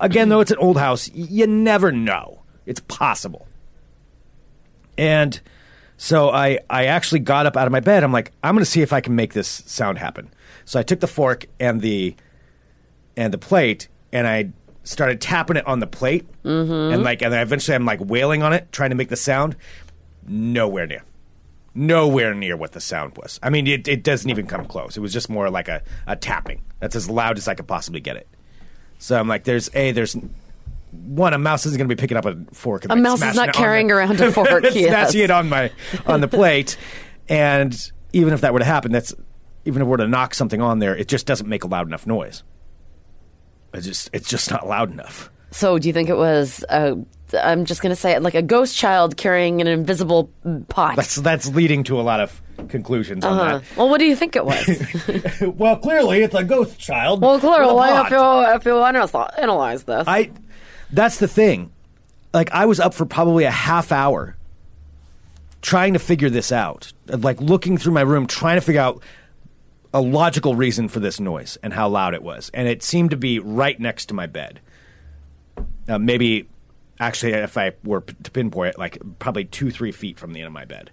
Again, 0.00 0.28
though, 0.28 0.40
it's 0.40 0.50
an 0.50 0.58
old 0.58 0.76
house. 0.76 1.08
y- 1.10 1.26
You 1.30 1.46
never 1.46 1.92
know. 1.92 2.42
It's 2.66 2.80
possible. 2.80 3.45
And 4.98 5.40
so 5.96 6.30
I, 6.30 6.58
I 6.68 6.86
actually 6.86 7.20
got 7.20 7.46
up 7.46 7.56
out 7.56 7.66
of 7.66 7.72
my 7.72 7.80
bed. 7.80 8.04
I'm 8.04 8.12
like, 8.12 8.32
I'm 8.42 8.54
going 8.54 8.64
to 8.64 8.70
see 8.70 8.82
if 8.82 8.92
I 8.92 9.00
can 9.00 9.14
make 9.16 9.32
this 9.32 9.48
sound 9.48 9.98
happen. 9.98 10.30
So 10.64 10.78
I 10.78 10.82
took 10.82 11.00
the 11.00 11.06
fork 11.06 11.46
and 11.60 11.80
the 11.80 12.14
and 13.16 13.32
the 13.32 13.38
plate, 13.38 13.88
and 14.12 14.26
I 14.26 14.50
started 14.84 15.20
tapping 15.20 15.56
it 15.56 15.66
on 15.66 15.80
the 15.80 15.86
plate, 15.86 16.26
mm-hmm. 16.42 16.92
and 16.94 17.02
like, 17.02 17.22
and 17.22 17.32
then 17.32 17.40
eventually 17.40 17.74
I'm 17.74 17.86
like 17.86 18.00
wailing 18.00 18.42
on 18.42 18.52
it, 18.52 18.70
trying 18.72 18.90
to 18.90 18.96
make 18.96 19.08
the 19.08 19.16
sound. 19.16 19.56
Nowhere 20.28 20.86
near, 20.86 21.02
nowhere 21.74 22.34
near 22.34 22.56
what 22.56 22.72
the 22.72 22.80
sound 22.80 23.16
was. 23.16 23.38
I 23.42 23.48
mean, 23.48 23.66
it, 23.66 23.88
it 23.88 24.02
doesn't 24.02 24.28
even 24.28 24.46
come 24.46 24.66
close. 24.66 24.96
It 24.96 25.00
was 25.00 25.12
just 25.12 25.30
more 25.30 25.48
like 25.50 25.68
a, 25.68 25.82
a 26.06 26.16
tapping. 26.16 26.62
That's 26.80 26.96
as 26.96 27.08
loud 27.08 27.38
as 27.38 27.48
I 27.48 27.54
could 27.54 27.68
possibly 27.68 28.00
get 28.00 28.16
it. 28.16 28.28
So 28.98 29.18
I'm 29.18 29.28
like, 29.28 29.44
there's 29.44 29.70
a 29.74 29.92
there's 29.92 30.16
one 30.92 31.34
a 31.34 31.38
mouse 31.38 31.66
isn't 31.66 31.76
going 31.76 31.88
to 31.88 31.94
be 31.94 32.00
picking 32.00 32.16
up 32.16 32.26
a 32.26 32.36
fork. 32.52 32.84
And, 32.84 32.92
A 32.92 32.94
like, 32.94 33.02
mouse 33.02 33.22
is 33.22 33.34
not 33.34 33.52
carrying 33.52 33.88
the- 33.88 33.94
around 33.94 34.20
a 34.20 34.32
fork, 34.32 34.62
yes. 34.64 34.88
smashing 34.88 35.20
it 35.22 35.30
on 35.30 35.48
my 35.48 35.70
on 36.06 36.20
the 36.20 36.28
plate. 36.28 36.76
And 37.28 37.76
even 38.12 38.32
if 38.32 38.40
that 38.42 38.52
were 38.52 38.60
to 38.60 38.64
happen, 38.64 38.92
that's 38.92 39.14
even 39.64 39.82
if 39.82 39.86
we 39.86 39.90
were 39.90 39.96
to 39.98 40.08
knock 40.08 40.34
something 40.34 40.60
on 40.60 40.78
there, 40.78 40.96
it 40.96 41.08
just 41.08 41.26
doesn't 41.26 41.48
make 41.48 41.64
a 41.64 41.66
loud 41.66 41.86
enough 41.86 42.06
noise. 42.06 42.42
It's 43.74 43.86
just 43.86 44.10
it's 44.12 44.28
just 44.28 44.50
not 44.50 44.66
loud 44.66 44.90
enough. 44.90 45.30
So, 45.50 45.78
do 45.78 45.88
you 45.88 45.92
think 45.92 46.08
it 46.08 46.16
was? 46.16 46.64
I'm 46.70 47.64
just 47.64 47.82
going 47.82 47.90
to 47.90 47.96
say 47.96 48.12
it 48.12 48.22
like 48.22 48.34
a 48.34 48.42
ghost 48.42 48.76
child 48.76 49.16
carrying 49.16 49.60
an 49.60 49.66
invisible 49.66 50.30
pot. 50.68 50.96
That's 50.96 51.16
that's 51.16 51.48
leading 51.48 51.82
to 51.84 52.00
a 52.00 52.02
lot 52.02 52.20
of 52.20 52.40
conclusions 52.68 53.24
uh-huh. 53.24 53.56
on 53.56 53.62
Well, 53.76 53.88
what 53.88 53.98
do 53.98 54.06
you 54.06 54.16
think 54.16 54.36
it 54.36 54.44
was? 54.44 54.82
well, 55.40 55.76
clearly 55.76 56.22
it's 56.22 56.34
a 56.34 56.44
ghost 56.44 56.78
child. 56.78 57.20
well, 57.20 57.38
clearly, 57.38 57.88
if 57.90 58.10
you 58.10 58.54
if 58.54 58.64
you 58.64 58.82
analyze 59.42 59.84
this, 59.84 60.04
I 60.06 60.30
that's 60.96 61.18
the 61.18 61.28
thing. 61.28 61.72
Like 62.32 62.50
I 62.52 62.66
was 62.66 62.80
up 62.80 62.94
for 62.94 63.06
probably 63.06 63.44
a 63.44 63.50
half 63.50 63.92
hour 63.92 64.36
trying 65.62 65.92
to 65.94 65.98
figure 65.98 66.30
this 66.30 66.52
out. 66.52 66.92
Like 67.06 67.40
looking 67.40 67.78
through 67.78 67.92
my 67.92 68.02
room 68.02 68.26
trying 68.26 68.56
to 68.56 68.60
figure 68.60 68.80
out 68.80 69.02
a 69.94 70.00
logical 70.00 70.54
reason 70.54 70.88
for 70.88 71.00
this 71.00 71.18
noise 71.18 71.56
and 71.62 71.72
how 71.72 71.88
loud 71.88 72.14
it 72.14 72.22
was. 72.22 72.50
And 72.52 72.68
it 72.68 72.82
seemed 72.82 73.10
to 73.10 73.16
be 73.16 73.38
right 73.38 73.78
next 73.80 74.06
to 74.06 74.14
my 74.14 74.26
bed. 74.26 74.60
Uh, 75.88 75.98
maybe 75.98 76.48
actually 77.00 77.32
if 77.32 77.56
I 77.56 77.72
were 77.84 78.00
to 78.00 78.30
pinpoint 78.30 78.74
it 78.74 78.78
like 78.78 78.98
probably 79.18 79.44
2 79.44 79.70
3 79.70 79.92
feet 79.92 80.18
from 80.18 80.32
the 80.32 80.40
end 80.40 80.48
of 80.48 80.52
my 80.52 80.64
bed 80.64 80.90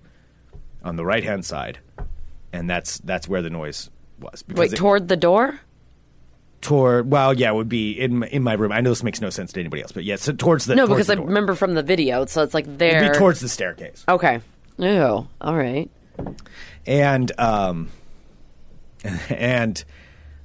on 0.83 0.95
the 0.95 1.05
right 1.05 1.23
hand 1.23 1.45
side. 1.45 1.79
And 2.51 2.69
that's 2.69 2.99
that's 2.99 3.27
where 3.27 3.41
the 3.41 3.49
noise 3.49 3.89
was 4.19 4.43
because 4.43 4.59
wait 4.59 4.73
it- 4.73 4.77
toward 4.77 5.07
the 5.07 5.17
door. 5.17 5.59
Toward. 6.63 7.11
Well, 7.11 7.33
yeah, 7.33 7.49
it 7.51 7.55
would 7.55 7.69
be 7.69 7.91
in 7.91 8.19
my, 8.19 8.27
in 8.27 8.41
my 8.41 8.53
room. 8.53 8.71
I 8.71 8.81
know 8.81 8.89
this 8.89 9.03
makes 9.03 9.21
no 9.21 9.29
sense 9.29 9.53
to 9.53 9.59
anybody 9.59 9.83
else, 9.83 9.91
but 9.91 10.03
yeah, 10.03 10.15
so 10.15 10.33
towards 10.33 10.65
the 10.65 10.75
No, 10.75 10.87
towards 10.87 10.95
because 10.97 11.07
the 11.07 11.13
I 11.13 11.15
door. 11.17 11.27
remember 11.27 11.53
from 11.55 11.75
the 11.75 11.83
video, 11.83 12.25
so 12.25 12.41
it's 12.43 12.53
like 12.55 12.65
there. 12.79 12.97
It'd 13.03 13.11
be 13.13 13.17
towards 13.19 13.39
the 13.39 13.49
staircase. 13.49 14.03
Okay. 14.09 14.39
Ew. 14.77 15.27
All 15.39 15.55
right. 15.55 15.89
and 16.87 17.31
um 17.39 17.89
and 19.29 19.83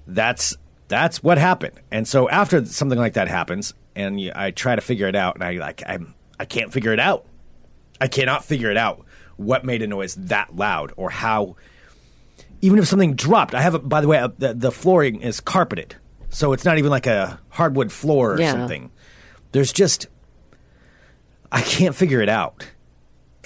that's 0.07 0.57
that's 0.89 1.23
what 1.23 1.39
happened 1.39 1.79
and 1.91 2.07
so 2.09 2.29
after 2.31 2.65
something 2.65 2.99
like 2.99 3.13
that 3.15 3.29
happens 3.29 3.75
and 3.95 4.19
you, 4.21 4.33
i 4.35 4.51
try 4.51 4.75
to 4.75 4.81
figure 4.81 5.07
it 5.07 5.15
out 5.15 5.35
and 5.35 5.45
i 5.45 5.53
like 5.53 5.83
i'm 5.87 6.15
i 6.41 6.45
can't 6.47 6.73
figure 6.73 6.93
it 6.95 6.99
out 7.01 7.27
i 8.01 8.09
cannot 8.09 8.45
figure 8.45 8.71
it 8.71 8.77
out 8.79 9.05
what 9.37 9.65
made 9.65 9.83
a 9.83 9.87
noise 9.87 10.15
that 10.15 10.57
loud 10.57 10.93
or 10.97 11.11
how 11.11 11.57
even 12.63 12.79
if 12.79 12.87
something 12.89 13.15
dropped 13.15 13.55
i 13.55 13.61
have 13.61 13.75
a 13.75 13.79
by 13.79 14.01
the 14.01 14.09
way 14.09 14.17
uh, 14.19 14.29
the, 14.39 14.55
the 14.55 14.73
flooring 14.73 15.21
is 15.21 15.41
carpeted 15.41 15.95
so 16.31 16.53
it's 16.53 16.65
not 16.65 16.79
even 16.79 16.91
like 16.91 17.07
a 17.07 17.39
hardwood 17.49 17.91
floor 17.93 18.35
or 18.35 18.41
Yeah. 18.41 18.53
something 18.53 18.91
there's 19.53 19.73
just 19.73 20.07
i 21.51 21.61
can't 21.63 21.95
figure 21.95 22.21
it 22.21 22.29
out 22.29 22.67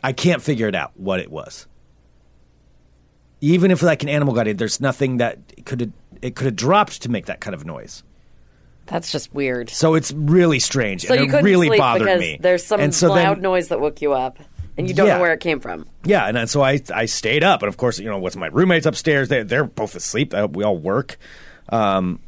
i 0.03 0.13
can't 0.13 0.43
figure 0.43 0.67
it 0.69 0.75
out 0.75 0.93
what 0.97 1.21
it 1.21 1.31
was 1.31 1.67
even 3.41 3.71
if 3.71 3.83
like 3.83 4.03
an 4.03 4.09
animal 4.09 4.35
got 4.35 4.47
in, 4.47 4.57
there's 4.57 4.81
nothing 4.81 5.17
that 5.19 5.39
could 5.65 5.81
have 5.81 5.91
it 6.21 6.37
could 6.37 6.45
have 6.47 6.57
dropped 6.57 7.03
to 7.03 7.09
make 7.11 7.27
that 7.27 7.41
kind 7.41 7.55
of 7.55 7.67
noise. 7.67 8.05
That's 8.87 9.11
just 9.11 9.35
weird. 9.35 9.69
So 9.71 9.95
it's 9.95 10.13
really 10.13 10.61
strange. 10.61 11.03
So 11.03 11.15
and 11.15 11.23
you 11.23 11.27
it 11.27 11.31
couldn't 11.31 11.45
really 11.47 11.67
sleep 11.67 11.79
bothered 11.81 12.05
because 12.07 12.21
me. 12.21 12.39
there's 12.41 12.65
some 12.65 12.79
and 12.81 12.95
so 12.95 13.09
loud 13.09 13.39
then, 13.39 13.43
noise 13.43 13.67
that 13.69 13.81
woke 13.81 14.01
you 14.01 14.13
up, 14.13 14.39
and 14.77 14.87
you 14.89 14.95
don't 14.95 15.09
Yeah. 15.09 15.15
know 15.17 15.21
where 15.21 15.33
it 15.33 15.41
came 15.41 15.59
from. 15.59 15.87
Yeah, 16.05 16.27
and 16.27 16.37
then, 16.37 16.47
so 16.47 16.63
I 16.63 16.81
I 16.95 17.07
stayed 17.07 17.43
up, 17.43 17.63
and 17.63 17.69
of 17.69 17.77
course, 17.77 17.99
you 17.99 18.09
know, 18.09 18.19
with 18.21 18.37
my 18.37 18.47
roommates 18.47 18.87
upstairs, 18.87 19.29
they 19.29 19.43
they're 19.43 19.65
both 19.65 19.97
asleep. 19.97 20.33
Uh, 20.35 20.47
We 20.49 20.63
all 20.63 20.77
work, 20.79 21.19
um, 21.71 22.21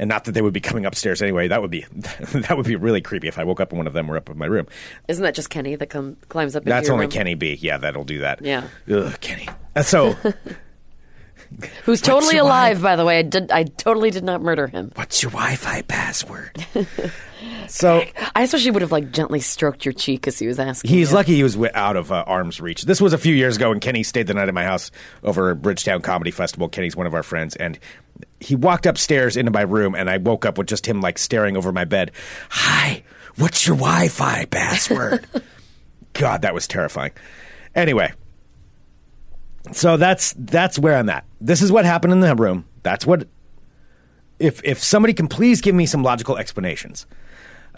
and 0.00 0.08
not 0.08 0.24
that 0.24 0.32
they 0.32 0.40
would 0.40 0.54
be 0.54 0.60
coming 0.60 0.86
upstairs 0.86 1.20
anyway. 1.20 1.46
That 1.46 1.60
would 1.60 1.70
be 1.70 1.84
that 1.94 2.56
would 2.56 2.66
be 2.66 2.74
really 2.74 3.02
creepy 3.02 3.28
if 3.28 3.38
I 3.38 3.44
woke 3.44 3.60
up 3.60 3.70
and 3.70 3.78
one 3.78 3.86
of 3.86 3.92
them 3.92 4.08
were 4.08 4.16
up 4.16 4.30
in 4.30 4.38
my 4.38 4.46
room. 4.46 4.66
Isn't 5.06 5.22
that 5.22 5.34
just 5.34 5.50
Kenny 5.50 5.76
that 5.76 5.90
climbs 6.28 6.56
up? 6.56 6.64
That's 6.64 6.88
only 6.88 7.04
room? 7.04 7.12
Kenny 7.12 7.34
B. 7.34 7.58
Yeah, 7.60 7.76
that'll 7.76 8.04
do 8.04 8.20
that. 8.20 8.42
Yeah. 8.42 8.66
Ugh, 8.90 9.20
Kenny. 9.20 9.48
Uh, 9.76 9.82
So. 9.82 10.16
Who's 11.84 12.00
totally 12.00 12.38
alive, 12.38 12.80
by 12.80 12.94
the 12.94 13.04
way. 13.04 13.18
I 13.18 13.22
did. 13.22 13.50
I 13.50 13.64
totally 13.64 14.10
did 14.10 14.22
not 14.22 14.40
murder 14.40 14.68
him. 14.68 14.92
What's 14.94 15.20
your 15.22 15.32
Wi-Fi 15.32 15.82
password? 15.82 16.64
so 17.68 18.04
I 18.34 18.42
especially 18.42 18.70
would 18.72 18.82
have 18.82 18.92
like 18.92 19.12
gently 19.12 19.40
stroked 19.40 19.84
your 19.84 19.92
cheek 19.92 20.26
as 20.26 20.38
he 20.38 20.46
was 20.46 20.58
asking. 20.58 20.90
He's 20.90 21.10
you. 21.10 21.16
lucky 21.16 21.34
he 21.36 21.42
was 21.42 21.56
out 21.74 21.96
of 21.96 22.12
uh, 22.12 22.24
arm's 22.26 22.60
reach. 22.60 22.82
This 22.82 23.00
was 23.00 23.12
a 23.12 23.18
few 23.18 23.34
years 23.34 23.56
ago, 23.56 23.72
and 23.72 23.80
Kenny 23.80 24.02
stayed 24.02 24.26
the 24.26 24.34
night 24.34 24.48
at 24.48 24.54
my 24.54 24.64
house 24.64 24.90
over 25.22 25.50
at 25.50 25.62
Bridgetown 25.62 26.02
Comedy 26.02 26.30
Festival. 26.30 26.68
Kenny's 26.68 26.96
one 26.96 27.06
of 27.06 27.14
our 27.14 27.22
friends, 27.22 27.56
and 27.56 27.78
he 28.40 28.56
walked 28.56 28.86
upstairs 28.86 29.36
into 29.36 29.50
my 29.50 29.62
room, 29.62 29.94
and 29.94 30.10
I 30.10 30.18
woke 30.18 30.44
up 30.44 30.58
with 30.58 30.66
just 30.66 30.86
him 30.86 31.00
like 31.00 31.18
staring 31.18 31.56
over 31.56 31.72
my 31.72 31.84
bed. 31.84 32.12
Hi, 32.50 33.02
what's 33.36 33.66
your 33.66 33.76
Wi-Fi 33.76 34.46
password? 34.46 35.26
God, 36.12 36.42
that 36.42 36.54
was 36.54 36.66
terrifying. 36.66 37.12
Anyway, 37.74 38.12
so 39.72 39.96
that's 39.96 40.34
that's 40.36 40.78
where 40.78 40.96
I'm 40.96 41.08
at. 41.08 41.24
This 41.40 41.62
is 41.62 41.70
what 41.70 41.84
happened 41.84 42.12
in 42.12 42.20
the 42.20 42.34
room. 42.34 42.66
That's 42.82 43.06
what. 43.06 43.28
If 44.38 44.62
if 44.64 44.82
somebody 44.82 45.12
can 45.12 45.28
please 45.28 45.60
give 45.60 45.74
me 45.74 45.84
some 45.84 46.02
logical 46.02 46.38
explanations, 46.38 47.06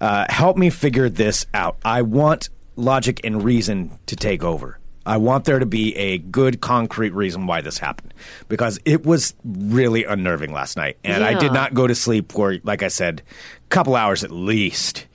uh, 0.03 0.27
help 0.29 0.59
me 0.59 0.69
figure 0.69 1.09
this 1.09 1.47
out. 1.55 1.79
I 1.83 2.03
want 2.03 2.51
logic 2.77 3.23
and 3.25 3.43
reason 3.43 3.99
to 4.07 4.17
take 4.17 4.45
over. 4.45 4.79
I 5.07 5.17
want 5.17 5.47
there 5.47 5.59
to 5.59 5.67
be 5.67 5.97
a 5.97 6.19
good 6.19 6.61
concrete 6.61 7.15
reason 7.15 7.47
why 7.47 7.62
this 7.62 7.79
happened 7.79 8.12
because 8.49 8.79
it 8.85 9.07
was 9.07 9.35
really 9.45 10.05
unnerving 10.05 10.53
last 10.53 10.77
night, 10.77 10.99
and 11.03 11.25
I 11.25 11.38
did 11.38 11.53
not 11.53 11.73
go 11.73 11.87
to 11.87 11.95
sleep 11.95 12.33
for, 12.33 12.59
like 12.62 12.83
I 12.83 12.88
said, 12.88 13.23
a 13.65 13.69
couple 13.69 13.97
hours 13.97 14.23
at 14.25 14.31
least 14.31 15.07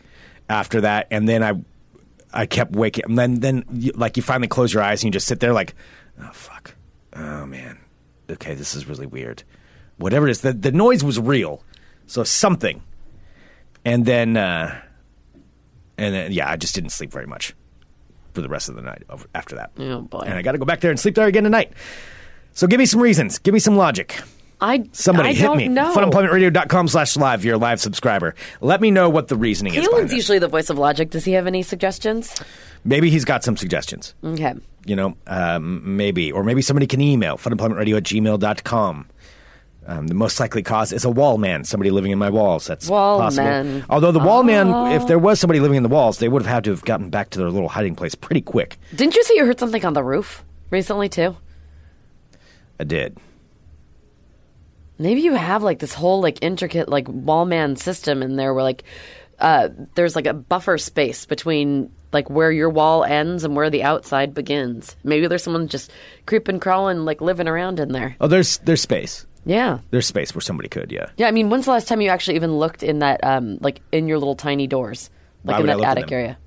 after 0.50 0.82
that, 0.82 1.06
and 1.12 1.30
then 1.30 1.44
I. 1.44 1.54
I 2.34 2.46
kept 2.46 2.74
waking, 2.74 3.06
and 3.06 3.18
then, 3.18 3.40
then, 3.40 3.64
you, 3.72 3.94
like, 3.96 4.18
you 4.18 4.22
finally 4.22 4.50
close 4.50 4.74
your 4.74 4.84
eyes 4.84 5.02
and 5.02 5.08
you 5.08 5.12
just 5.12 5.28
sit 5.28 5.40
there, 5.40 5.54
like, 5.54 5.74
oh 6.22 6.30
fuck, 6.34 6.76
oh 7.14 7.46
man, 7.46 7.80
okay, 8.30 8.54
this 8.54 8.76
is 8.76 8.86
really 8.86 9.08
weird. 9.08 9.44
Whatever 9.96 10.28
it 10.28 10.32
is, 10.32 10.42
the 10.42 10.52
the 10.52 10.74
noise 10.74 11.06
was 11.06 11.18
real, 11.20 11.64
so 12.06 12.26
something, 12.26 12.84
and 13.88 14.06
then, 14.06 14.36
uh, 14.36 14.82
and 15.98 16.14
then, 16.14 16.32
yeah, 16.34 16.52
I 16.52 16.58
just 16.58 16.76
didn't 16.76 16.90
sleep 16.90 17.10
very 17.10 17.26
much 17.26 17.56
for 18.34 18.42
the 18.42 18.50
rest 18.50 18.68
of 18.68 18.76
the 18.76 18.82
night 18.82 19.04
after 19.34 19.56
that. 19.56 19.72
Oh, 19.80 20.02
boy. 20.02 20.24
And 20.26 20.34
I 20.34 20.42
got 20.42 20.52
to 20.52 20.58
go 20.58 20.66
back 20.66 20.82
there 20.82 20.92
and 20.92 21.00
sleep 21.00 21.16
there 21.16 21.26
again 21.26 21.46
tonight. 21.46 21.72
So 22.52 22.68
give 22.68 22.80
me 22.80 22.86
some 22.86 23.00
reasons, 23.00 23.40
give 23.40 23.54
me 23.54 23.62
some 23.62 23.78
logic. 23.78 24.20
I 24.60 24.90
Somebody 24.92 25.30
I 25.30 25.34
hit 25.34 25.44
don't 25.44 25.58
me. 25.58 25.68
Know. 25.70 25.94
Funemploymentradio.com 25.96 26.90
slash 26.90 27.16
live. 27.16 27.46
You're 27.46 27.56
a 27.56 27.60
live 27.60 27.80
subscriber. 27.80 28.36
Let 28.60 28.82
me 28.82 28.92
know 28.92 29.10
what 29.10 29.30
the 29.30 29.38
reasoning 29.38 29.76
is. 29.76 29.88
Kalen's 29.88 30.12
usually 30.12 30.40
the 30.40 30.48
voice 30.50 30.70
of 30.70 30.78
logic. 30.78 31.12
Does 31.12 31.24
he 31.24 31.32
have 31.34 31.48
any 31.48 31.62
suggestions? 31.64 32.36
Maybe 32.84 33.10
he's 33.10 33.24
got 33.24 33.44
some 33.44 33.56
suggestions. 33.56 34.16
Okay. 34.24 34.56
You 34.86 34.96
know, 34.96 35.16
um, 35.28 35.96
maybe. 35.96 36.32
Or 36.32 36.44
maybe 36.44 36.62
somebody 36.62 36.88
can 36.88 37.00
email 37.02 37.38
funemploymentradio 37.38 37.98
at 37.98 38.04
gmail.com. 38.04 39.08
Um, 39.90 40.08
the 40.08 40.14
most 40.16 40.38
likely 40.38 40.64
cause 40.64 40.92
is 40.92 41.06
a 41.06 41.10
wall 41.10 41.38
man, 41.38 41.64
somebody 41.64 41.92
living 41.92 42.12
in 42.12 42.20
my 42.20 42.30
walls. 42.30 42.68
That's 42.68 42.90
Wall 42.90 43.20
possible. 43.20 43.46
man. 43.46 43.86
Although 43.90 44.12
the 44.12 44.20
wall 44.20 44.44
man, 44.44 44.92
if 44.92 45.08
there 45.08 45.18
was 45.18 45.40
somebody 45.40 45.62
living 45.62 45.78
in 45.78 45.84
the 45.84 45.90
walls, 45.90 46.18
they 46.18 46.28
would 46.28 46.42
have 46.42 46.52
had 46.52 46.64
to 46.66 46.72
have 46.72 46.84
gotten 46.84 47.10
back 47.10 47.30
to 47.32 47.40
their 47.40 47.50
little 47.50 47.70
hiding 47.70 47.96
place 47.96 48.14
pretty 48.14 48.42
quick. 48.42 48.78
Didn't 48.94 49.16
you 49.16 49.24
say 49.24 49.36
you 49.36 49.46
heard 49.46 49.60
something 49.60 49.86
on 49.86 49.94
the 49.94 50.04
roof 50.04 50.44
recently 50.72 51.08
too? 51.08 51.38
I 52.80 52.84
did. 52.84 53.18
Maybe 55.00 55.22
you 55.22 55.36
have 55.36 55.64
like 55.64 55.80
this 55.80 55.94
whole 55.94 56.22
like 56.22 56.40
intricate 56.42 56.90
like 56.90 57.08
wall 57.08 57.46
man 57.46 57.78
system 57.78 58.22
in 58.22 58.36
there 58.36 58.54
where 58.54 58.64
like 58.64 58.84
uh, 59.40 59.70
there's 59.96 60.16
like 60.16 60.26
a 60.26 60.34
buffer 60.34 60.78
space 60.78 61.26
between 61.26 61.92
like 62.12 62.30
where 62.30 62.52
your 62.52 62.70
wall 62.70 63.04
ends 63.04 63.44
and 63.44 63.56
where 63.56 63.70
the 63.70 63.84
outside 63.84 64.34
begins. 64.34 64.96
Maybe 65.04 65.28
there's 65.28 65.44
someone 65.44 65.68
just 65.68 65.92
creeping, 66.26 66.60
crawling, 66.60 67.06
like 67.06 67.22
living 67.22 67.48
around 67.48 67.80
in 67.80 67.94
there. 67.94 68.16
Oh, 68.20 68.28
there's 68.28 68.58
there's 68.60 68.82
space. 68.82 69.26
Yeah. 69.48 69.80
There's 69.92 70.06
space 70.06 70.36
where 70.36 70.42
somebody 70.42 70.68
could, 70.68 70.92
yeah. 70.92 71.10
Yeah, 71.16 71.28
I 71.28 71.32
mean, 71.32 71.50
when's 71.50 71.66
the 71.66 71.72
last 71.72 71.88
time 71.88 72.02
you 72.02 72.10
actually 72.10 72.36
even 72.36 72.58
looked 72.58 72.84
in 72.84 73.00
that, 73.00 73.24
um, 73.24 73.58
like 73.62 73.82
in 73.94 74.08
your 74.08 74.20
little 74.20 74.36
tiny 74.36 74.68
doors, 74.68 75.10
like 75.46 75.56
Why 75.56 75.60
in 75.62 75.80
that 75.80 75.98
attic 75.98 76.12
area? 76.12 76.38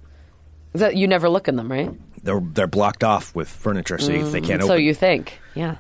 Is 0.75 0.81
that 0.83 0.97
you 0.97 1.09
never 1.09 1.29
look 1.29 1.49
in 1.49 1.57
them, 1.57 1.71
right? 1.71 1.91
They're 2.23 2.41
they're 2.41 2.67
blocked 2.67 3.03
off 3.03 3.35
with 3.35 3.49
furniture, 3.49 3.97
so 3.97 4.13
you 4.13 4.31
they 4.31 4.43
can't 4.43 4.61
Mm, 4.61 4.67
so 4.67 4.75
you 4.75 4.93
think, 4.93 5.41
yeah. 5.55 5.77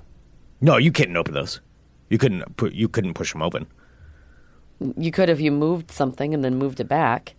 no, 0.62 0.78
you 0.78 0.90
couldn't 0.90 1.16
open 1.16 1.34
those. 1.34 1.60
You 2.08 2.16
couldn't 2.16 2.56
put 2.56 2.72
you 2.72 2.88
couldn't 2.88 3.14
push 3.14 3.32
them 3.32 3.42
open. 3.42 3.66
You 4.96 5.12
could 5.12 5.28
if 5.28 5.40
you 5.40 5.52
moved 5.52 5.90
something 5.90 6.32
and 6.32 6.42
then 6.42 6.56
moved 6.56 6.80
it 6.80 6.88
back. 6.88 7.34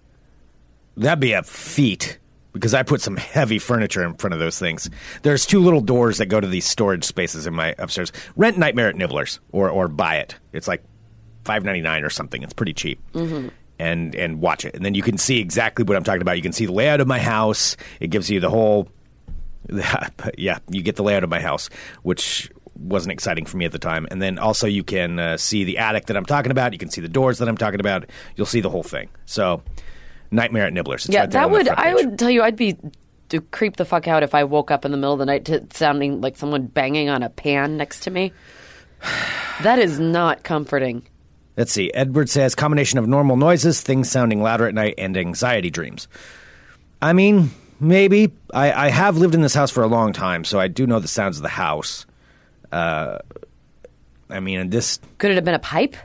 That'd 0.96 1.20
be 1.20 1.34
a 1.34 1.42
feat 1.42 2.20
because 2.54 2.74
I 2.74 2.84
put 2.84 3.02
some 3.02 3.18
heavy 3.18 3.60
furniture 3.60 4.04
in 4.04 4.16
front 4.16 4.34
of 4.34 4.40
those 4.40 4.60
things. 4.60 4.90
There's 5.22 5.46
two 5.46 5.60
little 5.60 5.82
doors 5.82 6.18
that 6.18 6.28
go 6.28 6.40
to 6.40 6.48
these 6.48 6.66
storage 6.66 7.04
spaces 7.04 7.48
in 7.48 7.54
my 7.54 7.76
upstairs. 7.78 8.12
Rent 8.36 8.58
Nightmare 8.58 8.90
at 8.90 8.96
Niblers 8.96 9.40
or 9.52 9.70
or 9.70 9.88
buy 9.88 10.18
it. 10.18 10.36
It's 10.54 10.68
like 10.68 10.84
five 11.44 11.64
ninety 11.64 11.82
nine 11.82 12.04
or 12.04 12.10
something. 12.10 12.44
It's 12.44 12.54
pretty 12.54 12.74
cheap. 12.74 13.00
Mm-hmm. 13.14 13.50
And 13.80 14.16
and 14.16 14.42
watch 14.42 14.64
it, 14.64 14.76
and 14.76 14.86
then 14.86 14.94
you 14.94 15.02
can 15.02 15.18
see 15.18 15.40
exactly 15.40 15.84
what 15.84 15.98
I'm 15.98 16.04
talking 16.04 16.22
about. 16.22 16.38
You 16.38 16.44
can 16.44 16.54
see 16.54 16.68
the 16.68 16.72
layout 16.72 17.02
of 17.02 17.08
my 17.08 17.18
house. 17.18 17.78
It 18.00 18.10
gives 18.10 18.30
you 18.30 18.40
the 18.40 18.50
whole. 18.50 18.88
yeah, 20.38 20.60
you 20.70 20.84
get 20.84 20.98
the 20.98 21.04
layout 21.04 21.24
of 21.24 21.30
my 21.30 21.40
house, 21.40 21.70
which 22.04 22.52
wasn't 22.82 23.12
exciting 23.12 23.46
for 23.46 23.58
me 23.58 23.66
at 23.66 23.72
the 23.72 23.80
time. 23.80 24.08
And 24.12 24.22
then 24.22 24.38
also 24.38 24.68
you 24.68 24.84
can 24.84 25.20
uh, 25.20 25.38
see 25.38 25.64
the 25.64 25.78
attic 25.78 26.08
that 26.08 26.18
I'm 26.18 26.26
talking 26.26 26.52
about. 26.52 26.74
You 26.74 26.80
can 26.80 26.90
see 26.90 27.02
the 27.02 27.10
doors 27.10 27.38
that 27.40 27.48
I'm 27.48 27.58
talking 27.58 27.80
about. 27.80 28.10
You'll 28.36 28.46
see 28.46 28.62
the 28.62 28.70
whole 28.70 28.84
thing. 28.84 29.10
So, 29.26 29.62
Nightmare 30.32 30.66
at 30.66 30.74
Niblers. 30.74 31.06
It's 31.06 31.10
yeah, 31.10 31.22
right 31.22 31.32
that 31.32 31.52
would. 31.52 31.68
I 31.68 31.94
would 31.94 32.18
tell 32.18 32.30
you, 32.30 32.42
I'd 32.42 32.56
be 32.56 32.78
to 33.30 33.42
creep 33.42 33.78
the 33.78 33.86
fuck 33.86 34.08
out 34.08 34.24
if 34.24 34.34
I 34.36 34.44
woke 34.44 34.72
up 34.72 34.86
in 34.86 34.92
the 34.92 34.98
middle 34.98 35.14
of 35.14 35.20
the 35.20 35.26
night 35.26 35.46
to 35.46 35.66
sounding 35.72 36.22
like 36.22 36.38
someone 36.38 36.68
banging 36.68 37.10
on 37.10 37.24
a 37.24 37.30
pan 37.30 37.78
next 37.78 38.02
to 38.02 38.12
me. 38.12 38.34
That 39.62 39.78
is 39.78 40.00
not 40.00 40.44
comforting. 40.44 41.04
Let's 41.56 41.72
see. 41.72 41.92
Edward 41.94 42.32
says 42.32 42.56
combination 42.56 42.98
of 42.98 43.08
normal 43.08 43.38
noises, 43.38 43.80
things 43.80 44.10
sounding 44.10 44.42
louder 44.42 44.66
at 44.66 44.74
night, 44.74 44.96
and 44.98 45.16
anxiety 45.16 45.70
dreams. 45.70 46.08
I 47.00 47.14
mean, 47.14 47.52
maybe. 47.80 48.32
I, 48.56 48.88
I 48.88 48.90
have 48.90 49.18
lived 49.18 49.36
in 49.36 49.42
this 49.42 49.54
house 49.54 49.70
for 49.70 49.84
a 49.84 49.88
long 49.88 50.14
time, 50.14 50.46
so 50.46 50.60
I 50.60 50.68
do 50.68 50.88
know 50.88 50.98
the 50.98 51.08
sounds 51.08 51.38
of 51.38 51.44
the 51.44 51.50
house. 51.50 52.08
Uh, 52.72 53.20
I 54.32 54.40
mean, 54.40 54.72
this. 54.72 55.00
Could 55.20 55.30
it 55.30 55.36
have 55.36 55.46
been 55.46 55.54
a 55.54 55.60
pipe? 55.60 55.96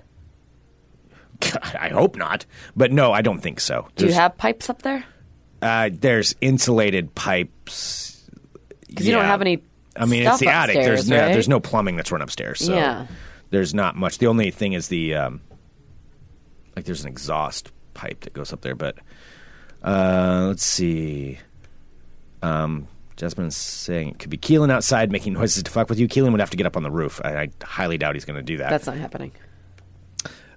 I 1.79 1.89
hope 1.89 2.17
not, 2.17 2.47
but 2.77 2.93
no, 2.93 3.13
I 3.13 3.23
don't 3.23 3.41
think 3.41 3.61
so. 3.61 3.89
Do 3.97 4.07
you 4.07 4.13
have 4.13 4.37
pipes 4.37 4.69
up 4.71 4.83
there? 4.83 5.05
Uh, 5.63 5.91
there's 5.93 6.35
insulated 6.41 7.15
pipes. 7.15 8.29
Because 8.89 9.07
you 9.07 9.13
don't 9.13 9.25
have 9.25 9.41
any. 9.41 9.63
I 9.97 10.05
mean, 10.07 10.27
it's 10.27 10.39
the 10.39 10.49
attic. 10.49 10.77
upstairs, 10.77 11.07
There's 11.07 11.09
no, 11.11 11.19
right? 11.19 11.33
there's 11.33 11.49
no 11.49 11.61
plumbing 11.61 11.97
that's 11.97 12.13
run 12.13 12.21
upstairs. 12.23 12.61
So 12.65 12.75
Yeah. 12.75 13.07
there's 13.51 13.73
not 13.75 13.97
much. 13.97 14.19
The 14.19 14.27
only 14.27 14.51
thing 14.51 14.75
is 14.75 14.89
the 14.89 15.15
um, 15.15 15.41
like 16.77 16.85
there's 16.85 17.03
an 17.03 17.09
exhaust 17.09 17.73
pipe 17.95 18.21
that 18.21 18.33
goes 18.35 18.53
up 18.53 18.61
there. 18.61 18.75
But 18.75 18.99
uh, 19.83 20.45
let's 20.49 20.65
see. 20.65 21.39
Um, 22.43 22.87
Jasmine's 23.17 23.57
saying 23.57 24.11
it 24.11 24.19
could 24.19 24.29
be 24.31 24.37
Keelan 24.37 24.71
outside 24.71 25.11
making 25.11 25.33
noises 25.33 25.63
to 25.63 25.71
fuck 25.71 25.89
with 25.89 25.99
you. 25.99 26.07
Keelan 26.07 26.33
would 26.33 26.41
have 26.41 26.51
to 26.51 26.57
get 26.59 26.67
up 26.67 26.77
on 26.77 26.83
the 26.83 26.91
roof. 26.91 27.21
I, 27.25 27.35
I 27.37 27.49
highly 27.65 27.97
doubt 27.97 28.15
he's 28.15 28.27
going 28.27 28.37
to 28.37 28.43
do 28.43 28.59
that. 28.59 28.69
That's 28.71 28.87
not 28.87 28.97
happening. 28.99 29.33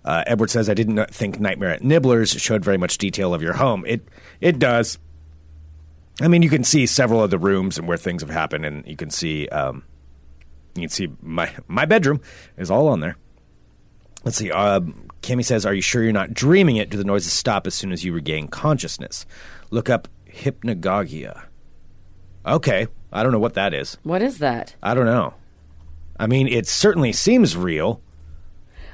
Uh, 0.10 0.24
Edward 0.26 0.49
says, 0.49 0.72
I 0.72 0.74
didn't 0.74 1.12
think 1.12 1.39
Nightmare 1.39 1.70
at 1.70 1.84
Nibler's 1.84 2.32
showed 2.32 2.66
very 2.66 2.80
much 2.80 2.97
detail 2.97 3.32
of 3.32 3.43
your 3.43 3.53
home. 3.53 3.86
It 3.86 4.07
it 4.41 4.57
does. 4.57 4.97
I 6.20 6.28
mean, 6.28 6.41
you 6.41 6.49
can 6.49 6.64
see 6.64 6.88
several 6.88 7.24
of 7.24 7.30
the 7.30 7.38
rooms 7.38 7.78
and 7.78 7.88
where 7.88 7.95
things 7.95 8.24
have 8.24 8.32
happened, 8.32 8.66
and 8.66 8.84
you 8.88 8.95
can 8.95 9.12
see 9.12 9.47
um, 9.49 9.84
you 10.74 10.82
can 10.82 10.89
see 10.89 11.10
my 11.22 11.53
my 11.68 11.86
bedroom 11.86 12.22
is 12.57 12.72
all 12.72 12.88
on 12.88 13.01
there. 13.01 13.18
Let's 14.24 14.38
see. 14.38 14.49
Uh, 14.49 14.80
Kimmy 15.22 15.45
says, 15.45 15.64
"Are 15.64 15.76
you 15.76 15.82
sure 15.84 16.01
you're 16.01 16.12
not 16.12 16.34
dreaming 16.34 16.78
it? 16.78 16.89
Do 16.89 16.97
the 16.97 17.03
noises 17.03 17.32
stop 17.32 17.68
as 17.68 17.76
soon 17.76 17.91
as 17.91 18.03
you 18.03 18.12
regain 18.12 18.47
consciousness?" 18.47 19.28
Look 19.70 19.91
up 19.91 20.07
hypnagogia. 20.28 21.43
Okay, 22.47 22.88
I 23.14 23.22
don't 23.22 23.32
know 23.32 23.38
what 23.38 23.53
that 23.53 23.76
is. 23.76 23.95
What 24.01 24.24
is 24.24 24.39
that? 24.39 24.74
I 24.82 24.95
don't 24.95 25.05
know. 25.05 25.36
I 26.20 26.26
mean, 26.26 26.47
it 26.47 26.66
certainly 26.66 27.14
seems 27.14 27.55
real. 27.55 28.01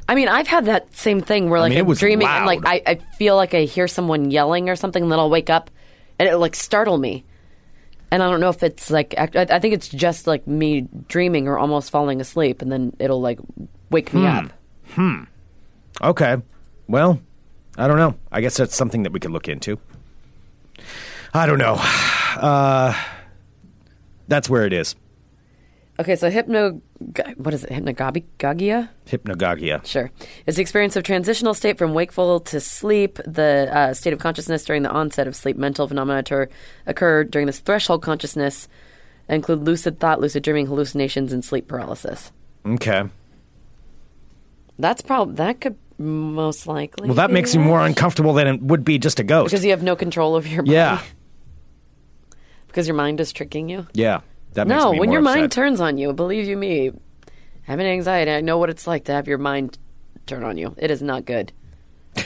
I 0.07 0.15
mean, 0.15 0.27
I've 0.27 0.47
had 0.47 0.65
that 0.65 0.95
same 0.95 1.21
thing 1.21 1.49
where 1.49 1.59
like 1.59 1.71
mean, 1.71 1.79
it 1.79 1.81
I'm 1.81 1.87
was 1.87 1.99
dreaming 1.99 2.27
and 2.27 2.45
like. 2.45 2.61
I, 2.65 2.81
I 2.85 2.95
feel 3.17 3.35
like 3.35 3.53
I 3.53 3.63
hear 3.63 3.87
someone 3.87 4.29
yelling 4.31 4.69
or 4.69 4.75
something, 4.75 5.01
and 5.03 5.11
then 5.11 5.19
I'll 5.19 5.29
wake 5.29 5.49
up 5.49 5.71
and 6.19 6.27
it'll 6.27 6.39
like 6.39 6.55
startle 6.55 6.97
me. 6.97 7.23
And 8.11 8.21
I 8.21 8.29
don't 8.29 8.39
know 8.39 8.49
if 8.49 8.61
it's 8.63 8.91
like 8.91 9.15
act- 9.17 9.35
I, 9.35 9.47
I 9.49 9.59
think 9.59 9.73
it's 9.73 9.89
just 9.89 10.27
like 10.27 10.45
me 10.47 10.87
dreaming 11.07 11.47
or 11.47 11.57
almost 11.57 11.89
falling 11.89 12.21
asleep, 12.21 12.61
and 12.61 12.71
then 12.71 12.95
it'll 12.99 13.21
like 13.21 13.39
wake 13.89 14.13
me 14.13 14.25
up. 14.27 14.51
Hmm. 14.91 15.23
Okay. 16.01 16.37
Well, 16.87 17.19
I 17.77 17.87
don't 17.87 17.97
know. 17.97 18.15
I 18.31 18.41
guess 18.41 18.57
that's 18.57 18.75
something 18.75 19.03
that 19.03 19.11
we 19.11 19.19
could 19.19 19.31
look 19.31 19.47
into. 19.47 19.79
I 21.33 21.45
don't 21.45 21.59
know. 21.59 21.81
Uh, 22.35 22.93
that's 24.27 24.49
where 24.49 24.65
it 24.65 24.73
is. 24.73 24.93
Okay, 25.97 26.15
so 26.15 26.29
hypno 26.29 26.81
what 27.37 27.53
is 27.53 27.63
it? 27.63 27.71
Hypnagogia? 27.71 28.89
Hypnagogia. 29.05 29.85
Sure. 29.85 30.11
It's 30.45 30.57
the 30.57 30.61
experience 30.61 30.95
of 30.95 31.03
transitional 31.03 31.53
state 31.53 31.77
from 31.77 31.93
wakeful 31.93 32.39
to 32.41 32.59
sleep, 32.59 33.19
the 33.25 33.69
uh, 33.71 33.93
state 33.93 34.11
of 34.13 34.19
consciousness 34.19 34.65
during 34.65 34.83
the 34.83 34.89
onset 34.89 35.27
of 35.27 35.35
sleep. 35.35 35.57
Mental 35.57 35.87
phenomena 35.87 36.23
to 36.23 36.47
occur 36.85 37.23
during 37.23 37.47
this 37.47 37.59
threshold 37.59 38.01
consciousness 38.01 38.67
include 39.29 39.63
lucid 39.63 39.99
thought, 39.99 40.19
lucid 40.19 40.43
dreaming, 40.43 40.67
hallucinations, 40.67 41.31
and 41.31 41.43
sleep 41.45 41.67
paralysis. 41.67 42.31
Okay. 42.65 43.03
That's 44.77 45.01
probably 45.01 45.35
that 45.35 45.61
could 45.61 45.77
most 45.97 46.67
likely. 46.67 47.07
Well, 47.07 47.15
that 47.15 47.31
makes 47.31 47.53
you 47.53 47.61
more 47.61 47.85
uncomfortable 47.85 48.33
than 48.33 48.47
it 48.47 48.61
would 48.61 48.83
be 48.83 48.99
just 48.99 49.19
a 49.19 49.23
ghost. 49.23 49.51
because 49.51 49.63
you 49.63 49.71
have 49.71 49.83
no 49.83 49.95
control 49.95 50.35
of 50.35 50.45
your 50.45 50.63
mind. 50.63 50.73
yeah. 50.73 51.01
because 52.67 52.87
your 52.87 52.95
mind 52.95 53.21
is 53.21 53.31
tricking 53.31 53.69
you. 53.69 53.87
Yeah. 53.93 54.19
That 54.55 54.67
No, 54.67 54.93
when 54.93 55.11
your 55.11 55.21
mind 55.21 55.51
turns 55.51 55.81
on 55.81 55.97
you, 55.97 56.13
believe 56.13 56.45
you 56.47 56.55
me, 56.55 56.91
having 57.63 57.85
anxiety, 57.85 58.31
I 58.31 58.39
know 58.39 58.57
what 58.57 58.69
it's 58.69 58.87
like 58.87 59.05
to 59.05 59.11
have 59.11 59.27
your 59.27 59.37
mind 59.37 59.77
turn 60.25 60.43
on 60.43 60.57
you. 60.57 60.73
It 60.77 60.91
is 60.91 61.01
not 61.01 61.25
good. 61.25 61.51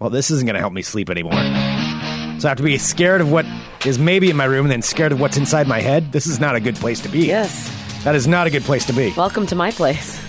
Well, 0.00 0.10
this 0.10 0.30
isn't 0.30 0.46
going 0.46 0.54
to 0.54 0.60
help 0.60 0.72
me 0.72 0.82
sleep 0.82 1.10
anymore. 1.10 1.32
So 1.32 2.46
I 2.46 2.50
have 2.50 2.58
to 2.58 2.62
be 2.62 2.78
scared 2.78 3.20
of 3.20 3.32
what 3.32 3.44
is 3.84 3.98
maybe 3.98 4.30
in 4.30 4.36
my 4.36 4.44
room 4.44 4.64
and 4.64 4.70
then 4.70 4.80
scared 4.80 5.10
of 5.10 5.18
what's 5.18 5.36
inside 5.36 5.66
my 5.66 5.80
head. 5.80 6.12
This 6.12 6.28
is 6.28 6.38
not 6.38 6.54
a 6.54 6.60
good 6.60 6.76
place 6.76 7.00
to 7.00 7.08
be. 7.08 7.26
Yes. 7.26 7.68
That 8.04 8.14
is 8.14 8.28
not 8.28 8.46
a 8.46 8.50
good 8.50 8.62
place 8.62 8.86
to 8.86 8.92
be. 8.92 9.12
Welcome 9.16 9.44
to 9.48 9.56
my 9.56 9.72
place. 9.72 10.20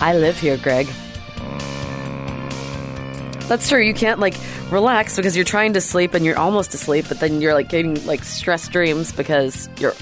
I 0.00 0.16
live 0.16 0.38
here, 0.40 0.56
Greg. 0.56 0.88
That's 3.46 3.68
true. 3.68 3.82
You 3.82 3.92
can't 3.92 4.20
like 4.20 4.34
relax 4.70 5.16
because 5.16 5.36
you're 5.36 5.44
trying 5.44 5.74
to 5.74 5.80
sleep 5.80 6.14
and 6.14 6.24
you're 6.24 6.38
almost 6.38 6.72
asleep, 6.72 7.04
but 7.08 7.20
then 7.20 7.42
you're 7.42 7.52
like 7.52 7.68
getting 7.68 8.02
like 8.06 8.24
stress 8.24 8.68
dreams 8.68 9.12
because 9.12 9.68
you're 9.78 9.94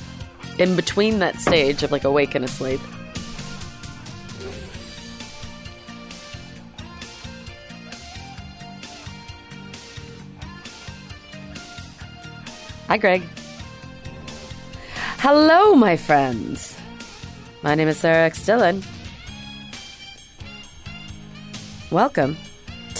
in 0.60 0.76
between 0.76 1.18
that 1.18 1.36
stage 1.40 1.82
of 1.82 1.90
like 1.90 2.04
awake 2.04 2.36
and 2.36 2.44
asleep. 2.44 2.80
Hi, 12.86 12.96
Greg. 12.96 13.22
Hello, 15.18 15.74
my 15.74 15.96
friends. 15.96 16.76
My 17.62 17.74
name 17.74 17.88
is 17.88 17.96
Sarah 17.96 18.26
X. 18.26 18.46
Dylan. 18.46 18.84
Welcome 21.90 22.36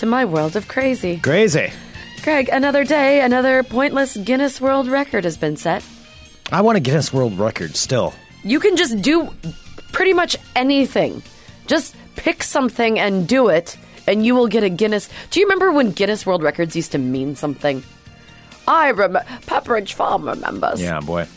to 0.03 0.07
my 0.07 0.25
world 0.25 0.57
of 0.57 0.67
crazy. 0.67 1.19
Crazy. 1.19 1.71
Greg, 2.25 2.49
another 2.49 2.83
day, 2.83 3.21
another 3.21 3.63
pointless 3.63 4.17
Guinness 4.17 4.61
World 4.61 4.89
Record 4.89 5.23
has 5.23 5.37
been 5.37 5.57
set. 5.57 5.85
I 6.51 6.61
want 6.61 6.77
a 6.77 6.81
Guinness 6.81 7.13
World 7.13 7.39
Record 7.39 7.77
still. 7.77 8.13
You 8.43 8.59
can 8.59 8.77
just 8.77 9.01
do 9.01 9.33
pretty 9.93 10.13
much 10.13 10.37
anything. 10.57 11.23
Just 11.69 11.95
pick 12.17 12.43
something 12.43 12.99
and 12.99 13.29
do 13.29 13.49
it, 13.49 13.77
and 14.09 14.27
you 14.27 14.35
will 14.35 14.49
get 14.49 14.65
a 14.65 14.69
Guinness. 14.69 15.09
Do 15.31 15.39
you 15.39 15.47
remember 15.47 15.71
when 15.71 15.93
Guinness 15.93 16.27
World 16.27 16.43
Records 16.43 16.75
used 16.75 16.91
to 16.93 16.99
mean 16.99 17.37
something? 17.37 17.85
I 18.67 18.89
remember. 18.89 19.25
Pepperidge 19.47 19.93
Farm 19.93 20.27
remembers. 20.27 20.83
Yeah, 20.83 20.99
boy. 20.99 21.29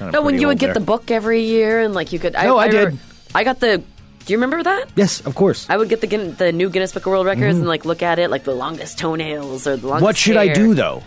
No, 0.00 0.22
when 0.22 0.40
you 0.40 0.48
would 0.48 0.58
get 0.58 0.68
there. 0.68 0.74
the 0.74 0.80
book 0.80 1.12
every 1.12 1.42
year, 1.42 1.78
and 1.78 1.94
like 1.94 2.12
you 2.12 2.18
could. 2.18 2.32
No, 2.32 2.58
I 2.58 2.66
did. 2.66 2.98
I 3.32 3.44
got 3.44 3.60
the. 3.60 3.80
Do 4.26 4.32
you 4.32 4.38
remember 4.38 4.62
that? 4.62 4.86
Yes, 4.96 5.20
of 5.26 5.34
course. 5.34 5.66
I 5.68 5.76
would 5.76 5.88
get 5.90 6.00
the 6.00 6.06
Guin- 6.06 6.34
the 6.36 6.50
new 6.52 6.70
Guinness 6.70 6.92
Book 6.92 7.04
of 7.06 7.10
World 7.12 7.26
Records 7.26 7.58
and 7.58 7.66
like 7.66 7.84
look 7.84 8.02
at 8.02 8.18
it, 8.18 8.30
like 8.30 8.44
the 8.44 8.54
longest 8.54 8.98
toenails 8.98 9.66
or 9.66 9.76
the 9.76 9.86
longest. 9.86 9.96
Mm-hmm. 9.96 10.04
what 10.04 10.16
should 10.16 10.36
I 10.38 10.46
hair. 10.46 10.54
do 10.54 10.74
though? 10.74 11.02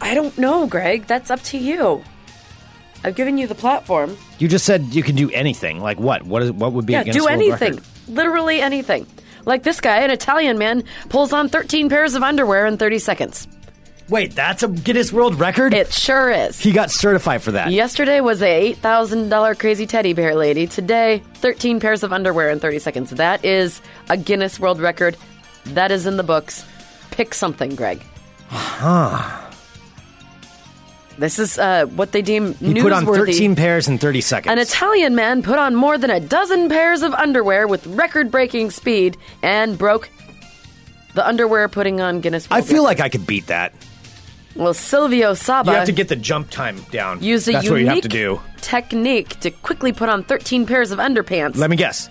I 0.00 0.14
don't 0.14 0.36
know, 0.38 0.66
Greg. 0.66 1.06
That's 1.06 1.30
up 1.30 1.40
to 1.44 1.58
you. 1.58 2.02
I've 3.04 3.16
given 3.16 3.38
you 3.38 3.46
the 3.48 3.54
platform. 3.56 4.16
You 4.38 4.46
just 4.48 4.64
said 4.64 4.94
you 4.94 5.02
can 5.02 5.16
do 5.16 5.30
anything. 5.30 5.80
Like 5.80 5.98
what? 5.98 6.22
What 6.22 6.42
is 6.42 6.52
what 6.52 6.72
would 6.72 6.86
be 6.86 6.92
Yeah, 6.92 7.00
a 7.00 7.04
Guinness 7.04 7.16
do 7.16 7.24
World 7.24 7.32
anything. 7.34 7.72
Record? 7.74 7.86
Literally 8.08 8.60
anything. 8.60 9.06
Like 9.44 9.64
this 9.64 9.80
guy, 9.80 9.98
an 10.02 10.10
Italian 10.12 10.58
man, 10.58 10.84
pulls 11.08 11.32
on 11.32 11.48
13 11.48 11.88
pairs 11.88 12.14
of 12.14 12.22
underwear 12.22 12.66
in 12.66 12.76
30 12.76 13.00
seconds. 13.00 13.48
Wait, 14.08 14.34
that's 14.34 14.62
a 14.62 14.68
Guinness 14.68 15.12
World 15.12 15.38
Record? 15.38 15.72
It 15.72 15.92
sure 15.92 16.30
is. 16.30 16.58
he 16.60 16.72
got 16.72 16.90
certified 16.90 17.42
for 17.42 17.52
that. 17.52 17.70
Yesterday 17.70 18.20
was 18.20 18.42
a 18.42 18.74
$8,000 18.74 19.58
crazy 19.58 19.86
teddy 19.86 20.12
bear 20.12 20.34
lady. 20.34 20.66
Today, 20.66 21.22
13 21.34 21.80
pairs 21.80 22.02
of 22.02 22.12
underwear 22.12 22.50
in 22.50 22.60
30 22.60 22.78
seconds. 22.80 23.10
That 23.10 23.44
is 23.44 23.80
a 24.10 24.16
Guinness 24.16 24.60
World 24.60 24.80
Record. 24.80 25.16
That 25.66 25.90
is 25.90 26.06
in 26.06 26.16
the 26.16 26.22
books. 26.22 26.64
Pick 27.12 27.32
something, 27.32 27.74
Greg. 27.74 28.02
Huh. 28.48 29.38
This 31.18 31.38
is 31.38 31.58
uh, 31.58 31.86
what 31.86 32.12
they 32.12 32.22
deem 32.22 32.54
He 32.54 32.72
newsworthy. 32.74 32.82
put 32.82 32.92
on 32.92 33.04
13 33.06 33.54
pairs 33.56 33.86
in 33.86 33.98
30 33.98 34.20
seconds. 34.22 34.52
An 34.52 34.58
Italian 34.58 35.14
man 35.14 35.42
put 35.42 35.58
on 35.58 35.74
more 35.74 35.96
than 35.98 36.10
a 36.10 36.18
dozen 36.20 36.68
pairs 36.68 37.02
of 37.02 37.14
underwear 37.14 37.66
with 37.68 37.86
record 37.86 38.30
breaking 38.30 38.70
speed 38.70 39.16
and 39.42 39.78
broke 39.78 40.10
the 41.14 41.26
underwear 41.26 41.68
putting 41.68 42.00
on 42.00 42.20
Guinness 42.20 42.48
World 42.50 42.62
I 42.62 42.66
feel 42.66 42.76
Record. 42.78 42.84
like 42.84 43.00
I 43.00 43.08
could 43.10 43.26
beat 43.26 43.46
that. 43.48 43.72
Well, 44.54 44.74
Silvio 44.74 45.34
Saba 45.34 45.70
You 45.70 45.76
have 45.78 45.86
to 45.86 45.92
get 45.92 46.08
the 46.08 46.16
jump 46.16 46.50
time 46.50 46.76
down. 46.90 47.22
used 47.22 47.48
a 47.48 47.52
That's 47.52 47.64
unique 47.64 47.72
what 47.72 47.80
you 47.80 47.86
have 47.88 48.00
to 48.02 48.08
do. 48.08 48.40
technique 48.60 49.40
to 49.40 49.50
quickly 49.50 49.92
put 49.92 50.08
on 50.08 50.24
13 50.24 50.66
pairs 50.66 50.90
of 50.90 50.98
underpants. 50.98 51.56
Let 51.56 51.70
me 51.70 51.76
guess. 51.76 52.08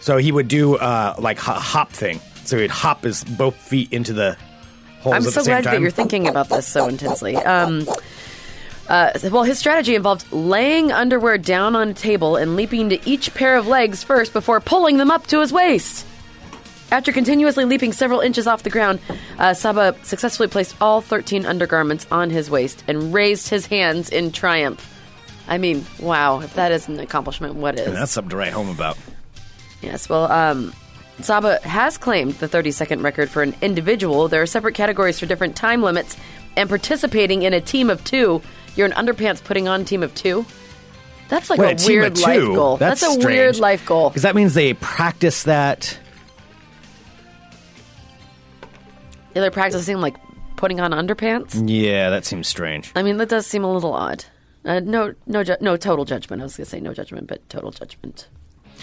So 0.00 0.16
he 0.18 0.32
would 0.32 0.48
do 0.48 0.76
uh, 0.76 1.14
like 1.18 1.38
a 1.38 1.52
hop 1.52 1.90
thing. 1.92 2.20
So 2.44 2.58
he'd 2.58 2.70
hop 2.70 3.04
his 3.04 3.24
both 3.24 3.54
feet 3.56 3.92
into 3.92 4.12
the 4.12 4.36
holes 5.00 5.14
I'm 5.14 5.22
at 5.22 5.24
so 5.24 5.30
the 5.40 5.44
same 5.44 5.44
glad 5.44 5.64
time. 5.64 5.74
that 5.74 5.80
you're 5.80 5.90
thinking 5.90 6.26
about 6.28 6.48
this 6.48 6.66
so 6.66 6.88
intensely. 6.88 7.36
Um, 7.36 7.86
uh, 8.88 9.10
well, 9.30 9.44
his 9.44 9.58
strategy 9.58 9.94
involved 9.94 10.30
laying 10.30 10.92
underwear 10.92 11.38
down 11.38 11.74
on 11.74 11.88
a 11.90 11.94
table 11.94 12.36
and 12.36 12.54
leaping 12.56 12.90
to 12.90 13.08
each 13.08 13.32
pair 13.32 13.56
of 13.56 13.66
legs 13.66 14.02
first 14.04 14.32
before 14.34 14.60
pulling 14.60 14.98
them 14.98 15.10
up 15.10 15.26
to 15.28 15.40
his 15.40 15.52
waist. 15.52 16.04
After 16.94 17.10
continuously 17.10 17.64
leaping 17.64 17.92
several 17.92 18.20
inches 18.20 18.46
off 18.46 18.62
the 18.62 18.70
ground, 18.70 19.00
uh, 19.40 19.52
Saba 19.52 19.96
successfully 20.04 20.48
placed 20.48 20.76
all 20.80 21.00
13 21.00 21.44
undergarments 21.44 22.06
on 22.12 22.30
his 22.30 22.48
waist 22.48 22.84
and 22.86 23.12
raised 23.12 23.48
his 23.48 23.66
hands 23.66 24.10
in 24.10 24.30
triumph. 24.30 24.88
I 25.48 25.58
mean, 25.58 25.84
wow, 25.98 26.38
if 26.38 26.54
that 26.54 26.70
isn't 26.70 26.94
an 26.94 27.00
accomplishment, 27.00 27.56
what 27.56 27.80
is? 27.80 27.92
That's 27.92 28.12
something 28.12 28.30
to 28.30 28.36
write 28.36 28.52
home 28.52 28.68
about. 28.68 28.96
Yes, 29.82 30.08
well, 30.08 30.30
um, 30.30 30.72
Saba 31.20 31.58
has 31.64 31.98
claimed 31.98 32.34
the 32.34 32.46
30 32.46 32.70
second 32.70 33.02
record 33.02 33.28
for 33.28 33.42
an 33.42 33.56
individual. 33.60 34.28
There 34.28 34.42
are 34.42 34.46
separate 34.46 34.76
categories 34.76 35.18
for 35.18 35.26
different 35.26 35.56
time 35.56 35.82
limits, 35.82 36.16
and 36.56 36.68
participating 36.68 37.42
in 37.42 37.52
a 37.52 37.60
team 37.60 37.90
of 37.90 38.04
two, 38.04 38.40
you're 38.76 38.86
an 38.86 38.92
underpants 38.92 39.42
putting 39.42 39.66
on 39.66 39.84
team 39.84 40.04
of 40.04 40.14
two. 40.14 40.46
That's 41.28 41.50
like 41.50 41.58
Wait, 41.58 41.72
a 41.72 41.74
team 41.74 41.98
weird 41.98 42.20
life 42.20 42.40
goal. 42.40 42.76
That's, 42.76 43.02
a 43.02 43.06
strange. 43.06 43.24
weird 43.24 43.56
life 43.58 43.84
goal. 43.84 44.10
Because 44.10 44.22
that 44.22 44.36
means 44.36 44.54
they 44.54 44.74
practice 44.74 45.42
that. 45.42 45.98
Yeah, 49.34 49.40
They're 49.42 49.50
practicing 49.50 50.00
like 50.00 50.16
putting 50.56 50.80
on 50.80 50.92
underpants. 50.92 51.62
Yeah, 51.68 52.10
that 52.10 52.24
seems 52.24 52.46
strange. 52.48 52.92
I 52.94 53.02
mean, 53.02 53.16
that 53.18 53.28
does 53.28 53.46
seem 53.46 53.64
a 53.64 53.72
little 53.72 53.92
odd. 53.92 54.24
Uh, 54.64 54.80
no, 54.80 55.14
no, 55.26 55.42
ju- 55.44 55.56
no 55.60 55.76
total 55.76 56.04
judgment. 56.04 56.40
I 56.40 56.44
was 56.44 56.56
gonna 56.56 56.64
say 56.66 56.80
no 56.80 56.94
judgment, 56.94 57.26
but 57.26 57.46
total 57.48 57.70
judgment. 57.70 58.28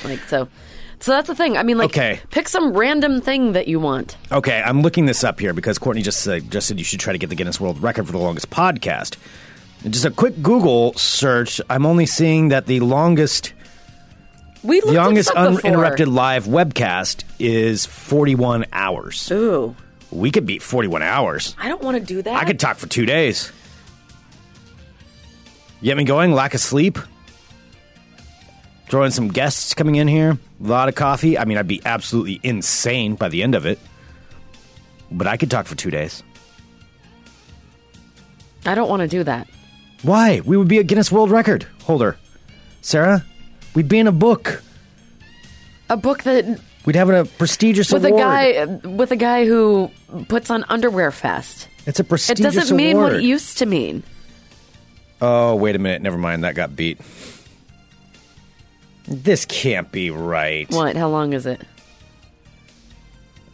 Like 0.06 0.20
so, 0.28 0.48
so 1.00 1.12
that's 1.12 1.28
the 1.28 1.36
thing. 1.36 1.58
I 1.58 1.64
mean, 1.64 1.78
like, 1.78 1.90
Okay. 1.92 2.20
pick 2.30 2.48
some 2.48 2.74
random 2.74 3.20
thing 3.22 3.54
that 3.54 3.68
you 3.68 3.80
want. 3.80 4.16
Okay, 4.32 4.62
I'm 4.64 4.82
looking 4.84 5.06
this 5.06 5.24
up 5.24 5.40
here 5.40 5.54
because 5.54 5.78
Courtney 5.80 6.02
just 6.04 6.22
said 6.22 6.44
you 6.54 6.84
should 6.84 7.00
try 7.00 7.14
to 7.14 7.20
get 7.20 7.30
the 7.30 7.36
Guinness 7.36 7.60
World 7.60 7.82
Record 7.82 8.06
for 8.06 8.12
the 8.12 8.18
longest 8.20 8.50
podcast. 8.50 9.16
And 9.84 9.92
just 9.94 10.06
a 10.06 10.12
quick 10.12 10.42
Google 10.44 10.94
search, 10.94 11.60
I'm 11.70 11.86
only 11.88 12.06
seeing 12.06 12.50
that 12.50 12.68
the 12.68 12.80
longest 12.82 13.54
We 14.64 14.76
looked 14.82 14.94
The 14.94 15.00
at 15.00 15.04
longest 15.06 15.30
before. 15.30 15.48
uninterrupted 15.48 16.08
live 16.08 16.46
webcast 16.46 17.24
is 17.40 17.88
41 17.88 18.66
hours. 18.72 19.32
Ooh, 19.32 19.76
We 20.12 20.32
could 20.32 20.46
beat 20.46 20.62
41 20.62 21.02
hours. 21.02 21.56
I 21.58 21.70
don't 21.70 21.82
want 21.82 21.98
to 21.98 22.04
do 22.04 22.22
that. 22.22 22.36
I 22.36 22.46
could 22.46 22.60
talk 22.60 22.78
for 22.78 22.88
two 22.88 23.06
days. 23.06 23.52
You 25.80 25.86
get 25.86 25.98
me 25.98 26.04
going? 26.04 26.34
Lack 26.34 26.54
of 26.54 26.60
sleep? 26.60 27.00
Throw 28.90 29.04
in 29.04 29.12
some 29.12 29.30
guests 29.30 29.74
coming 29.74 29.96
in 29.96 30.08
here. 30.08 30.38
A 30.64 30.68
lot 30.68 30.90
of 30.90 30.96
coffee. 30.96 31.38
I 31.38 31.46
mean, 31.46 31.58
I'd 31.58 31.68
be 31.68 31.82
absolutely 31.86 32.42
insane 32.44 33.16
by 33.16 33.30
the 33.30 33.42
end 33.42 33.56
of 33.56 33.66
it. 33.66 33.80
But 35.10 35.28
I 35.28 35.38
could 35.38 35.50
talk 35.50 35.66
for 35.66 35.76
two 35.76 35.90
days. 35.92 36.24
I 38.66 38.76
don't 38.76 38.90
want 38.90 39.02
to 39.02 39.08
do 39.08 39.24
that. 39.24 39.48
Why? 40.04 40.42
We 40.46 40.58
would 40.58 40.68
be 40.68 40.80
a 40.80 40.84
Guinness 40.84 41.12
World 41.12 41.32
Record 41.32 41.66
holder. 41.84 42.18
Sarah, 42.82 43.24
we'd 43.76 43.88
be 43.88 44.00
in 44.00 44.08
a 44.08 44.12
book. 44.12 44.62
A 45.90 45.98
book 45.98 46.24
that 46.24 46.60
We'd 46.86 46.96
have 46.96 47.10
a 47.10 47.26
prestigious 47.26 47.92
with 47.92 48.06
award. 48.06 48.22
a 48.22 48.24
guy 48.24 48.66
with 48.88 49.12
a 49.12 49.16
guy 49.16 49.46
who 49.46 49.92
puts 50.28 50.50
on 50.50 50.64
Underwear 50.68 51.12
Fest. 51.12 51.68
It's 51.86 52.00
a 52.00 52.04
prestigious. 52.04 52.54
It 52.54 52.60
doesn't 52.60 52.78
mean 52.78 52.98
what 52.98 53.14
it 53.14 53.24
used 53.24 53.60
to 53.60 53.66
mean. 53.66 54.04
Oh, 55.22 55.56
wait 55.56 55.76
a 55.76 55.80
minute. 55.80 56.02
Never 56.02 56.18
mind. 56.18 56.44
That 56.44 56.56
got 56.56 56.76
beat. 56.76 57.00
This 59.08 59.46
can't 59.46 59.92
be 59.92 60.10
right. 60.10 60.70
What? 60.72 60.96
How 60.96 61.10
long 61.10 61.34
is 61.34 61.46
it? 61.46 61.62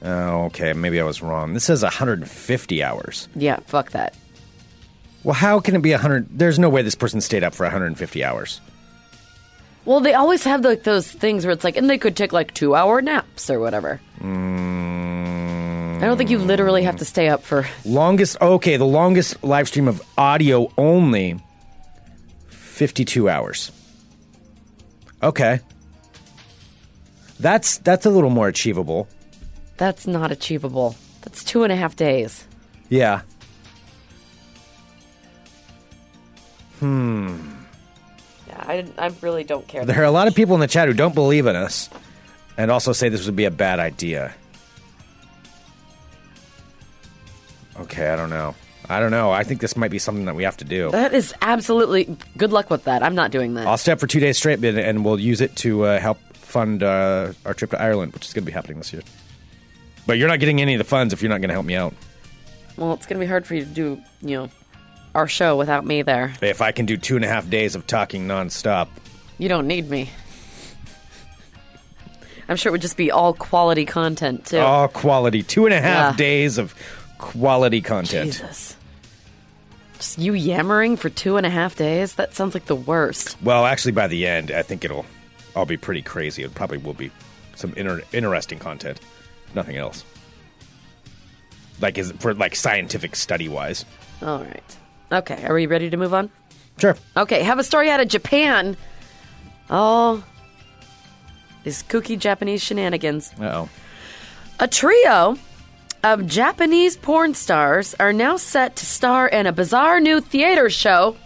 Oh, 0.04 0.46
okay. 0.46 0.72
Maybe 0.74 1.02
I 1.02 1.04
was 1.04 1.22
wrong. 1.22 1.54
This 1.54 1.66
says 1.66 1.84
150 1.84 2.84
hours. 2.84 3.28
Yeah, 3.36 3.60
fuck 3.66 3.92
that. 3.92 4.16
Well, 5.24 5.34
how 5.34 5.60
can 5.60 5.76
it 5.76 5.82
be 5.82 5.92
100? 5.92 6.40
There's 6.40 6.60
no 6.60 6.70
way 6.70 6.84
this 6.84 6.96
person 6.96 7.20
stayed 7.20 7.44
up 7.44 7.54
for 7.54 7.66
150 7.66 8.24
hours. 8.24 8.62
Well, 9.88 10.02
they 10.02 10.14
always 10.14 10.44
have 10.44 10.66
like 10.66 10.84
those 10.84 11.10
things 11.10 11.46
where 11.46 11.54
it's 11.54 11.64
like, 11.64 11.78
and 11.78 11.90
they 11.90 11.98
could 11.98 12.18
take 12.18 12.34
like 12.34 12.54
two 12.54 12.76
hour 12.76 13.02
naps 13.02 13.50
or 13.50 13.58
whatever. 13.62 14.02
Mm. 14.20 16.04
I 16.04 16.06
don't 16.06 16.18
think 16.18 16.30
you 16.30 16.40
literally 16.40 16.84
have 16.84 16.98
to 16.98 17.06
stay 17.06 17.30
up 17.30 17.42
for. 17.42 17.66
Longest, 17.86 18.36
okay, 18.42 18.76
the 18.76 18.86
longest 18.86 19.42
live 19.46 19.70
stream 19.70 19.88
of 19.88 20.02
audio 20.18 20.70
only, 20.78 21.40
52 22.50 23.30
hours. 23.30 23.72
Okay. 25.24 25.62
That's 27.40 27.78
that's 27.78 28.06
a 28.06 28.10
little 28.10 28.30
more 28.30 28.50
achievable. 28.50 29.08
That's 29.78 30.06
not 30.06 30.34
achievable. 30.34 30.98
That's 31.22 31.46
two 31.46 31.64
and 31.64 31.72
a 31.72 31.78
half 31.78 31.96
days. 31.96 32.46
Yeah. 32.90 33.22
Yeah, 36.82 37.57
I, 38.68 38.86
I 38.98 39.12
really 39.22 39.44
don't 39.46 39.68
care. 39.68 39.86
There 39.86 40.00
are 40.02 40.04
a 40.04 40.12
lot 40.12 40.28
of 40.28 40.36
people 40.36 40.54
in 40.56 40.60
the 40.62 40.68
chat 40.68 40.88
who 40.88 40.94
don't 40.94 41.16
believe 41.16 41.48
in 41.48 41.56
us 41.56 41.90
and 42.58 42.70
also 42.70 42.92
say 42.92 43.08
this 43.10 43.26
would 43.26 43.36
be 43.36 43.46
a 43.46 43.52
bad 43.52 43.80
idea. 43.80 44.36
Okay, 47.80 48.10
I 48.10 48.16
don't 48.16 48.30
know. 48.30 48.56
I 48.90 49.00
don't 49.00 49.12
know. 49.12 49.32
I 49.32 49.44
think 49.44 49.62
this 49.62 49.76
might 49.76 49.92
be 49.92 50.00
something 50.00 50.26
that 50.26 50.36
we 50.36 50.44
have 50.44 50.58
to 50.58 50.66
do. 50.66 50.90
That 50.92 51.14
is 51.14 51.34
absolutely 51.42 52.18
good 52.38 52.52
luck 52.52 52.70
with 52.70 52.86
that. 52.86 53.04
I'm 53.04 53.16
not 53.16 53.32
doing 53.32 53.54
that. 53.56 53.68
I'll 53.68 53.78
stay 53.78 53.92
up 53.92 54.00
for 54.00 54.08
two 54.08 54.20
days 54.20 54.38
straight, 54.38 54.64
and- 54.64 54.78
and 54.80 55.04
we'll 55.06 55.20
use 55.20 55.42
it 55.42 55.56
to 55.58 55.84
uh, 55.84 56.00
help 56.00 56.18
fund 56.34 56.82
uh, 56.84 57.34
our 57.46 57.54
trip 57.54 57.72
to 57.72 57.82
Ireland, 57.82 58.14
which 58.14 58.26
is 58.26 58.34
going 58.34 58.44
to 58.44 58.46
be 58.46 58.54
happening 58.54 58.78
this 58.78 58.94
year. 58.94 59.02
But 60.06 60.18
you're 60.18 60.30
not 60.30 60.40
getting 60.40 60.62
any 60.62 60.74
of 60.74 60.78
the 60.80 60.86
funds 60.86 61.14
if 61.14 61.22
you're 61.22 61.30
not 61.30 61.42
going 61.42 61.50
to 61.50 61.54
help 61.54 61.66
me 61.66 61.76
out. 61.76 61.94
Well, 62.78 62.94
it's 62.94 63.06
going 63.06 63.20
to 63.20 63.26
be 63.26 63.30
hard 63.30 63.46
for 63.46 63.56
you 63.56 63.66
to 63.66 63.70
do, 63.70 64.02
you 64.22 64.38
know, 64.38 64.50
our 65.18 65.28
show 65.28 65.58
without 65.58 65.84
me 65.86 66.04
there. 66.04 66.34
If 66.42 66.62
I 66.62 66.72
can 66.72 66.86
do 66.86 66.96
two 66.96 67.16
and 67.16 67.26
a 67.26 67.28
half 67.28 67.50
days 67.50 67.76
of 67.76 67.88
talking 67.88 68.28
nonstop, 68.28 68.88
You 69.40 69.50
don't 69.50 69.68
need 69.68 69.90
me. 69.90 70.10
I'm 72.48 72.56
sure 72.56 72.70
it 72.70 72.72
would 72.74 72.82
just 72.82 72.96
be 72.98 73.12
all 73.12 73.34
quality 73.34 73.84
content 73.86 74.46
too. 74.46 74.60
all 74.60 74.88
quality, 74.88 75.44
two 75.44 75.66
and 75.66 75.74
a 75.74 75.82
half 75.82 76.14
Yeah. 76.14 76.18
days 76.18 76.58
of 76.58 76.74
quality 77.18 77.82
content. 77.82 78.32
Jesus. 78.32 78.76
Just 79.98 80.18
you 80.20 80.34
yammering 80.34 80.96
for 80.98 81.10
two 81.10 81.38
and 81.38 81.46
a 81.46 81.50
half 81.50 81.76
days? 81.76 82.14
That 82.14 82.36
sounds 82.36 82.54
like 82.54 82.66
the 82.66 82.76
worst. 82.76 83.36
Well, 83.42 83.66
actually, 83.66 83.94
by 83.94 84.08
the 84.08 84.28
end, 84.28 84.52
I 84.52 84.62
think 84.62 84.86
it'll 84.86 85.06
all 85.56 85.66
be 85.66 85.78
pretty 85.78 86.04
crazy. 86.04 86.44
It 86.44 86.54
probably 86.54 86.78
will 86.78 86.94
be 86.94 87.10
some 87.56 87.74
inter- 87.76 88.04
interesting 88.14 88.60
content, 88.60 89.00
nothing 89.56 89.76
else. 89.78 90.06
Like 91.82 91.98
is 91.98 92.12
for 92.20 92.34
like 92.36 92.56
scientific 92.56 93.16
study 93.16 93.50
wise. 93.50 93.84
All 94.22 94.40
right. 94.44 94.77
Okay, 95.12 95.46
are 95.46 95.54
we 95.54 95.66
ready 95.66 95.90
to 95.90 95.98
move 95.98 96.14
on? 96.14 96.30
Sure. 96.80 96.96
Okay, 97.16 97.44
have 97.44 97.60
a 97.60 97.64
story 97.64 97.90
out 97.90 98.00
of 98.00 98.08
Japan. 98.08 98.78
Oh, 99.70 100.24
these 101.64 101.84
kooky 101.84 102.18
Japanese 102.18 102.64
shenanigans. 102.64 103.34
Oh. 103.42 103.70
A 104.60 104.68
trio 104.68 105.38
of 106.04 106.26
Japanese 106.26 106.96
porn 106.96 107.34
stars 107.34 107.96
are 108.00 108.14
now 108.14 108.38
set 108.38 108.76
to 108.78 108.86
star 108.86 109.28
in 109.28 109.46
a 109.46 109.52
bizarre 109.52 110.00
new 110.00 110.22
theater 110.22 110.70
show 110.70 111.18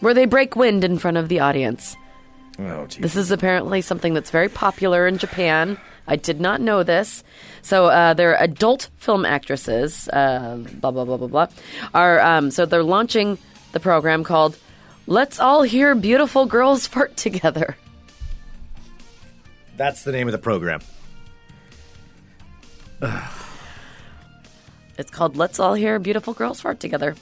where 0.00 0.14
they 0.14 0.26
break 0.26 0.56
wind 0.56 0.84
in 0.84 0.98
front 0.98 1.16
of 1.16 1.28
the 1.28 1.40
audience. 1.40 1.96
Oh, 2.58 2.86
geez. 2.86 3.00
This 3.00 3.16
is 3.16 3.30
apparently 3.30 3.80
something 3.80 4.14
that's 4.14 4.30
very 4.30 4.48
popular 4.48 5.06
in 5.06 5.18
Japan. 5.18 5.78
I 6.06 6.16
did 6.16 6.40
not 6.40 6.60
know 6.60 6.82
this. 6.82 7.24
So 7.62 7.86
uh, 7.86 8.14
they're 8.14 8.40
adult 8.40 8.90
film 8.96 9.24
actresses. 9.24 10.08
Uh, 10.08 10.64
blah 10.80 10.90
blah 10.90 11.04
blah 11.04 11.16
blah 11.16 11.28
blah. 11.28 11.46
Are 11.94 12.20
um, 12.20 12.50
so 12.50 12.66
they're 12.66 12.82
launching 12.82 13.38
the 13.72 13.80
program 13.80 14.24
called 14.24 14.56
"Let's 15.06 15.40
All 15.40 15.62
Hear 15.62 15.94
Beautiful 15.94 16.46
Girls 16.46 16.86
Fart 16.92 17.16
Together." 17.16 17.76
That's 19.76 20.04
the 20.04 20.12
name 20.12 20.28
of 20.28 20.32
the 20.32 20.38
program. 20.38 20.80
It's 24.98 25.10
called 25.10 25.36
"Let's 25.36 25.58
All 25.60 25.74
Hear 25.74 25.98
Beautiful 25.98 26.34
Girls 26.34 26.60
Fart 26.60 26.80
Together." 26.80 27.14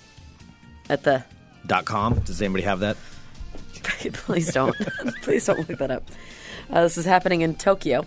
At 0.91 1.03
the 1.03 1.25
Dot 1.67 1.87
com. 1.87 2.21
Does 2.21 2.43
anybody 2.43 2.65
have 2.65 2.81
that? 2.81 2.97
please 4.13 4.53
don't 4.53 4.77
please 5.23 5.47
don't 5.47 5.69
look 5.69 5.79
that 5.79 5.91
up. 5.91 6.09
Uh, 6.71 6.83
this 6.83 6.99
is 6.99 7.05
happening 7.05 7.43
in 7.43 7.55
Tokyo. 7.55 8.07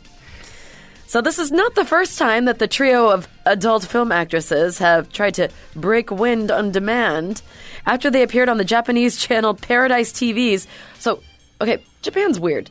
So 1.08 1.22
this 1.22 1.40
is 1.40 1.52
not 1.54 1.74
the 1.76 1.86
first 1.86 2.20
time 2.20 2.46
that 2.46 2.60
the 2.60 2.68
trio 2.68 3.10
of 3.10 3.30
adult 3.46 3.86
film 3.86 4.12
actresses 4.12 4.78
have 4.80 5.10
tried 5.10 5.36
to 5.36 5.50
break 5.74 6.12
wind 6.12 6.52
on 6.52 6.74
demand 6.74 7.42
after 7.86 8.10
they 8.12 8.24
appeared 8.24 8.50
on 8.50 8.58
the 8.58 8.66
Japanese 8.66 9.18
channel 9.26 9.54
Paradise 9.54 10.12
TV's. 10.12 10.68
So, 11.00 11.24
okay, 11.62 11.82
Japan's 12.02 12.42
weird. 12.42 12.70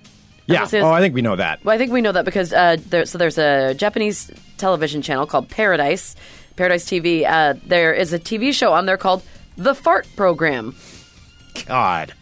Yeah. 0.49 0.68
Oh, 0.74 0.91
I 0.93 1.01
think 1.01 1.14
we 1.14 1.22
know 1.22 1.34
that. 1.34 1.64
well, 1.64 1.74
I 1.74 1.78
think 1.78 1.91
we 1.93 2.03
know 2.03 2.12
that 2.12 2.24
because 2.26 2.53
uh, 2.53 2.76
there, 2.91 3.07
so 3.07 3.18
there's 3.18 3.39
a 3.39 3.74
Japanese 3.74 4.30
television 4.59 5.03
channel 5.03 5.26
called 5.26 5.49
Paradise, 5.49 6.14
Paradise 6.57 6.84
TV. 6.84 7.24
Uh, 7.28 7.55
there 7.64 7.93
is 7.95 8.12
a 8.12 8.18
TV 8.18 8.53
show 8.53 8.72
on 8.72 8.87
there 8.87 8.99
called 8.99 9.22
The 9.57 9.74
Fart 9.74 10.07
Program. 10.14 10.76
God. 11.66 12.12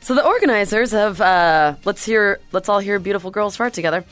So 0.00 0.14
the 0.14 0.24
organizers 0.24 0.94
of 0.94 1.20
uh, 1.20 1.76
let's 1.84 2.04
hear, 2.04 2.40
let's 2.52 2.68
all 2.68 2.78
hear 2.78 2.98
beautiful 2.98 3.30
girls 3.30 3.56
fart 3.56 3.74
together. 3.74 4.04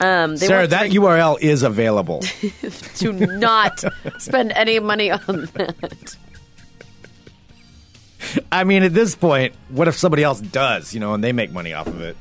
Um, 0.00 0.34
they 0.36 0.46
Sarah, 0.46 0.66
that 0.66 0.90
URL 0.90 1.40
is 1.40 1.62
available. 1.62 2.20
to 2.96 3.12
not 3.12 3.84
spend 4.18 4.52
any 4.52 4.80
money 4.80 5.12
on 5.12 5.48
that. 5.54 6.16
I 8.50 8.64
mean, 8.64 8.82
at 8.82 8.94
this 8.94 9.14
point, 9.14 9.54
what 9.68 9.86
if 9.88 9.96
somebody 9.96 10.24
else 10.24 10.40
does, 10.40 10.92
you 10.92 11.00
know, 11.00 11.14
and 11.14 11.22
they 11.22 11.32
make 11.32 11.52
money 11.52 11.72
off 11.72 11.86
of 11.86 12.00
it? 12.00 12.16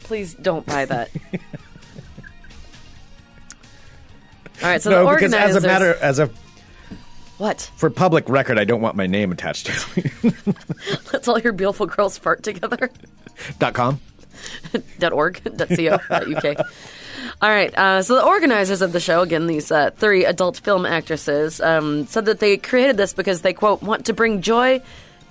Please 0.00 0.34
don't 0.34 0.66
buy 0.66 0.84
that. 0.84 1.10
All 4.62 4.68
right, 4.68 4.82
so 4.82 4.90
no, 4.90 5.06
the 5.06 5.14
because 5.14 5.34
as 5.34 5.56
a 5.56 5.60
matter, 5.60 5.94
as 5.94 6.18
a 6.18 6.30
what? 7.42 7.70
for 7.76 7.90
public 7.90 8.28
record, 8.28 8.58
I 8.58 8.64
don't 8.64 8.80
want 8.80 8.96
my 8.96 9.06
name 9.06 9.32
attached 9.32 9.66
to 9.66 9.72
it. 9.96 10.34
Let's 11.12 11.26
all 11.28 11.38
your 11.38 11.52
beautiful 11.52 11.86
girls 11.86 12.16
fart 12.18 12.42
together. 12.42 12.90
Dot 13.58 13.74
com. 13.74 14.00
dot 14.98 15.12
org 15.12 15.42
dot 15.56 15.68
co 15.68 15.76
dot 16.08 16.44
uk. 16.44 16.66
All 17.40 17.50
right, 17.50 17.76
uh, 17.76 18.02
so 18.02 18.14
the 18.16 18.24
organizers 18.24 18.82
of 18.82 18.92
the 18.92 19.00
show, 19.00 19.22
again, 19.22 19.46
these 19.46 19.70
uh, 19.72 19.90
three 19.96 20.24
adult 20.24 20.58
film 20.58 20.84
actresses, 20.86 21.60
um, 21.60 22.06
said 22.06 22.26
that 22.26 22.38
they 22.40 22.56
created 22.56 22.96
this 22.96 23.12
because 23.14 23.40
they 23.42 23.52
quote 23.52 23.82
want 23.82 24.06
to 24.06 24.12
bring 24.12 24.42
joy 24.42 24.80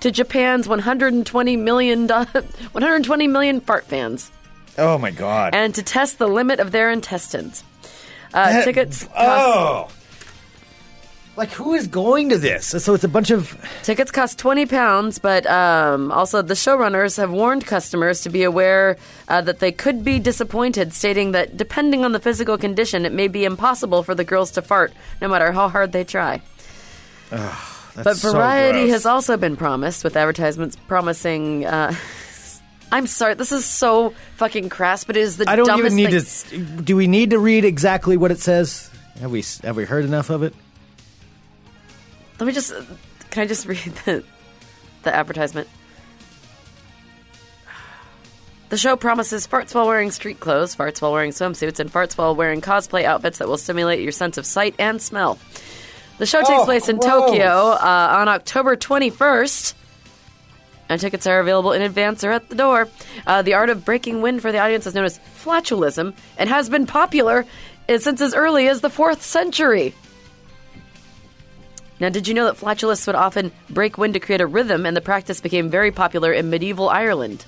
to 0.00 0.10
Japan's 0.10 0.66
120 0.68 1.56
million 1.56 2.06
do- 2.06 2.14
120 2.72 3.28
million 3.28 3.60
fart 3.60 3.84
fans 3.84 4.30
Oh 4.76 4.98
my 4.98 5.10
God. 5.10 5.54
and 5.54 5.74
to 5.76 5.82
test 5.82 6.18
the 6.18 6.26
limit 6.26 6.60
of 6.60 6.72
their 6.72 6.90
intestines. 6.90 7.62
Uh, 8.34 8.50
That- 8.52 8.64
tickets 8.64 9.04
cost, 9.04 9.14
Oh. 9.18 9.88
Like 11.34 11.48
who 11.50 11.72
is 11.72 11.86
going 11.86 12.28
to 12.28 12.36
this? 12.38 12.66
So 12.84 12.92
it's 12.92 13.04
a 13.04 13.08
bunch 13.08 13.30
of 13.30 13.56
tickets 13.82 14.10
cost 14.10 14.38
20 14.38 14.66
pounds, 14.66 15.18
but 15.18 15.46
um, 15.46 16.12
also 16.12 16.42
the 16.42 16.52
showrunners 16.52 17.16
have 17.16 17.30
warned 17.30 17.64
customers 17.66 18.20
to 18.22 18.28
be 18.28 18.42
aware 18.42 18.98
uh, 19.28 19.40
that 19.40 19.58
they 19.58 19.72
could 19.72 20.04
be 20.04 20.18
disappointed, 20.18 20.92
stating 20.92 21.32
that 21.32 21.56
depending 21.56 22.04
on 22.04 22.12
the 22.12 22.20
physical 22.20 22.58
condition, 22.58 23.06
it 23.06 23.12
may 23.12 23.28
be 23.28 23.46
impossible 23.46 24.02
for 24.02 24.14
the 24.14 24.24
girls 24.24 24.50
to 24.52 24.62
fart, 24.62 24.92
no 25.22 25.28
matter 25.28 25.52
how 25.52 25.70
hard 25.70 25.92
they 25.92 26.04
try. 26.04 26.42
That's 27.30 28.04
But 28.04 28.16
so 28.18 28.32
variety 28.32 28.80
gross. 28.80 28.90
has 28.90 29.06
also 29.06 29.38
been 29.38 29.56
promised 29.56 30.04
with 30.04 30.16
advertisements 30.16 30.76
promising. 30.86 31.64
Uh, 31.64 31.94
I'm 32.92 33.06
sorry, 33.06 33.34
this 33.34 33.52
is 33.52 33.64
so 33.64 34.12
fucking 34.36 34.68
crass, 34.68 35.04
but 35.04 35.16
it 35.16 35.20
is 35.20 35.38
the 35.38 35.48
I 35.48 35.56
don't 35.56 35.78
even 35.78 35.94
need 35.94 36.10
thing. 36.10 36.66
to. 36.66 36.82
Do 36.82 36.94
we 36.94 37.06
need 37.06 37.30
to 37.30 37.38
read 37.38 37.64
exactly 37.64 38.18
what 38.18 38.30
it 38.30 38.38
says? 38.40 38.90
Have 39.20 39.30
we 39.30 39.42
have 39.62 39.76
we 39.76 39.86
heard 39.86 40.04
enough 40.04 40.28
of 40.28 40.42
it? 40.42 40.54
Let 42.42 42.48
me 42.48 42.54
just. 42.54 42.74
Can 43.30 43.44
I 43.44 43.46
just 43.46 43.66
read 43.68 43.78
the 44.04 44.24
the 45.04 45.14
advertisement? 45.14 45.68
The 48.68 48.76
show 48.76 48.96
promises 48.96 49.46
farts 49.46 49.76
while 49.76 49.86
wearing 49.86 50.10
street 50.10 50.40
clothes, 50.40 50.74
farts 50.74 51.00
while 51.00 51.12
wearing 51.12 51.30
swimsuits, 51.30 51.78
and 51.78 51.88
farts 51.88 52.18
while 52.18 52.34
wearing 52.34 52.60
cosplay 52.60 53.04
outfits 53.04 53.38
that 53.38 53.46
will 53.46 53.58
stimulate 53.58 54.00
your 54.00 54.10
sense 54.10 54.38
of 54.38 54.44
sight 54.44 54.74
and 54.80 55.00
smell. 55.00 55.38
The 56.18 56.26
show 56.26 56.40
takes 56.40 56.50
Oh, 56.50 56.64
place 56.64 56.88
in 56.88 56.96
gross. 56.96 57.30
Tokyo 57.30 57.46
uh, 57.48 58.16
on 58.18 58.26
October 58.28 58.74
21st. 58.74 59.74
And 60.88 61.00
tickets 61.00 61.28
are 61.28 61.38
available 61.38 61.70
in 61.70 61.82
advance 61.82 62.24
or 62.24 62.32
at 62.32 62.48
the 62.48 62.56
door. 62.56 62.88
Uh, 63.24 63.42
the 63.42 63.54
art 63.54 63.70
of 63.70 63.84
breaking 63.84 64.20
wind 64.20 64.42
for 64.42 64.50
the 64.50 64.58
audience 64.58 64.88
is 64.88 64.96
known 64.96 65.04
as 65.04 65.20
flatulism 65.44 66.12
and 66.38 66.48
has 66.48 66.68
been 66.68 66.86
popular 66.86 67.46
since 67.88 68.20
as 68.20 68.34
early 68.34 68.66
as 68.66 68.80
the 68.80 68.90
4th 68.90 69.20
century. 69.20 69.94
Now, 72.02 72.08
did 72.08 72.26
you 72.26 72.34
know 72.34 72.46
that 72.46 72.56
flatulists 72.56 73.06
would 73.06 73.14
often 73.14 73.52
break 73.70 73.96
wind 73.96 74.14
to 74.14 74.20
create 74.20 74.40
a 74.40 74.46
rhythm, 74.46 74.86
and 74.86 74.96
the 74.96 75.00
practice 75.00 75.40
became 75.40 75.70
very 75.70 75.92
popular 75.92 76.32
in 76.32 76.50
medieval 76.50 76.88
Ireland? 76.88 77.44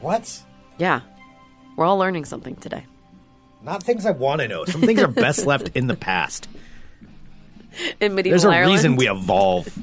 What? 0.00 0.42
Yeah. 0.78 1.02
We're 1.76 1.84
all 1.84 1.96
learning 1.96 2.24
something 2.24 2.56
today. 2.56 2.84
Not 3.62 3.84
things 3.84 4.04
I 4.04 4.10
want 4.10 4.40
to 4.40 4.48
know. 4.48 4.64
Some 4.64 4.80
things 4.80 5.00
are 5.00 5.06
best 5.06 5.46
left 5.46 5.76
in 5.76 5.86
the 5.86 5.94
past. 5.94 6.48
In 8.00 8.16
medieval 8.16 8.32
There's 8.32 8.44
a 8.44 8.48
Ireland. 8.48 8.74
reason 8.74 8.96
we 8.96 9.08
evolve. 9.08 9.68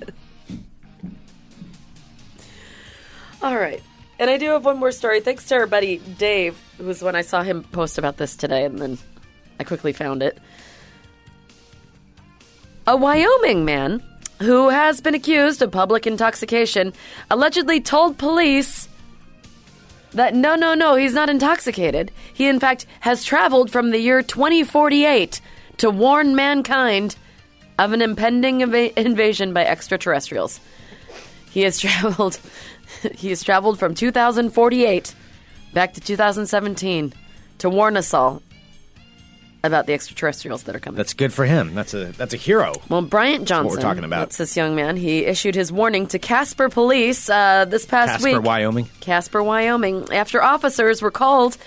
All 3.41 3.55
right. 3.55 3.81
And 4.19 4.29
I 4.29 4.37
do 4.37 4.49
have 4.49 4.65
one 4.65 4.77
more 4.77 4.91
story. 4.91 5.21
Thanks 5.21 5.47
to 5.47 5.55
our 5.55 5.67
buddy 5.67 5.97
Dave, 5.97 6.59
who 6.77 6.83
was 6.83 7.01
when 7.01 7.15
I 7.15 7.21
saw 7.21 7.41
him 7.41 7.63
post 7.63 7.97
about 7.97 8.17
this 8.17 8.35
today, 8.35 8.65
and 8.65 8.77
then 8.77 8.97
I 9.59 9.63
quickly 9.63 9.93
found 9.93 10.21
it. 10.21 10.37
A 12.89 12.97
Wyoming 12.97 13.65
man 13.65 14.01
who 14.39 14.69
has 14.69 14.99
been 14.99 15.13
accused 15.13 15.61
of 15.61 15.69
public 15.69 16.07
intoxication 16.07 16.91
allegedly 17.29 17.79
told 17.79 18.17
police 18.17 18.89
that 20.13 20.33
no, 20.33 20.55
no, 20.55 20.73
no, 20.73 20.95
he's 20.95 21.13
not 21.13 21.29
intoxicated. 21.29 22.11
He, 22.33 22.47
in 22.47 22.59
fact, 22.59 22.87
has 23.01 23.23
traveled 23.23 23.69
from 23.69 23.91
the 23.91 23.99
year 23.99 24.23
2048 24.23 25.39
to 25.77 25.91
warn 25.91 26.35
mankind 26.35 27.15
of 27.77 27.93
an 27.93 28.01
impending 28.01 28.61
inva- 28.61 28.97
invasion 28.97 29.53
by 29.53 29.67
extraterrestrials. 29.67 30.59
He 31.51 31.61
has 31.61 31.77
traveled. 31.85 32.39
he 33.13 33.29
has 33.29 33.43
traveled 33.43 33.77
from 33.77 33.93
2048 33.93 35.13
back 35.75 35.93
to 35.93 36.01
2017 36.01 37.13
to 37.59 37.69
warn 37.69 37.97
us 37.97 38.15
all 38.15 38.41
about 39.63 39.85
the 39.87 39.93
extraterrestrials 39.93 40.63
that 40.63 40.75
are 40.75 40.79
coming. 40.79 40.97
That's 40.97 41.13
good 41.13 41.33
for 41.33 41.45
him. 41.45 41.75
That's 41.75 41.93
a 41.93 42.05
that's 42.05 42.33
a 42.33 42.37
hero. 42.37 42.73
Well, 42.89 43.01
Bryant 43.01 43.47
Johnson, 43.47 43.75
we're 43.75 43.81
talking 43.81 44.03
about. 44.03 44.19
That's 44.19 44.37
this 44.37 44.55
young 44.57 44.75
man. 44.75 44.97
He 44.97 45.25
issued 45.25 45.55
his 45.55 45.71
warning 45.71 46.07
to 46.07 46.19
Casper 46.19 46.69
Police 46.69 47.29
uh, 47.29 47.65
this 47.65 47.85
past 47.85 48.11
Casper, 48.11 48.23
week. 48.23 48.33
Casper, 48.35 48.47
Wyoming. 48.47 48.89
Casper, 48.99 49.43
Wyoming, 49.43 50.07
after 50.13 50.41
officers 50.41 51.01
were 51.01 51.11
called 51.11 51.57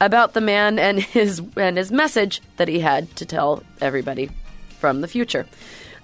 about 0.00 0.34
the 0.34 0.40
man 0.40 0.78
and 0.78 1.00
his 1.00 1.42
and 1.56 1.76
his 1.76 1.90
message 1.90 2.40
that 2.56 2.68
he 2.68 2.80
had 2.80 3.14
to 3.16 3.26
tell 3.26 3.62
everybody 3.80 4.30
from 4.78 5.00
the 5.00 5.08
future. 5.08 5.46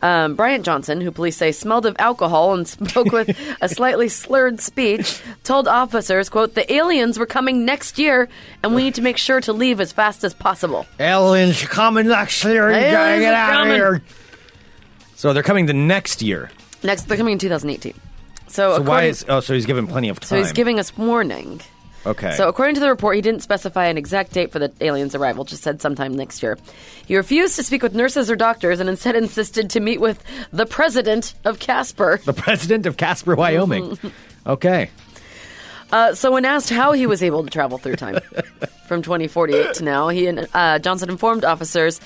Um, 0.02 0.34
Bryant 0.34 0.64
Johnson, 0.64 1.00
who 1.00 1.10
police 1.10 1.36
say 1.36 1.52
smelled 1.52 1.86
of 1.86 1.96
alcohol 1.98 2.54
and 2.54 2.68
spoke 2.68 3.12
with 3.12 3.36
a 3.60 3.68
slightly 3.68 4.08
slurred 4.08 4.60
speech, 4.60 5.20
told 5.42 5.66
officers, 5.68 6.28
"quote 6.28 6.54
The 6.54 6.70
aliens 6.72 7.18
were 7.18 7.26
coming 7.26 7.64
next 7.64 7.98
year, 7.98 8.28
and 8.62 8.74
we 8.74 8.82
need 8.82 8.94
to 8.96 9.02
make 9.02 9.16
sure 9.16 9.40
to 9.40 9.52
leave 9.52 9.80
as 9.80 9.92
fast 9.92 10.22
as 10.24 10.34
possible." 10.34 10.86
Aliens 11.00 11.62
coming 11.64 12.08
next 12.08 12.44
year. 12.44 12.68
You 12.70 12.90
gotta 12.90 13.20
get 13.20 13.34
are 13.34 13.52
out 13.52 13.66
of 13.66 13.74
here. 13.74 14.02
So 15.14 15.32
they're 15.32 15.42
coming 15.42 15.66
the 15.66 15.72
next 15.72 16.20
year. 16.20 16.50
Next, 16.82 17.08
they're 17.08 17.16
coming 17.16 17.32
in 17.32 17.38
2018. 17.38 17.94
So, 18.48 18.76
So 18.76 18.82
why 18.82 19.04
is 19.04 19.24
oh? 19.28 19.40
So 19.40 19.54
he's 19.54 19.66
given 19.66 19.86
plenty 19.86 20.08
of 20.08 20.20
time. 20.20 20.28
so 20.28 20.36
he's 20.36 20.52
giving 20.52 20.78
us 20.78 20.96
warning. 20.96 21.60
Okay. 22.06 22.32
So, 22.32 22.48
according 22.48 22.76
to 22.76 22.80
the 22.80 22.88
report, 22.88 23.16
he 23.16 23.22
didn't 23.22 23.42
specify 23.42 23.86
an 23.86 23.98
exact 23.98 24.32
date 24.32 24.52
for 24.52 24.58
the 24.58 24.72
aliens' 24.80 25.14
arrival, 25.14 25.44
just 25.44 25.62
said 25.62 25.80
sometime 25.80 26.14
next 26.14 26.42
year. 26.42 26.58
He 27.06 27.16
refused 27.16 27.56
to 27.56 27.62
speak 27.62 27.82
with 27.82 27.94
nurses 27.94 28.30
or 28.30 28.36
doctors 28.36 28.80
and 28.80 28.88
instead 28.88 29.16
insisted 29.26 29.70
to 29.70 29.80
meet 29.80 30.00
with 30.00 30.22
the 30.52 30.66
president 30.66 31.34
of 31.44 31.58
Casper. 31.58 32.20
the 32.24 32.32
president 32.32 32.86
of 32.86 32.96
Casper, 32.96 33.34
Wyoming. 33.34 33.98
okay. 34.46 34.90
Uh, 35.92 36.14
so, 36.14 36.32
when 36.32 36.44
asked 36.44 36.70
how 36.70 36.92
he 36.92 37.06
was 37.06 37.22
able 37.22 37.44
to 37.44 37.50
travel 37.50 37.78
through 37.78 37.96
time 37.96 38.18
from 38.88 39.02
2048 39.02 39.74
to 39.74 39.84
now, 39.84 40.08
he 40.08 40.26
and 40.26 40.46
uh, 40.54 40.78
Johnson 40.78 41.10
informed 41.10 41.44
officers 41.44 42.00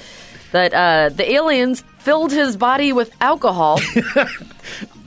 that 0.52 0.74
uh, 0.74 1.08
the 1.10 1.30
aliens 1.30 1.82
filled 1.98 2.32
his 2.32 2.56
body 2.56 2.92
with 2.92 3.10
alcohol. 3.20 3.80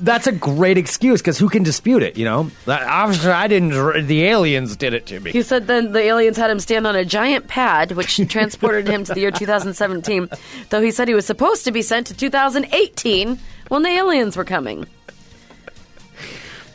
That's 0.04 0.28
a 0.28 0.34
great 0.34 0.78
excuse 0.78 1.22
because 1.22 1.40
who 1.40 1.48
can 1.48 1.64
dispute 1.64 2.04
it? 2.04 2.18
You 2.18 2.26
know, 2.26 2.52
That- 2.66 2.84
obviously 2.84 3.32
I 3.32 3.48
didn't. 3.48 4.06
The 4.08 4.26
aliens 4.26 4.76
did 4.76 4.94
it 4.94 5.06
to 5.08 5.20
me. 5.22 5.32
He 5.32 5.42
said 5.42 5.66
then 5.68 5.94
the 5.94 6.00
aliens 6.02 6.36
had 6.36 6.50
him 6.52 6.60
stand 6.60 6.86
on 6.86 6.96
a 6.96 7.06
giant 7.06 7.48
pad, 7.48 7.94
which 7.94 8.18
transported 8.30 8.86
him 8.88 9.06
to 9.06 9.14
the 9.14 9.22
year 9.22 9.32
2017, 9.32 10.30
though 10.72 10.82
he 10.82 10.92
said 10.92 11.08
he 11.08 11.14
was 11.14 11.26
supposed 11.26 11.64
to 11.64 11.72
be 11.72 11.82
sent 11.82 12.08
to 12.08 12.14
2018 12.14 13.40
when 13.70 13.82
the 13.84 13.90
aliens 13.90 14.36
were 14.36 14.44
coming. 14.44 14.86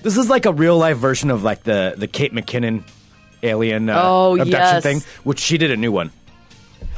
This 0.02 0.16
is 0.16 0.30
like 0.30 0.46
a 0.46 0.52
real 0.52 0.78
life 0.78 0.96
version 0.96 1.30
of 1.30 1.42
like 1.42 1.64
the 1.64 1.94
the 1.98 2.06
Kate 2.06 2.32
McKinnon 2.32 2.82
alien 3.42 3.90
uh, 3.90 4.00
Oh, 4.02 4.32
abduction 4.34 4.52
yes. 4.58 4.82
thing, 4.82 5.02
which 5.24 5.38
she 5.40 5.58
did 5.58 5.70
a 5.70 5.76
new 5.76 5.92
one 5.92 6.12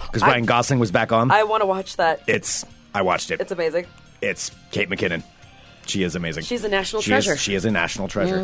because 0.07 0.23
Ryan 0.23 0.45
Gosling 0.45 0.79
was 0.79 0.91
back 0.93 1.11
on. 1.11 1.31
I 1.31 1.43
want 1.45 1.63
to 1.63 1.67
watch 1.67 1.97
that. 1.97 2.23
it's 2.29 2.65
I 2.95 3.03
watched 3.03 3.31
it. 3.31 3.41
It's 3.41 3.51
amazing. 3.53 3.87
It's 4.23 4.51
Kate 4.71 4.89
McKinnon. 4.89 5.23
She 5.91 6.03
is 6.03 6.15
amazing. 6.15 6.45
She's 6.45 6.65
a 6.65 6.69
national 6.69 7.03
she 7.03 7.11
treasure. 7.11 7.33
Is, 7.33 7.41
she 7.41 7.55
is 7.55 7.65
a 7.65 7.71
national 7.71 8.09
treasure. 8.09 8.41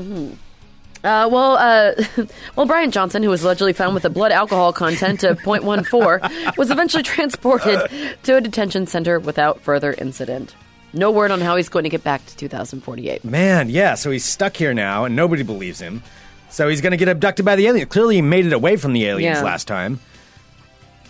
Uh, 1.05 1.29
well, 1.31 1.57
uh, 1.57 1.95
well, 2.57 2.67
Brian 2.67 2.91
Johnson, 2.91 3.23
who 3.23 3.31
was 3.31 3.45
allegedly 3.45 3.73
found 3.73 3.95
with 3.95 4.05
a 4.05 4.11
blood 4.11 4.33
alcohol 4.33 4.73
content 4.73 5.23
of 5.25 5.39
0.14, 5.39 6.57
was 6.57 6.71
eventually 6.71 7.03
transported 7.03 7.91
to 8.25 8.37
a 8.37 8.41
detention 8.41 8.87
center 8.87 9.21
without 9.21 9.61
further 9.61 9.95
incident. 9.99 10.55
No 10.93 11.11
word 11.11 11.31
on 11.31 11.41
how 11.41 11.57
he's 11.57 11.69
going 11.69 11.85
to 11.85 11.89
get 11.91 12.03
back 12.03 12.25
to 12.27 12.37
2048. 12.37 13.25
Man, 13.25 13.69
yeah. 13.71 13.95
So 13.95 14.11
he's 14.11 14.25
stuck 14.25 14.57
here 14.57 14.73
now, 14.75 15.05
and 15.05 15.15
nobody 15.15 15.43
believes 15.43 15.81
him. 15.81 16.03
So 16.49 16.69
he's 16.69 16.81
going 16.81 16.93
to 16.93 16.97
get 16.97 17.09
abducted 17.09 17.45
by 17.45 17.57
the 17.57 17.67
aliens. 17.67 17.91
Clearly, 17.91 18.17
he 18.17 18.23
made 18.23 18.47
it 18.47 18.53
away 18.53 18.77
from 18.77 18.93
the 18.93 19.05
aliens 19.07 19.39
Yeah. 19.39 19.43
last 19.43 19.69
time 19.69 20.01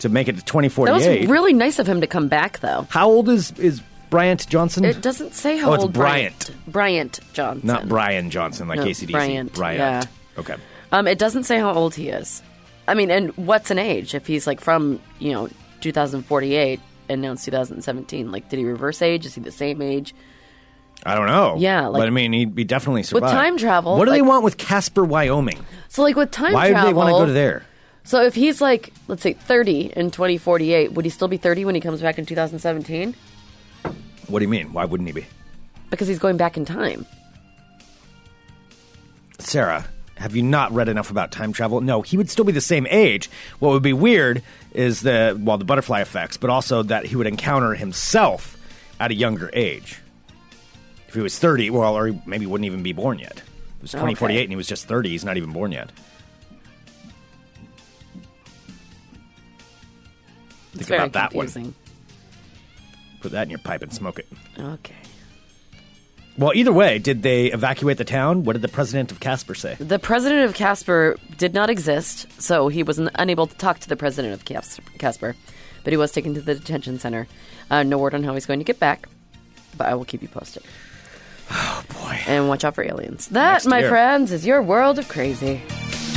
to 0.01 0.09
make 0.09 0.29
it 0.29 0.37
to 0.37 0.45
2048. 0.45 0.99
That 0.99 1.21
was 1.21 1.29
really 1.29 1.53
nice 1.53 1.79
of 1.79 1.87
him 1.87 2.01
to 2.01 2.07
come 2.07 2.29
back, 2.29 2.59
though. 2.61 2.87
How 2.91 3.09
old 3.09 3.29
is 3.29 3.53
is 3.53 3.81
Bryant 4.11 4.49
Johnson? 4.49 4.85
It 4.85 5.01
doesn't 5.03 5.35
say 5.35 5.57
how 5.57 5.71
Oh, 5.71 5.75
it's 5.75 5.83
old 5.85 5.93
Bryant. 5.93 6.51
Bryant 6.69 7.21
Johnson. 7.33 7.67
Not 7.67 7.89
Brian 7.89 8.31
Johnson, 8.31 8.69
like 8.69 8.79
No, 8.79 8.87
ACDC. 8.87 9.11
Bryant, 9.13 9.53
Bryant. 9.55 9.79
yeah. 9.79 10.41
Okay. 10.41 10.55
Um, 10.93 11.07
it 11.09 11.19
doesn't 11.19 11.45
say 11.45 11.59
how 11.59 11.73
old 11.73 11.95
he 11.95 12.09
is. 12.09 12.43
I 12.89 12.95
mean, 12.95 13.11
and 13.11 13.37
what's 13.37 13.71
an 13.71 13.79
age 13.79 14.15
if 14.15 14.27
he's 14.27 14.47
like 14.47 14.61
from 14.61 15.01
you 15.19 15.33
know 15.33 15.49
2048 15.81 16.81
and 17.09 17.23
now 17.23 17.33
it's 17.33 17.45
2017? 17.45 18.31
Like, 18.31 18.49
did 18.49 18.59
he 18.59 18.65
reverse 18.65 19.03
age? 19.03 19.27
Is 19.27 19.35
he 19.35 19.41
the 19.41 19.51
same 19.51 19.83
age? 19.83 20.15
I 21.05 21.15
don't 21.15 21.27
know. 21.27 21.57
Yeah, 21.59 21.87
like- 21.89 22.01
but 22.01 22.07
I 22.07 22.11
mean, 22.11 22.33
he'd 22.33 22.55
be 22.55 22.65
definitely 22.65 23.03
survive. 23.03 23.31
time 23.31 23.59
travel, 23.59 23.97
What 23.99 24.07
do 24.07 24.13
they 24.13 24.23
want 24.23 24.45
with 24.45 24.57
Casper, 24.57 25.05
Wyoming? 25.05 25.59
So, 25.89 26.03
like 26.03 26.17
with 26.17 26.31
time 26.31 26.53
travel. 26.53 26.55
Why 26.59 26.67
do 26.69 26.73
travel, 26.73 26.91
they 26.91 26.95
want 26.95 27.09
to 27.09 27.13
go 27.21 27.27
to 27.27 27.33
there? 27.33 27.63
So, 28.05 28.23
if 28.23 28.35
he's 28.35 28.61
like, 28.61 28.93
let's 29.09 29.23
say 29.23 29.33
30 29.35 29.93
in 29.97 30.11
2048, 30.11 30.93
would 30.93 31.05
he 31.05 31.11
still 31.11 31.29
be 31.29 31.37
30 31.37 31.65
when 31.65 31.75
he 31.75 31.81
comes 31.81 32.01
back 32.01 32.19
in 32.19 32.27
2017? 32.27 33.15
What 34.29 34.41
do 34.41 34.45
you 34.45 34.49
mean? 34.49 34.73
Why 34.73 34.85
wouldn't 34.85 35.09
he 35.09 35.13
be? 35.13 35.27
Because 35.91 36.09
he's 36.09 36.19
going 36.19 36.37
back 36.37 36.57
in 36.57 36.65
time. 36.65 37.07
Sarah, 39.39 39.85
have 40.17 40.35
you 40.35 40.43
not 40.43 40.73
read 40.73 40.89
enough 40.89 41.11
about 41.11 41.31
time 41.31 41.53
travel? 41.53 41.81
No, 41.81 42.03
he 42.03 42.17
would 42.17 42.29
still 42.31 42.45
be 42.45 42.53
the 42.53 42.61
same 42.61 42.87
age. 42.91 43.31
What 43.59 43.71
would 43.71 43.83
be 43.83 43.93
weird 43.93 44.43
is 44.73 45.03
the 45.03 45.39
well, 45.41 45.59
the 45.59 45.65
butterfly 45.65 46.01
effects, 46.01 46.37
but 46.37 46.51
also 46.51 46.83
that 46.85 47.07
he 47.07 47.17
would 47.17 47.27
encounter 47.27 47.75
himself 47.75 48.57
at 48.99 49.11
a 49.11 49.15
younger 49.15 49.51
age. 49.53 50.01
If 51.09 51.15
he 51.15 51.21
was 51.21 51.39
thirty, 51.39 51.71
well, 51.71 51.97
or 51.97 52.09
he 52.09 52.21
maybe 52.27 52.47
wouldn't 52.47 52.67
even 52.67 52.83
be 52.83 52.93
born 52.93 53.19
yet. 53.19 53.37
It 53.39 53.83
was 53.83 53.93
twenty 53.93 54.15
forty 54.15 54.35
eight, 54.35 54.39
Okay. 54.39 54.45
and 54.45 54.53
he 54.53 54.57
was 54.57 54.67
just 54.67 54.87
thirty. 54.89 55.11
He's 55.11 55.25
not 55.25 55.37
even 55.37 55.53
born 55.53 55.71
yet. 55.71 55.91
It's 60.75 60.89
Think 60.89 61.01
about 61.01 61.13
that 61.13 61.35
one. 61.35 61.75
Put 63.27 63.33
that 63.33 63.43
in 63.43 63.51
your 63.51 63.59
pipe 63.59 63.83
and 63.83 63.93
smoke 63.93 64.21
it. 64.21 64.27
Okay. 64.57 64.95
Well, 66.39 66.53
either 66.55 66.73
way, 66.73 67.01
did 67.01 67.23
they 67.25 67.47
evacuate 67.47 67.99
the 67.99 68.05
town? 68.05 68.45
What 68.45 68.53
did 68.53 68.63
the 68.63 68.69
president 68.69 69.11
of 69.11 69.19
Casper 69.19 69.57
say? 69.57 69.75
The 69.81 69.99
president 69.99 70.45
of 70.45 70.55
Casper 70.55 71.17
did 71.39 71.53
not 71.53 71.69
exist, 71.71 72.29
so 72.41 72.69
he 72.69 72.85
was 72.85 72.99
unable 73.17 73.49
to 73.49 73.57
talk 73.57 73.81
to 73.81 73.89
the 73.89 73.97
president 73.97 74.33
of 74.33 74.45
Cas- 74.45 74.79
Casper, 74.99 75.35
but 75.83 75.93
he 75.93 75.97
was 75.97 76.13
taken 76.13 76.35
to 76.35 76.41
the 76.41 76.55
detention 76.55 77.01
center. 77.01 77.27
Uh, 77.69 77.83
no 77.83 77.99
word 77.99 78.15
on 78.15 78.23
how 78.23 78.33
he's 78.35 78.47
going 78.47 78.61
to 78.61 78.65
get 78.65 78.79
back. 78.79 79.09
but 79.77 79.89
I 79.89 79.95
will 79.97 80.05
keep 80.05 80.23
you 80.23 80.29
posted. 80.29 80.63
Oh 81.51 81.85
boy. 82.03 82.19
And 82.29 82.49
watch 82.49 82.65
out 82.65 82.75
for 82.77 82.85
aliens. 82.85 83.27
That, 83.29 83.53
Next 83.55 83.67
my 83.67 83.81
year. 83.81 83.89
friends, 83.89 84.31
is 84.31 84.45
your 84.47 84.61
world 84.63 84.99
of 85.01 85.09
crazy. 85.09 85.63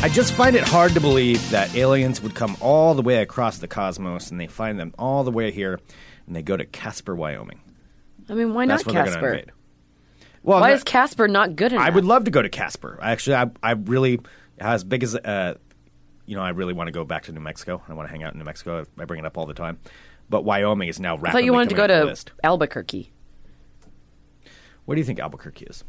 I 0.03 0.09
just 0.09 0.33
find 0.33 0.55
it 0.55 0.63
hard 0.63 0.93
to 0.93 0.99
believe 1.01 1.49
that 1.51 1.75
aliens 1.75 2.21
would 2.21 2.33
come 2.35 2.55
all 2.61 2.93
the 2.95 3.01
way 3.01 3.17
across 3.17 3.57
the 3.59 3.67
cosmos 3.67 4.31
and 4.31 4.39
they 4.39 4.47
find 4.47 4.79
them 4.79 4.93
all 4.99 5.23
the 5.23 5.31
way 5.31 5.51
here 5.51 5.79
and 6.29 6.35
they 6.35 6.43
go 6.43 6.55
to 6.55 6.63
Casper, 6.63 7.15
Wyoming. 7.15 7.59
I 8.29 8.35
mean, 8.35 8.53
why 8.53 8.67
That's 8.67 8.85
not 8.85 8.93
where 8.93 9.03
they're 9.05 9.13
going 9.13 9.15
to 9.15 9.19
Casper? 9.19 9.33
invade. 9.33 9.51
Well, 10.43 10.61
Why 10.61 10.69
no- 10.69 10.75
is 10.75 10.83
Casper 10.83 11.27
not 11.27 11.55
good 11.55 11.73
enough? 11.73 11.85
I 11.85 11.89
would 11.89 12.05
love 12.05 12.25
to 12.25 12.31
go 12.31 12.41
to 12.41 12.49
Casper. 12.49 12.99
Actually, 13.01 13.37
I, 13.37 13.51
I 13.63 13.71
really, 13.71 14.19
as 14.59 14.83
big 14.83 15.01
as, 15.03 15.15
uh, 15.15 15.55
you 16.27 16.35
know, 16.35 16.43
I 16.43 16.49
really 16.49 16.73
want 16.73 16.87
to 16.87 16.91
go 16.91 17.03
back 17.03 17.23
to 17.23 17.31
New 17.31 17.39
Mexico. 17.39 17.81
I 17.89 17.93
want 17.93 18.07
to 18.07 18.11
hang 18.11 18.21
out 18.23 18.33
in 18.33 18.37
New 18.39 18.45
Mexico. 18.45 18.85
I 18.99 19.05
bring 19.05 19.19
it 19.19 19.25
up 19.25 19.37
all 19.37 19.47
the 19.47 19.53
time. 19.55 19.79
But 20.29 20.43
Wyoming 20.45 20.87
is 20.87 20.99
now 20.99 21.15
rapidly 21.17 21.29
I 21.29 21.31
thought 21.33 21.43
you 21.45 21.53
wanted 21.53 21.69
to 21.69 21.75
go 21.75 21.81
coming 21.87 21.95
up 21.95 22.01
the 22.01 22.05
to 22.05 22.09
list. 22.11 22.31
Albuquerque. 22.43 23.11
What 24.85 24.95
do 24.95 25.01
you 25.01 25.05
think 25.05 25.19
Albuquerque 25.19 25.65
is? 25.65 25.83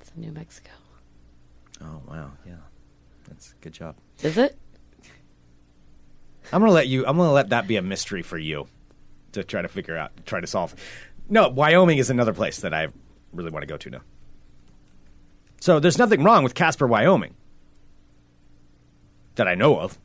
It's 0.00 0.10
New 0.16 0.32
Mexico. 0.32 0.70
Oh, 1.82 2.00
wow. 2.08 2.32
Yeah. 2.46 2.54
That's 3.28 3.54
good 3.60 3.74
job. 3.74 3.96
Is 4.22 4.38
it? 4.38 4.58
I'm 6.52 6.60
gonna 6.60 6.72
let 6.72 6.88
you. 6.88 7.06
I'm 7.06 7.16
gonna 7.16 7.32
let 7.32 7.50
that 7.50 7.66
be 7.66 7.76
a 7.76 7.82
mystery 7.82 8.22
for 8.22 8.38
you 8.38 8.68
to 9.32 9.44
try 9.44 9.62
to 9.62 9.68
figure 9.68 9.96
out, 9.96 10.12
try 10.26 10.40
to 10.40 10.46
solve. 10.46 10.74
No, 11.28 11.48
Wyoming 11.48 11.98
is 11.98 12.10
another 12.10 12.32
place 12.32 12.60
that 12.60 12.72
I 12.72 12.88
really 13.32 13.50
want 13.50 13.62
to 13.62 13.66
go 13.66 13.76
to 13.76 13.90
now. 13.90 14.00
So 15.60 15.80
there's 15.80 15.98
nothing 15.98 16.22
wrong 16.22 16.44
with 16.44 16.54
Casper, 16.54 16.86
Wyoming, 16.86 17.34
that 19.34 19.48
I 19.48 19.54
know 19.54 19.78
of, 19.78 19.98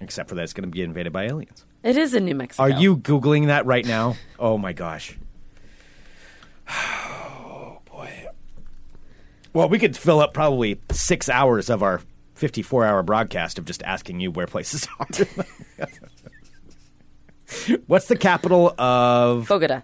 except 0.00 0.28
for 0.28 0.34
that 0.36 0.42
it's 0.42 0.52
going 0.52 0.64
to 0.64 0.70
be 0.70 0.82
invaded 0.82 1.12
by 1.12 1.24
aliens. 1.24 1.64
It 1.82 1.96
is 1.96 2.14
in 2.14 2.24
New 2.24 2.34
Mexico. 2.34 2.62
Are 2.62 2.70
you 2.70 2.96
googling 2.96 3.46
that 3.46 3.66
right 3.66 3.84
now? 3.84 4.16
Oh 4.38 4.58
my 4.58 4.72
gosh. 4.72 5.16
Oh 7.64 7.80
boy. 7.90 8.26
Well, 9.52 9.68
we 9.68 9.78
could 9.78 9.96
fill 9.96 10.20
up 10.20 10.32
probably 10.32 10.80
six 10.90 11.28
hours 11.28 11.68
of 11.68 11.82
our 11.82 12.00
54 12.42 12.84
hour 12.84 13.02
broadcast 13.04 13.56
of 13.60 13.64
just 13.66 13.84
asking 13.84 14.18
you 14.18 14.32
where 14.32 14.48
places 14.48 14.88
are. 14.98 15.06
What's 17.86 18.08
the 18.08 18.16
capital 18.16 18.74
of. 18.80 19.46
Bogota. 19.46 19.82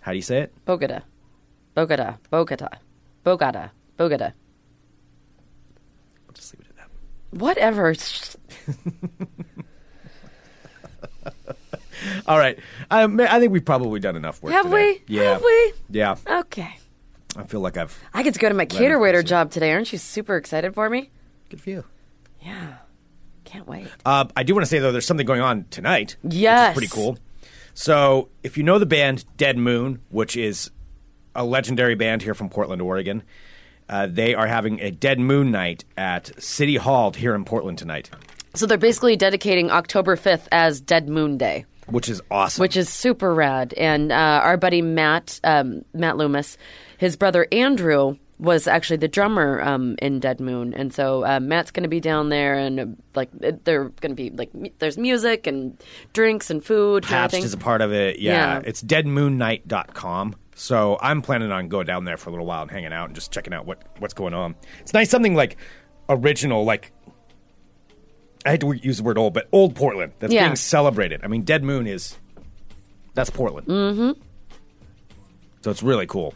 How 0.00 0.12
do 0.12 0.16
you 0.16 0.22
say 0.22 0.38
it? 0.40 0.54
Bogota. 0.64 1.00
Bogota. 1.74 2.16
Bogota. 2.30 2.68
Bogota. 3.22 3.68
Bogota. 3.98 4.32
We'll 6.26 6.32
just 6.32 6.54
leave 6.54 6.62
it 6.62 6.68
at 6.70 6.76
that. 6.76 6.88
Whatever. 7.38 7.94
All 12.26 12.38
right. 12.38 12.58
Um, 12.90 13.20
I 13.20 13.38
think 13.40 13.52
we've 13.52 13.62
probably 13.62 14.00
done 14.00 14.16
enough 14.16 14.42
work. 14.42 14.54
Have 14.54 14.70
today. 14.70 15.02
we? 15.06 15.14
Yeah. 15.16 15.32
Have 15.34 15.42
we? 15.42 15.72
Yeah. 15.90 16.16
Okay. 16.26 16.78
I 17.36 17.44
feel 17.44 17.60
like 17.60 17.76
I've. 17.76 17.98
I 18.12 18.22
get 18.22 18.34
to 18.34 18.40
go 18.40 18.48
to 18.48 18.54
my 18.54 18.66
cater 18.66 18.98
waiter 18.98 19.22
job 19.22 19.50
today. 19.50 19.72
Aren't 19.72 19.92
you 19.92 19.98
super 19.98 20.36
excited 20.36 20.74
for 20.74 20.88
me? 20.88 21.10
Good 21.50 21.60
for 21.60 21.70
you. 21.70 21.84
Yeah. 22.40 22.74
Can't 23.44 23.66
wait. 23.66 23.88
Uh, 24.04 24.26
I 24.36 24.42
do 24.42 24.54
want 24.54 24.64
to 24.64 24.70
say 24.70 24.78
though, 24.78 24.92
there's 24.92 25.06
something 25.06 25.26
going 25.26 25.40
on 25.40 25.66
tonight. 25.70 26.16
which 26.22 26.34
is 26.34 26.40
Yes. 26.40 26.74
pretty 26.74 26.88
cool. 26.88 27.18
So, 27.74 28.28
if 28.44 28.56
you 28.56 28.62
know 28.62 28.78
the 28.78 28.86
band 28.86 29.24
Dead 29.36 29.58
Moon, 29.58 30.00
which 30.10 30.36
is 30.36 30.70
a 31.34 31.44
legendary 31.44 31.96
band 31.96 32.22
here 32.22 32.34
from 32.34 32.48
Portland, 32.48 32.80
Oregon, 32.80 33.22
uh, 33.88 34.06
they 34.08 34.34
are 34.34 34.46
having 34.46 34.80
a 34.80 34.90
Dead 34.92 35.18
Moon 35.18 35.50
night 35.50 35.84
at 35.96 36.30
City 36.42 36.76
Hall 36.76 37.12
here 37.12 37.34
in 37.34 37.44
Portland 37.44 37.76
tonight, 37.78 38.10
So 38.54 38.66
they're 38.66 38.78
basically 38.78 39.16
dedicating 39.16 39.70
October 39.72 40.16
5th 40.16 40.46
as 40.52 40.80
Dead 40.80 41.08
Moon 41.08 41.36
Day. 41.36 41.64
Which 41.88 42.08
is 42.08 42.20
awesome. 42.30 42.60
which 42.62 42.76
is 42.76 42.88
super 42.88 43.34
rad. 43.34 43.74
And 43.74 44.10
uh, 44.12 44.14
our 44.42 44.56
buddy 44.56 44.82
Matt, 44.82 45.40
um, 45.44 45.84
Matt 45.92 46.16
Loomis, 46.16 46.56
his 46.98 47.16
brother 47.16 47.46
Andrew 47.52 48.16
was 48.40 48.66
actually 48.66 48.96
the 48.96 49.06
drummer 49.08 49.62
um, 49.62 49.94
in 50.02 50.18
Dead 50.18 50.40
Moon, 50.40 50.74
and 50.74 50.92
so 50.92 51.24
uh, 51.24 51.38
Matt's 51.38 51.70
going 51.70 51.84
to 51.84 51.88
be 51.88 52.00
down 52.00 52.30
there, 52.30 52.54
and 52.56 52.80
uh, 52.80 52.86
like 53.14 53.30
they're 53.32 53.90
going 54.00 54.10
to 54.10 54.14
be 54.16 54.30
like 54.30 54.52
mu- 54.52 54.70
there's 54.80 54.98
music 54.98 55.46
and 55.46 55.80
drinks 56.12 56.50
and 56.50 56.62
food. 56.62 57.04
Pabst 57.04 57.36
is 57.36 57.54
a 57.54 57.56
part 57.56 57.80
of 57.80 57.92
it. 57.92 58.18
Yeah, 58.18 58.56
Yeah. 58.58 58.62
it's 58.64 58.82
deadmoonnight.com. 58.82 60.34
So 60.56 60.98
I'm 61.00 61.22
planning 61.22 61.50
on 61.52 61.68
going 61.68 61.86
down 61.86 62.04
there 62.04 62.16
for 62.16 62.30
a 62.30 62.32
little 62.32 62.46
while 62.46 62.62
and 62.62 62.70
hanging 62.70 62.92
out 62.92 63.06
and 63.06 63.14
just 63.14 63.32
checking 63.32 63.52
out 63.52 63.66
what 63.66 63.82
what's 63.98 64.14
going 64.14 64.34
on. 64.34 64.54
It's 64.80 64.92
nice 64.92 65.10
something 65.10 65.34
like 65.34 65.56
original, 66.08 66.64
like 66.64 66.92
I 68.44 68.50
hate 68.52 68.60
to 68.60 68.72
use 68.74 68.98
the 68.98 69.02
word 69.02 69.16
old, 69.18 69.32
but 69.34 69.48
old 69.52 69.74
Portland 69.74 70.12
that's 70.18 70.32
Yeah. 70.32 70.44
being 70.44 70.56
celebrated. 70.56 71.20
I 71.24 71.28
mean, 71.28 71.42
Dead 71.42 71.62
Moon 71.64 71.86
is 71.86 72.16
that's 73.14 73.30
Portland. 73.30 73.66
Mm-hmm. 73.68 74.20
So 75.62 75.70
it's 75.70 75.82
really 75.82 76.06
cool. 76.06 76.34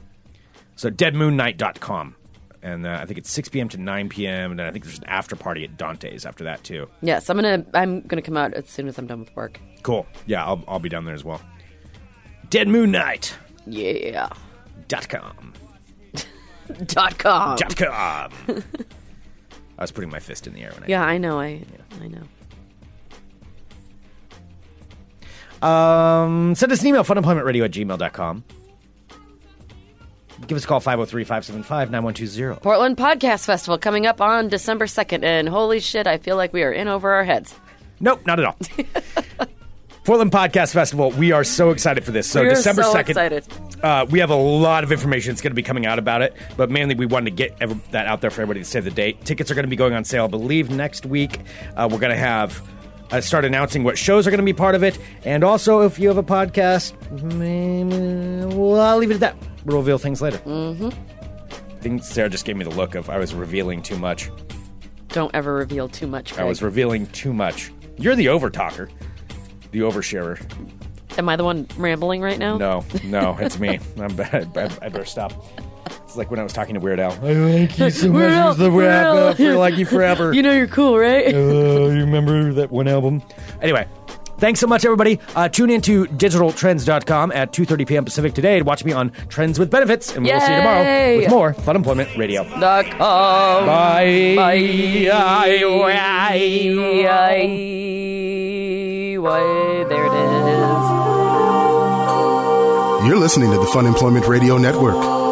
So 0.77 0.91
deadmoonnight.com. 0.91 2.15
And 2.63 2.87
uh, 2.87 2.99
I 3.01 3.07
think 3.07 3.19
it's 3.19 3.31
6 3.31 3.51
p.m. 3.51 3.69
to 3.69 3.79
9 3.79 4.09
p.m. 4.09 4.51
And 4.51 4.59
then 4.61 4.67
I 4.67 4.73
think 4.73 4.85
there's 4.85 4.99
an 4.99 5.05
after 5.05 5.37
party 5.37 5.63
at 5.65 5.77
Dante's 5.77 6.27
after 6.27 6.45
that 6.45 6.65
too. 6.65 6.89
Yes, 7.03 7.29
I'm 7.31 7.37
gonna 7.37 7.65
I'm 7.75 8.01
gonna 8.03 8.23
come 8.23 8.37
out 8.37 8.53
as 8.55 8.69
soon 8.69 8.89
as 8.89 8.99
I'm 8.99 9.07
done 9.07 9.21
with 9.21 9.35
work. 9.37 9.61
Cool. 9.83 10.07
Yeah, 10.27 10.45
I'll, 10.45 10.63
I'll 10.67 10.81
be 10.81 10.89
down 10.89 11.05
there 11.05 11.15
as 11.15 11.25
well. 11.25 11.41
Dead 12.51 12.67
Moon 12.69 12.91
Night. 12.91 13.37
Yeah. 13.67 14.29
Dot 14.89 15.09
com. 15.09 15.53
Dot 16.87 17.19
com. 17.19 17.57
Dot 17.57 17.77
com. 18.47 18.63
I 19.79 19.83
was 19.83 19.93
putting 19.93 20.11
my 20.11 20.19
fist 20.19 20.47
in 20.47 20.55
the 20.55 20.63
air 20.63 20.73
when 20.75 20.85
I. 20.85 20.87
Yeah, 20.89 21.05
I 21.05 21.19
know. 21.19 21.39
I 21.39 21.63
I 22.01 22.09
know. 22.09 22.23
Um, 25.67 26.55
send 26.55 26.71
us 26.73 26.81
an 26.83 26.89
email, 26.89 27.05
funemploymentradio 27.05 27.65
at 27.65 27.71
gmail.com. 27.73 28.45
Give 30.47 30.57
us 30.57 30.65
a 30.65 30.69
call, 30.69 30.79
503 30.81 31.25
575 31.25 31.91
9120. 31.91 32.61
Portland 32.61 32.97
Podcast 32.97 33.45
Festival 33.45 33.77
coming 33.77 34.07
up 34.07 34.21
on 34.21 34.49
December 34.49 34.87
2nd, 34.87 35.25
and 35.25 35.49
holy 35.49 35.81
shit, 35.81 36.07
I 36.07 36.19
feel 36.19 36.37
like 36.37 36.53
we 36.53 36.63
are 36.63 36.73
in 36.73 36.87
over 36.87 37.13
our 37.13 37.25
heads. 37.25 37.55
Nope, 38.01 38.25
not 38.25 38.39
at 38.39 38.47
all. 38.47 38.57
Portland 40.09 40.33
Podcast 40.33 40.73
Festival. 40.73 41.11
We 41.11 41.33
are 41.33 41.45
so 41.45 41.69
excited 41.69 42.03
for 42.03 42.13
this. 42.13 42.27
So, 42.31 42.41
We're 42.41 42.49
December 42.49 42.81
2nd. 42.81 43.09
excited. 43.11 43.45
Uh, 43.83 44.07
we 44.09 44.21
have 44.21 44.31
a 44.31 44.35
lot 44.35 44.83
of 44.83 44.91
information 44.91 45.33
that's 45.33 45.43
going 45.43 45.51
to 45.51 45.55
be 45.55 45.63
coming 45.63 45.85
out 45.85 45.99
about 45.99 46.23
it, 46.23 46.35
but 46.57 46.71
mainly 46.71 46.95
we 46.95 47.05
wanted 47.05 47.27
to 47.29 47.37
get 47.37 47.55
ev- 47.61 47.91
that 47.91 48.07
out 48.07 48.23
there 48.23 48.31
for 48.31 48.41
everybody 48.41 48.61
to 48.61 48.65
save 48.65 48.85
the 48.85 48.91
date. 48.91 49.23
Tickets 49.27 49.51
are 49.51 49.55
going 49.55 49.67
to 49.67 49.69
be 49.69 49.77
going 49.77 49.93
on 49.93 50.05
sale, 50.05 50.25
I 50.25 50.29
believe, 50.29 50.71
next 50.71 51.05
week. 51.05 51.41
Uh, 51.77 51.91
we're 51.93 51.99
going 51.99 52.15
to 52.15 52.17
have 52.17 52.67
uh, 53.11 53.21
start 53.21 53.45
announcing 53.45 53.85
what 53.85 53.99
shows 53.99 54.27
are 54.27 54.31
going 54.31 54.39
to 54.39 54.47
be 54.47 54.55
part 54.55 54.75
of 54.75 54.83
it, 54.83 54.99
and 55.27 55.45
also 55.45 55.83
if 55.83 55.99
you 55.99 56.09
have 56.09 56.17
a 56.17 56.23
podcast, 56.23 56.95
well, 58.55 58.81
I'll 58.81 58.97
leave 58.97 59.11
it 59.11 59.17
at 59.17 59.21
that. 59.21 59.37
We'll 59.67 59.77
reveal 59.77 59.99
things 59.99 60.23
later. 60.23 60.39
Mm-hmm. 60.39 60.87
I 60.87 61.81
think 61.83 62.03
Sarah 62.03 62.31
just 62.31 62.47
gave 62.47 62.57
me 62.57 62.65
the 62.65 62.71
look 62.71 62.95
of 62.95 63.11
I 63.11 63.19
was 63.19 63.35
revealing 63.35 63.83
too 63.83 63.99
much. 63.99 64.31
Don't 65.09 65.35
ever 65.35 65.53
reveal 65.53 65.87
too 65.87 66.07
much. 66.07 66.39
I 66.39 66.45
was 66.45 66.63
revealing 66.63 67.09
too 67.09 67.35
much. 67.35 67.73
You're 67.99 68.15
the 68.15 68.27
overtalker, 68.27 68.89
the 69.71 69.81
oversharer. 69.81 70.39
Am 71.19 71.29
I 71.29 71.37
the 71.37 71.45
one 71.45 71.67
rambling 71.77 72.23
right 72.23 72.39
now? 72.39 72.57
No, 72.59 72.85
no, 73.05 73.37
it's 73.41 73.59
me. 73.59 73.81
I'm 74.01 74.15
bad. 74.15 74.57
I, 74.57 74.65
I 74.85 74.89
better 74.89 75.05
stop. 75.05 75.33
It's 76.05 76.17
like 76.17 76.31
when 76.31 76.39
I 76.39 76.43
was 76.43 76.53
talking 76.53 76.75
to 76.75 76.81
Weird 76.81 77.01
Al. 77.01 77.13
I 77.25 77.33
like 77.33 77.79
you 77.79 77.91
so 77.91 78.11
Weird 78.11 78.33
Al, 78.33 78.49
much. 78.49 78.53
It's 78.53 78.59
the 78.61 78.71
Weird 78.71 78.89
wrap 78.89 79.07
Al. 79.07 79.19
up 79.29 79.37
for 79.37 79.55
like 79.57 79.77
you 79.77 79.87
forever. 79.87 80.33
You 80.35 80.43
know 80.43 80.53
you're 80.53 80.67
cool, 80.69 80.99
right? 80.99 81.27
uh, 81.27 81.31
you 81.39 82.05
remember 82.05 82.53
that 82.55 82.71
one 82.71 82.89
album? 82.89 83.23
Anyway, 83.61 83.87
thanks 84.39 84.61
so 84.61 84.67
much, 84.67 84.85
everybody. 84.85 85.19
Uh, 85.35 85.49
tune 85.49 85.71
into 85.71 86.07
digitaltrends.com 86.07 87.33
at 87.33 87.53
2.30 87.53 87.87
p.m. 87.87 88.05
Pacific 88.05 88.35
today 88.35 88.59
to 88.59 88.65
watch 88.65 88.85
me 88.85 88.93
on 88.93 89.11
Trends 89.29 89.59
with 89.59 89.71
Benefits. 89.71 90.15
And 90.15 90.25
we 90.25 90.33
will 90.33 90.41
see 90.41 90.53
you 90.53 90.59
tomorrow 90.59 91.17
with 91.19 91.31
more 91.31 91.53
Fun 91.55 91.77
Employment 91.77 92.17
Radio. 92.17 92.45
Dot 92.61 92.85
com. 92.87 93.67
Bye. 93.67 94.35
Bye. 94.37 95.09
There 99.29 100.07
it 100.07 100.13
is. 100.13 100.89
You're 103.07 103.19
listening 103.19 103.51
to 103.51 103.59
the 103.59 103.67
Fun 103.67 103.85
Employment 103.85 104.27
Radio 104.27 104.57
Network. 104.57 105.28